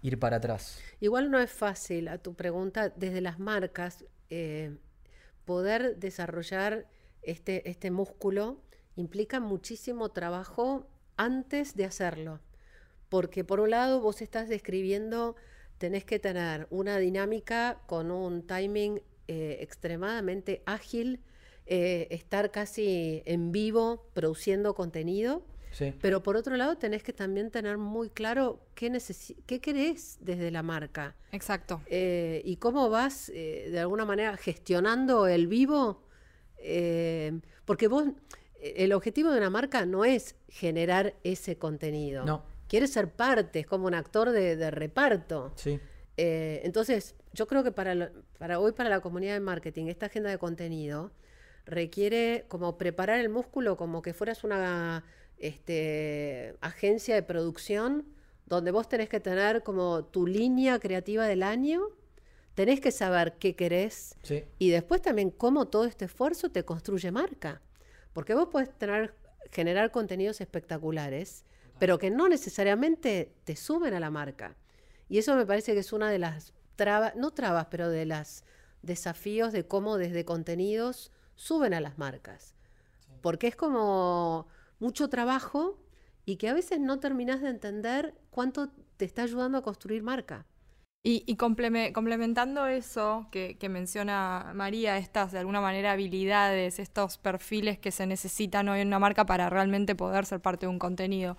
ir 0.01 0.19
para 0.19 0.37
atrás. 0.37 0.79
Igual 0.99 1.31
no 1.31 1.39
es 1.39 1.51
fácil 1.51 2.07
a 2.07 2.17
tu 2.17 2.33
pregunta 2.33 2.89
desde 2.89 3.21
las 3.21 3.39
marcas 3.39 4.05
eh, 4.29 4.77
poder 5.45 5.97
desarrollar 5.97 6.85
este, 7.21 7.69
este 7.69 7.91
músculo 7.91 8.61
implica 8.95 9.39
muchísimo 9.39 10.09
trabajo 10.09 10.87
antes 11.17 11.75
de 11.75 11.85
hacerlo. 11.85 12.39
Porque 13.09 13.43
por 13.43 13.59
un 13.59 13.71
lado 13.71 14.01
vos 14.01 14.21
estás 14.21 14.49
describiendo, 14.49 15.35
tenés 15.77 16.05
que 16.05 16.19
tener 16.19 16.67
una 16.69 16.97
dinámica 16.97 17.81
con 17.87 18.11
un 18.11 18.45
timing 18.45 19.01
eh, 19.27 19.57
extremadamente 19.61 20.61
ágil, 20.65 21.21
eh, 21.65 22.07
estar 22.11 22.51
casi 22.51 23.21
en 23.25 23.51
vivo 23.51 24.09
produciendo 24.13 24.73
contenido 24.73 25.43
pero 26.01 26.23
por 26.23 26.35
otro 26.35 26.55
lado 26.57 26.77
tenés 26.77 27.03
que 27.03 27.13
también 27.13 27.51
tener 27.51 27.77
muy 27.77 28.09
claro 28.09 28.59
qué, 28.75 28.91
qué 29.45 29.61
querés 29.61 30.17
desde 30.21 30.51
la 30.51 30.63
marca. 30.63 31.15
Exacto. 31.31 31.81
Eh, 31.85 32.41
y 32.43 32.57
cómo 32.57 32.89
vas 32.89 33.29
eh, 33.29 33.69
de 33.71 33.79
alguna 33.79 34.05
manera 34.05 34.35
gestionando 34.37 35.27
el 35.27 35.47
vivo. 35.47 36.03
Eh, 36.61 37.39
porque 37.65 37.87
vos, 37.87 38.05
el 38.61 38.93
objetivo 38.93 39.31
de 39.31 39.37
una 39.37 39.49
marca 39.49 39.85
no 39.85 40.05
es 40.05 40.35
generar 40.47 41.15
ese 41.23 41.57
contenido. 41.57 42.25
No. 42.25 42.43
Quieres 42.67 42.91
ser 42.91 43.11
parte, 43.11 43.59
es 43.59 43.67
como 43.67 43.87
un 43.87 43.95
actor 43.95 44.31
de, 44.31 44.71
reparto. 44.71 45.51
Sí. 45.55 45.79
entonces, 46.17 47.15
yo 47.33 47.47
creo 47.47 47.63
que 47.63 47.71
para, 47.71 48.11
para 48.37 48.59
hoy, 48.59 48.73
para 48.73 48.89
la 48.89 48.99
comunidad 48.99 49.33
de 49.33 49.39
marketing, 49.39 49.87
esta 49.87 50.07
agenda 50.07 50.29
de 50.29 50.37
contenido 50.37 51.11
requiere 51.65 52.45
como 52.47 52.77
preparar 52.77 53.19
el 53.19 53.29
músculo 53.29 53.77
como 53.77 54.01
que 54.01 54.13
fueras 54.13 54.43
una 54.43 55.03
este, 55.37 56.55
agencia 56.61 57.15
de 57.15 57.23
producción 57.23 58.05
donde 58.45 58.71
vos 58.71 58.89
tenés 58.89 59.09
que 59.09 59.19
tener 59.19 59.63
como 59.63 60.03
tu 60.05 60.25
línea 60.25 60.79
creativa 60.79 61.25
del 61.27 61.43
año, 61.43 61.83
tenés 62.59 62.81
que 62.81 62.91
saber 62.91 63.37
qué 63.37 63.55
querés 63.55 64.17
y 64.59 64.69
después 64.69 65.01
también 65.01 65.31
cómo 65.31 65.69
todo 65.69 65.85
este 65.85 66.03
esfuerzo 66.03 66.51
te 66.51 66.65
construye 66.65 67.09
marca. 67.09 67.61
Porque 68.11 68.33
vos 68.33 68.49
podés 68.49 68.77
tener, 68.77 69.15
generar 69.49 69.91
contenidos 69.91 70.41
espectaculares, 70.41 71.45
pero 71.79 71.97
que 71.97 72.09
no 72.11 72.27
necesariamente 72.27 73.31
te 73.45 73.55
suben 73.55 73.93
a 73.93 74.01
la 74.01 74.09
marca. 74.09 74.57
Y 75.07 75.19
eso 75.19 75.37
me 75.37 75.45
parece 75.45 75.71
que 75.71 75.79
es 75.79 75.93
una 75.93 76.11
de 76.11 76.19
las 76.19 76.51
trabas, 76.75 77.15
no 77.15 77.31
trabas, 77.31 77.67
pero 77.71 77.89
de 77.89 78.05
los 78.05 78.43
desafíos 78.81 79.53
de 79.53 79.65
cómo 79.65 79.95
desde 79.95 80.25
contenidos 80.25 81.13
suben 81.35 81.73
a 81.73 81.79
las 81.79 81.97
marcas. 81.97 82.55
Porque 83.21 83.47
es 83.47 83.55
como 83.55 84.47
mucho 84.79 85.07
trabajo 85.07 85.79
y 86.25 86.35
que 86.35 86.49
a 86.49 86.53
veces 86.53 86.81
no 86.81 86.99
terminas 86.99 87.39
de 87.39 87.51
entender 87.51 88.15
cuánto 88.31 88.67
te 88.97 89.05
está 89.05 89.23
ayudando 89.23 89.59
a 89.59 89.63
construir 89.63 90.03
marca. 90.03 90.45
Y, 91.01 91.37
complementando 91.37 92.67
eso 92.67 93.27
que, 93.31 93.57
menciona 93.69 94.51
María, 94.53 94.97
estas 94.97 95.31
de 95.31 95.39
alguna 95.39 95.61
manera 95.61 95.93
habilidades, 95.93 96.77
estos 96.77 97.17
perfiles 97.17 97.79
que 97.79 97.91
se 97.91 98.05
necesitan 98.05 98.67
hoy 98.67 98.81
en 98.81 98.89
una 98.89 98.99
marca 98.99 99.25
para 99.25 99.49
realmente 99.49 99.95
poder 99.95 100.25
ser 100.25 100.41
parte 100.41 100.65
de 100.65 100.71
un 100.71 100.77
contenido. 100.77 101.37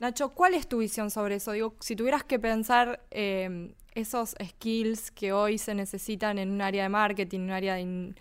Nacho, 0.00 0.30
¿cuál 0.34 0.52
es 0.52 0.68
tu 0.68 0.78
visión 0.78 1.10
sobre 1.10 1.36
eso? 1.36 1.52
Digo, 1.52 1.76
si 1.80 1.96
tuvieras 1.96 2.24
que 2.24 2.38
pensar 2.38 3.02
eh, 3.10 3.74
esos 3.94 4.34
skills 4.44 5.10
que 5.12 5.32
hoy 5.32 5.56
se 5.56 5.74
necesitan 5.74 6.38
en 6.38 6.50
un 6.50 6.60
área 6.60 6.82
de 6.82 6.88
marketing, 6.90 7.38
en 7.38 7.44
un 7.44 7.50
área 7.52 7.74
de 7.76 8.14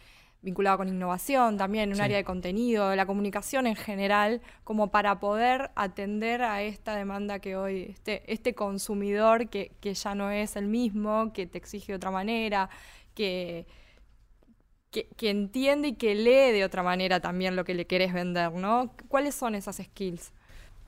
vinculado 0.44 0.78
con 0.78 0.90
innovación, 0.90 1.58
también 1.58 1.94
un 1.94 2.02
área 2.02 2.18
de 2.18 2.26
contenido, 2.26 2.96
la 2.96 3.06
comunicación 3.06 3.66
en 3.66 3.76
general, 3.76 4.42
como 4.66 4.92
para 4.92 5.20
poder 5.20 5.72
atender 5.76 6.42
a 6.42 6.62
esta 6.62 6.96
demanda 6.96 7.40
que 7.40 7.56
hoy, 7.56 7.88
este, 7.90 8.32
este 8.32 8.54
consumidor 8.54 9.50
que, 9.50 9.72
ya 9.82 10.16
no 10.16 10.30
es 10.30 10.58
el 10.58 10.68
mismo, 10.68 11.32
que 11.34 11.48
te 11.48 11.58
exige 11.58 11.94
de 11.94 11.96
otra 11.96 12.12
manera, 12.12 12.70
que, 13.16 13.66
que, 14.92 15.30
entiende 15.30 15.90
y 15.90 15.94
que 15.96 16.14
lee 16.14 16.52
de 16.52 16.66
otra 16.66 16.84
manera 16.84 17.22
también 17.22 17.56
lo 17.56 17.64
que 17.64 17.74
le 17.74 17.88
querés 17.88 18.14
vender, 18.14 18.52
¿no? 18.52 18.94
¿Cuáles 19.08 19.34
son 19.36 19.56
esas 19.56 19.78
skills? 19.78 20.34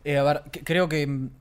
Eh, 0.03 0.17
a 0.17 0.23
ver, 0.23 0.43
creo 0.65 0.89
que 0.89 1.03
em, 1.03 1.31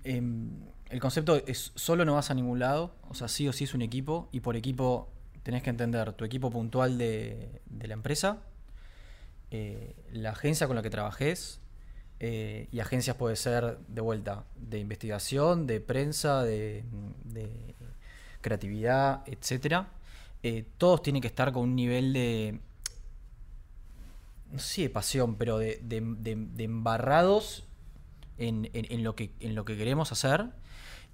el 0.88 1.00
concepto 1.00 1.36
es 1.46 1.72
solo 1.74 2.04
no 2.04 2.14
vas 2.14 2.30
a 2.30 2.34
ningún 2.34 2.60
lado, 2.60 2.94
o 3.08 3.14
sea, 3.14 3.26
sí 3.26 3.48
o 3.48 3.52
sí 3.52 3.64
es 3.64 3.74
un 3.74 3.82
equipo, 3.82 4.28
y 4.30 4.38
por 4.38 4.54
equipo 4.54 5.10
tenés 5.44 5.62
que 5.62 5.70
entender 5.70 6.12
tu 6.14 6.24
equipo 6.24 6.50
puntual 6.50 6.98
de, 6.98 7.60
la 7.80 7.94
empresa, 7.94 8.38
eh, 9.52 9.94
la 10.10 10.30
agencia 10.30 10.66
con 10.66 10.74
la 10.74 10.82
que 10.82 10.90
trabajes, 10.90 11.60
eh, 12.18 12.68
y 12.72 12.80
agencias 12.80 13.16
puede 13.16 13.36
ser 13.36 13.78
de 13.86 14.00
vuelta 14.00 14.44
de 14.56 14.78
investigación, 14.78 15.66
de 15.66 15.80
prensa, 15.80 16.42
de, 16.42 16.82
creatividad, 18.40 19.22
etcétera. 19.26 19.88
Eh, 20.42 20.64
todos 20.78 21.02
tienen 21.02 21.22
que 21.22 21.28
estar 21.28 21.52
con 21.52 21.62
un 21.62 21.76
nivel 21.76 22.12
de 22.12 22.60
no 24.52 24.58
sé 24.58 24.82
de 24.82 24.90
pasión, 24.90 25.36
pero 25.36 25.58
de, 25.58 25.80
embarrados 26.58 27.64
en, 28.38 28.70
lo 29.02 29.14
que, 29.14 29.32
en 29.40 29.54
lo 29.54 29.64
que 29.64 29.76
queremos 29.76 30.12
hacer. 30.12 30.46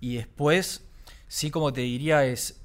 Y 0.01 0.16
después, 0.16 0.85
sí, 1.26 1.51
como 1.51 1.72
te 1.72 1.81
diría, 1.83 2.24
es 2.24 2.60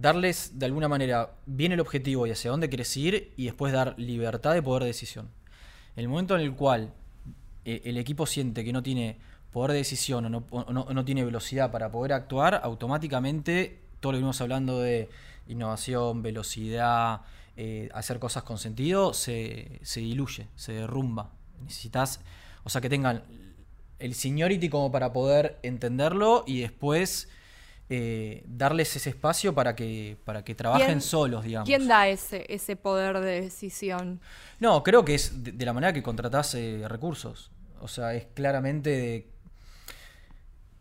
darles 0.00 0.58
de 0.58 0.66
alguna 0.66 0.88
manera 0.88 1.34
bien 1.44 1.72
el 1.72 1.80
objetivo 1.80 2.26
y 2.26 2.30
hacia 2.30 2.50
dónde 2.50 2.68
quieres 2.68 2.96
ir 2.96 3.32
y 3.36 3.44
después 3.44 3.72
dar 3.72 3.94
libertad 3.98 4.54
de 4.54 4.62
poder 4.62 4.84
de 4.84 4.88
decisión. 4.88 5.28
El 5.96 6.08
momento 6.08 6.34
en 6.34 6.40
el 6.40 6.54
cual 6.54 6.94
eh, 7.64 7.82
el 7.84 7.98
equipo 7.98 8.26
siente 8.26 8.64
que 8.64 8.72
no 8.72 8.82
tiene 8.82 9.18
poder 9.52 9.72
de 9.72 9.78
decisión 9.78 10.24
o 10.24 10.30
no, 10.94 11.04
tiene 11.04 11.24
velocidad 11.24 11.70
para 11.70 11.92
poder 11.92 12.14
actuar, 12.14 12.60
automáticamente 12.64 13.80
todo 14.00 14.12
lo 14.12 14.16
que 14.16 14.20
venimos 14.20 14.40
hablando 14.40 14.80
de 14.80 15.10
innovación, 15.46 16.22
velocidad, 16.22 17.20
eh, 17.58 17.90
hacer 17.92 18.18
cosas 18.18 18.44
con 18.44 18.56
sentido, 18.56 19.12
se, 19.12 19.78
se 19.82 20.00
diluye, 20.00 20.46
se 20.56 20.72
derrumba. 20.72 21.30
Necesitas, 21.62 22.20
o 22.64 22.70
sea, 22.70 22.80
que 22.80 22.88
tengan 22.88 23.24
el 23.98 24.14
seniority 24.14 24.70
como 24.70 24.90
para 24.90 25.12
poder 25.12 25.58
entenderlo 25.62 26.44
y 26.46 26.60
después 26.60 27.28
eh, 27.94 28.42
darles 28.46 28.96
ese 28.96 29.10
espacio 29.10 29.54
para 29.54 29.76
que, 29.76 30.16
para 30.24 30.42
que 30.42 30.54
trabajen 30.54 30.86
¿Quién- 30.86 31.00
solos, 31.02 31.44
digamos. 31.44 31.66
¿Quién 31.68 31.86
da 31.88 32.08
ese, 32.08 32.46
ese 32.48 32.74
poder 32.74 33.20
de 33.20 33.42
decisión? 33.42 34.20
No, 34.60 34.82
creo 34.82 35.04
que 35.04 35.14
es 35.14 35.44
de, 35.44 35.52
de 35.52 35.66
la 35.66 35.74
manera 35.74 35.92
que 35.92 36.02
contratás 36.02 36.54
eh, 36.54 36.84
recursos. 36.88 37.50
O 37.80 37.88
sea, 37.88 38.14
es 38.14 38.26
claramente 38.32 38.88
de 38.90 39.28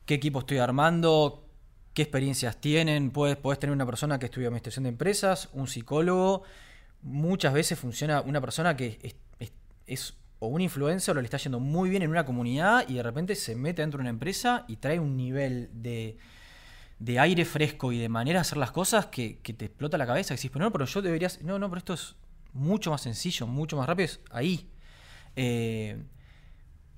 qué 0.06 0.14
equipo 0.16 0.40
estoy 0.40 0.60
armando, 0.60 1.48
qué 1.94 2.02
experiencias 2.04 2.56
tienen. 2.62 3.12
Puedes, 3.12 3.36
podés 3.38 3.60
tener 3.60 3.74
una 3.74 3.86
persona 3.86 4.18
que 4.20 4.26
estudia 4.28 4.48
administración 4.48 4.84
de 4.84 4.90
empresas, 4.90 5.50
un 5.54 5.68
psicólogo. 5.68 6.44
Muchas 7.02 7.54
veces 7.54 7.78
funciona 7.80 8.22
una 8.22 8.40
persona 8.42 8.78
que 8.78 9.00
es, 9.02 9.16
es- 9.40 9.52
es 9.86 10.14
o 10.40 10.48
un 10.48 10.62
influencer 10.62 11.16
o 11.16 11.22
le 11.22 11.26
está 11.26 11.38
yendo 11.38 11.60
muy 11.60 11.90
bien 11.90 12.02
en 12.04 12.10
una 12.10 12.26
comunidad 12.26 12.88
y 12.88 12.96
de 12.96 13.04
repente 13.04 13.36
se 13.36 13.56
mete 13.56 13.82
dentro 13.84 13.98
de 14.00 14.02
una 14.02 14.10
empresa 14.10 14.66
y 14.68 14.78
trae 14.78 15.00
un 15.00 15.16
nivel 15.16 15.70
de, 15.74 16.18
de 17.04 17.20
aire 17.20 17.46
fresco 17.46 17.92
y 17.92 17.98
de 17.98 18.10
manera 18.10 18.38
de 18.38 18.42
hacer 18.42 18.58
las 18.60 18.72
cosas 18.72 19.08
que, 19.08 19.40
que 19.40 19.54
te 19.54 19.66
explota 19.66 19.98
la 19.98 20.06
cabeza. 20.06 20.34
Y 20.34 20.38
decís, 20.38 20.52
pero 20.54 20.66
no, 20.66 20.72
pero 20.72 20.86
yo 20.86 21.02
deberías. 21.02 21.42
No, 21.42 21.58
no, 21.58 21.68
pero 21.70 21.80
esto 21.80 21.94
es 21.94 22.16
mucho 22.54 22.92
más 22.92 23.02
sencillo, 23.02 23.48
mucho 23.48 23.76
más 23.78 23.88
rápido. 23.88 24.06
Es 24.06 24.20
ahí. 24.30 24.70
Eh, 25.36 25.98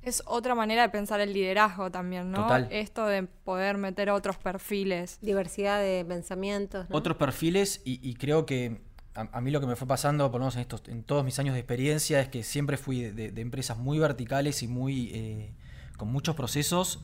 Es 0.01 0.21
otra 0.25 0.55
manera 0.55 0.81
de 0.81 0.89
pensar 0.89 1.21
el 1.21 1.31
liderazgo 1.31 1.89
también, 1.89 2.31
¿no? 2.31 2.41
Total. 2.43 2.67
Esto 2.71 3.05
de 3.05 3.23
poder 3.23 3.77
meter 3.77 4.09
otros 4.09 4.37
perfiles. 4.37 5.19
Diversidad 5.21 5.79
de 5.79 6.03
pensamientos. 6.05 6.89
¿no? 6.89 6.95
otros 6.97 7.15
perfiles 7.17 7.81
y, 7.85 7.99
y 8.07 8.15
creo 8.15 8.45
que 8.45 8.81
a, 9.15 9.29
a 9.31 9.39
mí 9.41 9.51
lo 9.51 9.61
que 9.61 9.67
me 9.67 9.75
fue 9.77 9.87
pasando, 9.87 10.29
por 10.31 10.39
lo 10.41 10.45
menos 10.45 10.55
en, 10.55 10.61
estos, 10.61 10.83
en 10.87 11.03
todos 11.03 11.23
mis 11.23 11.39
años 11.39 11.53
de 11.53 11.59
experiencia, 11.61 12.19
es 12.19 12.27
que 12.27 12.43
siempre 12.43 12.75
fui 12.77 12.99
de, 13.01 13.13
de- 13.13 13.31
de 13.31 13.41
empresas 13.41 13.77
muy 13.77 13.99
verticales 13.99 14.63
y 14.63 14.67
muy 14.67 15.11
eh, 15.13 15.53
con 15.97 16.11
muchos 16.11 16.35
procesos 16.35 17.01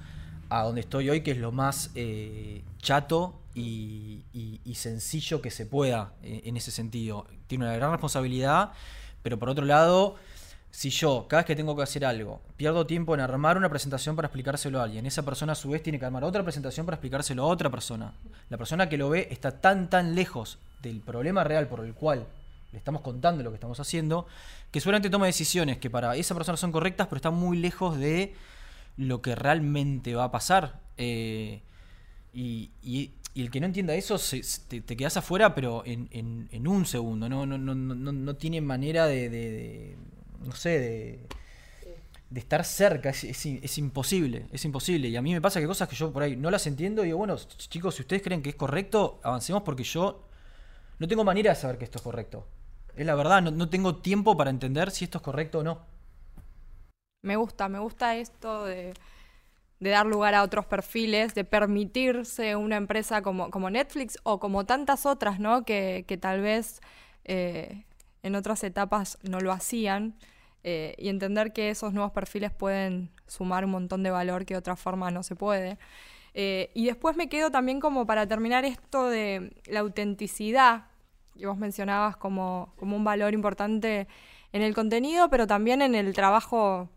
a 0.49 0.63
donde 0.63 0.81
estoy 0.81 1.09
hoy, 1.09 1.21
que 1.21 1.31
es 1.31 1.37
lo 1.37 1.51
más 1.51 1.91
eh, 1.95 2.63
chato 2.79 3.39
y, 3.53 4.23
sencillo 4.75 5.41
que 5.41 5.51
se 5.51 5.65
pueda 5.65 6.13
eh, 6.23 6.41
en 6.45 6.55
ese 6.55 6.71
sentido. 6.71 7.27
Tiene 7.47 7.65
una 7.65 7.75
gran 7.75 7.91
responsabilidad, 7.91 8.71
pero 9.21 9.37
por 9.37 9.49
otro 9.49 9.65
lado, 9.65 10.15
si 10.71 10.89
yo 10.89 11.25
cada 11.27 11.41
vez 11.41 11.47
que 11.47 11.55
tengo 11.55 11.75
que 11.75 11.83
hacer 11.83 12.05
algo 12.05 12.39
pierdo 12.55 12.85
tiempo 12.85 13.13
en 13.13 13.19
armar 13.19 13.57
una 13.57 13.69
presentación 13.69 14.15
para 14.15 14.27
explicárselo 14.27 14.79
a 14.79 14.83
alguien, 14.83 15.05
esa 15.05 15.23
persona 15.23 15.51
a 15.51 15.55
su 15.55 15.69
vez 15.71 15.83
tiene 15.83 15.99
que 15.99 16.05
armar 16.05 16.23
otra 16.23 16.43
presentación 16.43 16.85
para 16.85 16.95
explicárselo 16.95 17.43
a 17.43 17.47
otra 17.47 17.69
persona. 17.69 18.13
La 18.49 18.57
persona 18.57 18.87
que 18.87 18.97
lo 18.97 19.09
ve 19.09 19.27
está 19.31 19.59
tan 19.59 19.89
tan 19.89 20.15
lejos 20.15 20.59
del 20.81 21.01
problema 21.01 21.43
real 21.43 21.67
por 21.67 21.83
el 21.83 21.93
cual 21.93 22.25
le 22.71 22.77
estamos 22.77 23.01
contando 23.01 23.43
lo 23.43 23.49
que 23.49 23.55
estamos 23.55 23.79
haciendo, 23.79 24.27
que 24.71 24.79
seguramente 24.79 25.09
toma 25.09 25.25
decisiones 25.25 25.77
que 25.77 25.89
para 25.89 26.15
esa 26.15 26.35
persona 26.35 26.57
son 26.57 26.71
correctas, 26.71 27.07
pero 27.07 27.17
están 27.17 27.33
muy 27.33 27.57
lejos 27.57 27.97
de 27.97 28.33
lo 28.99 29.21
que 29.23 29.35
realmente 29.35 30.15
va 30.15 30.25
a 30.25 30.31
pasar. 30.31 30.81
Eh, 30.97 31.63
y, 32.33 32.71
y- 32.83 33.13
y 33.35 33.41
el 33.43 33.51
que 33.51 33.59
no 33.61 33.67
entienda 33.67 33.95
eso 33.95 34.17
se- 34.17 34.43
se- 34.43 34.61
te, 34.67 34.81
te 34.81 34.97
quedas 34.97 35.17
afuera, 35.17 35.55
pero 35.55 35.83
en, 35.85 36.09
en- 36.11 36.49
en 36.51 36.67
un 36.67 36.85
segundo. 36.85 37.29
No, 37.29 37.45
no, 37.45 37.57
no, 37.57 37.75
no, 37.75 37.95
no- 37.95 38.11
no 38.13 38.35
tiene 38.37 38.61
manera 38.61 39.07
de, 39.07 39.29
de- 39.29 39.51
de- 39.51 39.97
no 40.45 40.53
sé, 40.55 40.71
de, 40.79 41.27
de 42.29 42.39
estar 42.39 42.63
cerca. 42.65 43.09
Es, 43.09 43.23
es 43.23 43.45
es 43.45 43.77
imposible, 43.77 44.45
es 44.51 44.63
imposible. 44.65 45.07
Y 45.09 45.15
a 45.15 45.21
mí 45.21 45.33
me 45.33 45.41
pasa 45.41 45.59
que 45.59 45.67
cosas 45.67 45.87
que 45.89 45.95
yo 45.95 46.11
por 46.11 46.23
ahí 46.23 46.35
no 46.35 46.51
las 46.51 46.67
entiendo 46.67 47.01
y 47.03 47.07
digo, 47.07 47.17
bueno, 47.17 47.35
ch- 47.35 47.69
chicos, 47.69 47.95
si 47.95 48.01
ustedes 48.03 48.21
creen 48.21 48.41
que 48.41 48.49
es 48.49 48.55
correcto, 48.55 49.19
avancemos 49.23 49.63
porque 49.63 49.83
yo 49.83 50.23
no 50.99 51.07
tengo 51.07 51.23
manera 51.23 51.51
de 51.53 51.55
saber 51.59 51.77
que 51.77 51.85
esto 51.85 51.99
es 51.99 52.03
correcto. 52.03 52.47
Es 52.95 53.05
la 53.05 53.15
verdad, 53.15 53.41
no, 53.41 53.51
no 53.51 53.69
tengo 53.69 53.97
tiempo 53.97 54.37
para 54.37 54.49
entender 54.51 54.91
si 54.91 55.05
esto 55.05 55.19
es 55.19 55.23
correcto 55.23 55.59
o 55.59 55.63
no. 55.63 55.79
Me 57.21 57.35
gusta, 57.35 57.67
me 57.67 57.79
gusta 57.79 58.15
esto 58.15 58.65
de, 58.65 58.93
dar 59.79 60.05
lugar 60.05 60.35
a 60.35 60.43
otros 60.43 60.65
perfiles, 60.65 61.35
de 61.35 61.43
permitirse 61.43 62.55
una 62.55 62.77
empresa 62.77 63.21
como, 63.21 63.49
como 63.51 63.69
Netflix 63.69 64.17
o 64.23 64.39
como 64.39 64.65
tantas 64.65 65.05
otras, 65.05 65.39
¿no? 65.39 65.63
Que, 65.65 66.05
que 66.07 66.17
tal 66.17 66.41
vez 66.41 66.81
eh, 67.25 67.85
en 68.23 68.35
otras 68.35 68.63
etapas 68.63 69.17
no 69.23 69.39
lo 69.39 69.51
hacían. 69.51 70.15
eh, 70.63 70.95
y 70.97 71.09
entender 71.09 71.53
que 71.53 71.69
esos 71.69 71.93
nuevos 71.93 72.11
perfiles 72.11 72.51
pueden 72.51 73.11
sumar 73.27 73.63
un 73.65 73.71
montón 73.71 74.03
de 74.03 74.11
valor 74.11 74.45
que 74.45 74.53
de 74.55 74.59
otra 74.59 74.75
forma 74.75 75.11
no 75.11 75.23
se 75.23 75.35
puede. 75.35 75.77
Eh, 76.33 76.71
y 76.75 76.85
después 76.87 77.15
me 77.17 77.29
quedo 77.29 77.51
también 77.51 77.79
como 77.79 78.05
para 78.05 78.27
terminar 78.27 78.65
esto 78.65 79.07
de 79.09 79.53
la 79.67 79.81
autenticidad 79.81 80.85
que 81.37 81.47
vos 81.47 81.57
mencionabas 81.57 82.17
como, 82.17 82.73
como 82.77 82.95
un 82.97 83.03
valor 83.05 83.33
importante 83.33 84.07
en 84.53 84.61
el 84.61 84.73
contenido, 84.75 85.29
pero 85.29 85.47
también 85.47 85.81
en 85.81 85.95
el 85.95 86.13
trabajo 86.13 86.89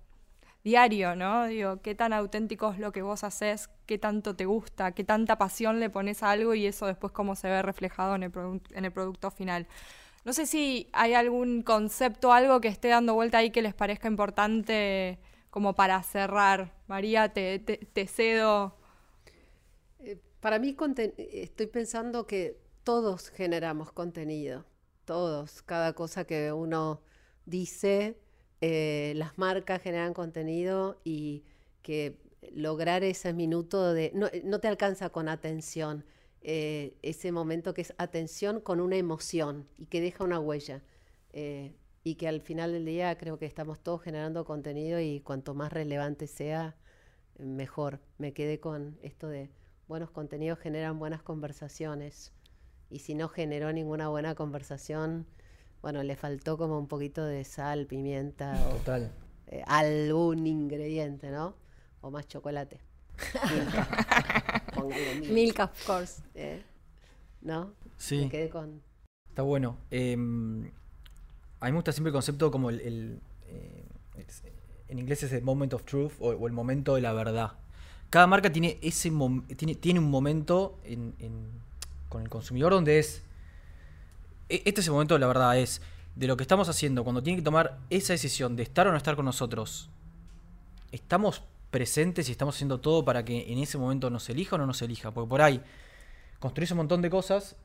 diario, 0.64 1.16
¿no? 1.16 1.46
Digo, 1.46 1.80
qué 1.82 1.94
tan 1.94 2.12
auténtico 2.12 2.72
es 2.72 2.78
lo 2.78 2.92
que 2.92 3.02
vos 3.02 3.24
haces, 3.24 3.68
qué 3.86 3.98
tanto 3.98 4.36
te 4.36 4.44
gusta, 4.46 4.92
qué 4.92 5.04
tanta 5.04 5.36
pasión 5.36 5.80
le 5.80 5.90
pones 5.90 6.22
a 6.22 6.30
algo 6.30 6.54
y 6.54 6.66
eso 6.66 6.86
después 6.86 7.12
cómo 7.12 7.34
se 7.36 7.48
ve 7.48 7.62
reflejado 7.62 8.14
en 8.14 8.22
el, 8.22 8.92
producto 8.92 9.30
final. 9.30 9.66
No 10.24 10.32
sé 10.32 10.46
si 10.46 10.88
hay 10.92 11.14
algún 11.14 11.62
concepto, 11.62 12.32
algo 12.32 12.60
que 12.60 12.68
esté 12.68 12.88
dando 12.88 13.14
vuelta 13.14 13.38
ahí 13.38 13.50
que 13.50 13.62
les 13.62 13.74
parezca 13.74 14.06
importante 14.08 15.18
como 15.50 15.74
para 15.74 16.00
cerrar. 16.02 16.72
María, 16.86 17.32
te, 17.32 17.60
cedo. 18.06 18.76
Eh, 19.98 20.18
Para 20.40 20.60
mí 20.60 20.76
estoy 21.18 21.66
pensando 21.66 22.26
que 22.26 22.56
todos 22.84 23.30
generamos 23.30 23.90
contenido, 23.92 24.64
todos, 25.04 25.62
cada 25.62 25.92
cosa 25.92 26.24
que 26.24 26.52
uno 26.52 27.00
dice, 27.46 28.16
eh, 28.62 29.12
las 29.16 29.36
marcas 29.38 29.82
generan 29.82 30.14
contenido 30.14 30.98
y 31.04 31.44
que 31.82 32.18
lograr 32.52 33.04
ese 33.04 33.32
minuto 33.34 33.92
de... 33.92 34.12
No, 34.14 34.60
te 34.60 34.68
alcanza 34.68 35.10
con 35.10 35.28
atención, 35.28 36.04
eh, 36.42 36.96
ese 37.02 37.32
momento 37.32 37.74
que 37.74 37.82
es 37.82 37.94
atención 37.98 38.60
con 38.60 38.80
una 38.80 38.96
emoción 38.96 39.68
y 39.76 39.86
que 39.86 40.00
deja 40.00 40.24
una 40.24 40.40
huella. 40.40 40.82
eh, 41.32 41.74
y 42.04 42.16
que 42.16 42.28
al 42.28 42.40
final 42.40 42.72
del 42.72 42.84
día 42.84 43.16
creo 43.16 43.38
que 43.38 43.46
estamos 43.46 43.78
todos 43.80 44.02
generando 44.02 44.44
contenido 44.44 45.00
y 45.00 45.20
cuanto 45.20 45.54
más 45.54 45.72
relevante 45.72 46.26
sea, 46.26 46.76
mejor. 47.38 48.00
Me 48.18 48.32
quedé 48.32 48.60
con 48.60 48.98
esto 49.02 49.28
de 49.28 49.50
buenos 49.88 50.10
contenidos 50.10 50.58
generan 50.58 50.98
buenas 50.98 51.22
conversaciones. 51.22 52.32
Y 52.90 53.00
si 53.00 53.14
no 53.14 53.28
generó 53.28 53.72
ninguna 53.72 54.08
buena 54.08 54.34
conversación, 54.34 55.26
bueno, 55.82 56.02
le 56.02 56.16
faltó 56.16 56.56
como 56.56 56.78
un 56.78 56.86
poquito 56.86 57.24
de 57.24 57.44
sal, 57.44 57.86
pimienta 57.86 58.54
o 58.68 58.76
Total. 58.76 59.10
eh, 59.48 59.62
algún 59.66 60.46
ingrediente, 60.46 61.30
¿no? 61.30 61.54
O 62.00 62.10
más 62.10 62.26
chocolate. 62.28 62.80
Milka. 63.50 64.64
Póngale 64.74 65.28
Milk, 65.30 65.58
of 65.60 65.86
course. 65.86 66.22
eh, 66.34 66.62
¿No? 67.42 67.72
Sí. 67.98 68.18
Me 68.18 68.28
quedé 68.28 68.48
con... 68.48 68.80
Está 69.28 69.42
bueno. 69.42 69.76
Eh, 69.90 70.14
a 70.14 70.16
mí 70.16 70.70
me 71.60 71.72
gusta 71.72 71.92
siempre 71.92 72.08
el 72.10 72.12
concepto 72.14 72.50
como 72.50 72.70
el... 72.70 72.80
el, 72.80 73.20
eh, 73.48 73.84
es- 74.16 74.42
en 74.88 74.98
inglés 74.98 75.22
es 75.22 75.32
el 75.32 75.42
moment 75.42 75.72
of 75.72 75.84
truth 75.84 76.12
o, 76.20 76.28
o 76.32 76.46
el 76.46 76.52
momento 76.52 76.96
de 76.96 77.00
la 77.00 77.12
verdad. 77.14 77.52
Cada 78.10 78.26
marca 78.26 78.52
tiene 78.52 78.78
ese 78.82 79.10
mom- 79.10 79.46
tiene, 79.56 79.74
tiene 79.74 80.00
un 80.00 80.10
momento 80.10 80.78
en- 80.84 81.14
en- 81.18 81.48
con 82.10 82.22
el 82.22 82.28
consumidor 82.28 82.72
donde 82.72 82.98
es... 82.98 83.22
e- 84.48 84.62
Este 84.64 84.80
es 84.80 84.86
el 84.86 84.92
momento 84.92 85.18
la 85.18 85.26
verdad, 85.26 85.58
es 85.58 85.80
de 86.14 86.26
lo 86.26 86.36
que 86.36 86.42
estamos 86.42 86.68
haciendo, 86.68 87.04
cuando 87.04 87.22
tiene 87.22 87.38
que 87.38 87.44
tomar 87.44 87.78
esa 87.90 88.12
decisión 88.12 88.56
de 88.56 88.62
estar 88.62 88.86
o 88.86 88.90
no 88.90 88.96
estar 88.96 89.16
con 89.16 89.24
nosotros. 89.24 89.88
¿Estamos 90.90 91.42
presentes 91.70 92.28
y 92.28 92.32
estamos 92.32 92.54
haciendo 92.54 92.80
todo 92.80 93.04
para 93.04 93.24
que 93.24 93.50
en 93.50 93.58
ese 93.58 93.78
momento 93.78 94.10
nos 94.10 94.28
elija 94.28 94.56
o 94.56 94.58
no 94.58 94.66
nos 94.66 94.82
elija? 94.82 95.10
Porque 95.10 95.28
por 95.28 95.40
ahí 95.40 95.62
construís 96.38 96.70
un 96.72 96.78
montón 96.78 97.00
de 97.00 97.08
cosas, 97.08 97.56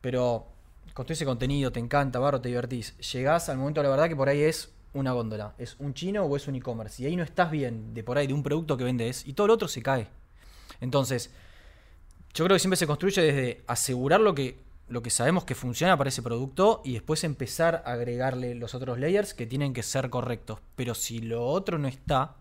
pero 0.00 0.46
construís 0.94 1.18
ese 1.18 1.24
contenido, 1.24 1.72
te 1.72 1.80
encanta, 1.80 2.18
barro, 2.20 2.40
te 2.40 2.48
divertís. 2.48 2.96
Llegás 3.12 3.48
al 3.48 3.58
momento 3.58 3.82
la 3.82 3.88
verdad 3.88 4.08
que 4.08 4.14
por 4.16 4.28
ahí 4.28 4.40
es 4.42 4.70
una 4.92 5.12
góndola, 5.12 5.54
es 5.58 5.76
un 5.78 5.94
chino 5.94 6.24
o 6.24 6.36
es 6.36 6.46
un 6.46 6.54
e-commerce. 6.54 7.02
Y 7.02 7.06
ahí 7.06 7.16
no 7.16 7.24
estás 7.24 7.50
bien 7.50 7.92
de 7.92 8.04
por 8.04 8.18
ahí 8.18 8.26
de 8.28 8.34
un 8.34 8.42
producto 8.42 8.76
que 8.76 8.84
vendes 8.84 9.26
y 9.26 9.32
todo 9.32 9.48
lo 9.48 9.54
otro 9.54 9.66
se 9.66 9.82
cae. 9.82 10.06
Entonces, 10.80 11.30
yo 12.34 12.44
creo 12.44 12.54
que 12.54 12.60
siempre 12.60 12.76
se 12.76 12.86
construye 12.86 13.22
desde 13.22 13.62
asegurar 13.66 14.20
lo 14.20 14.34
que, 14.34 14.58
lo 14.90 15.02
que 15.02 15.10
sabemos 15.10 15.44
que 15.44 15.54
funciona 15.54 15.96
para 15.96 16.08
ese 16.08 16.20
producto 16.20 16.82
y 16.84 16.94
después 16.94 17.22
empezar 17.22 17.82
a 17.86 17.92
agregarle 17.92 18.56
los 18.56 18.74
otros 18.74 18.98
layers 18.98 19.34
que 19.34 19.46
tienen 19.46 19.72
que 19.72 19.84
ser 19.84 20.10
correctos. 20.10 20.60
Pero 20.74 20.94
si 20.94 21.20
lo 21.20 21.46
otro 21.46 21.78
no 21.78 21.86
está, 21.86 22.36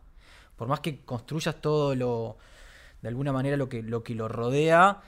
por 0.56 0.68
más 0.68 0.80
que 0.80 1.06
construyas 1.06 1.62
todo 1.62 1.94
lo, 1.96 2.38
de 3.04 3.08
alguna 3.08 3.32
manera 3.32 3.56
lo 3.56 3.70
que 3.70 3.84
lo, 3.84 4.04
que 4.04 4.16
lo 4.16 4.28
rodea, 4.28 5.02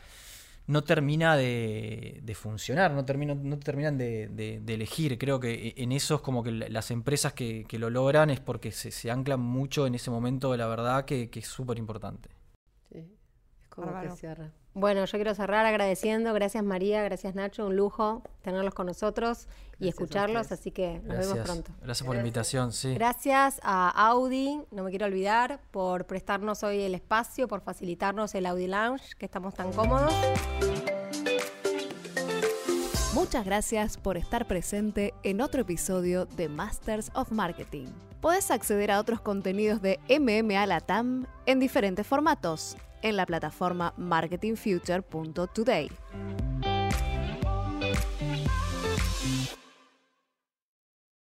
no 0.68 0.84
termina 0.84 1.36
de, 1.36 2.36
funcionar, 2.36 2.92
no, 2.92 3.06
termina, 3.06 3.34
no 3.34 3.58
terminan 3.58 3.98
de, 3.98 4.62
elegir. 4.68 5.18
Creo 5.18 5.40
que 5.40 5.74
en 5.78 5.92
eso 5.92 6.16
es 6.16 6.22
como 6.22 6.44
que 6.44 6.52
las 6.52 6.92
empresas 6.92 7.34
que, 7.34 7.66
lo 7.72 7.90
logran 7.90 8.30
es 8.30 8.40
porque 8.40 8.72
se, 8.72 9.10
anclan 9.10 9.40
mucho 9.40 9.88
en 9.88 9.96
ese 9.96 10.12
momento 10.12 10.52
de 10.52 10.60
la 10.60 10.68
verdad 10.68 11.06
que, 11.06 11.30
es 11.34 11.48
súper 11.48 11.80
importante. 11.80 12.30
Sí, 12.92 13.00
es 13.00 13.68
como 13.68 14.00
que 14.00 14.12
cierra. 14.12 14.52
Bueno, 14.74 15.04
yo 15.04 15.12
quiero 15.18 15.36
cerrar 15.36 15.66
agradeciendo. 15.66 16.34
Gracias 16.34 16.64
María, 16.64 17.04
gracias 17.04 17.36
Nacho, 17.36 17.68
un 17.68 17.76
lujo 17.76 18.24
tenerlos 18.42 18.74
con 18.74 18.88
nosotros 18.88 19.48
y 19.80 19.90
escucharlos, 19.90 20.52
así 20.52 20.72
que 20.72 21.02
nos 21.04 21.18
vemos 21.18 21.40
pronto. 21.40 21.72
Gracias 21.82 22.06
por 22.06 22.16
la 22.16 22.22
invitación, 22.22 22.72
sí. 22.72 22.94
Gracias 22.94 23.60
a 23.64 23.90
Audi, 23.90 24.62
no 24.72 24.84
me 24.84 24.90
quiero 24.92 25.08
olvidar, 25.08 25.60
por 25.72 26.06
prestarnos 26.06 26.64
hoy 26.64 26.82
el 26.82 26.96
espacio, 26.96 27.48
por 27.48 27.62
facilitarnos 27.62 28.34
el 28.36 28.46
Audi 28.46 28.68
Lounge, 28.68 29.16
que 29.18 29.26
estamos 29.26 29.54
tan 29.54 29.74
cómodos. 29.74 30.14
Muchas 33.14 33.44
gracias 33.46 33.98
por 33.98 34.16
estar 34.16 34.48
presente 34.48 35.14
en 35.24 35.42
otro 35.42 35.62
episodio 35.62 36.26
de 36.26 36.48
Masters 36.48 37.12
of 37.14 37.32
Marketing. 37.32 37.88
Puedes 38.22 38.52
acceder 38.52 38.90
a 38.92 39.00
otros 39.00 39.20
contenidos 39.20 39.82
de 39.82 40.00
MMA 40.08 40.66
Latam 40.66 41.26
en 41.46 41.60
diferentes 41.60 42.08
formatos 42.08 42.78
en 43.02 43.16
la 43.16 43.26
plataforma 43.26 43.94
marketingfuture.today. 43.98 45.90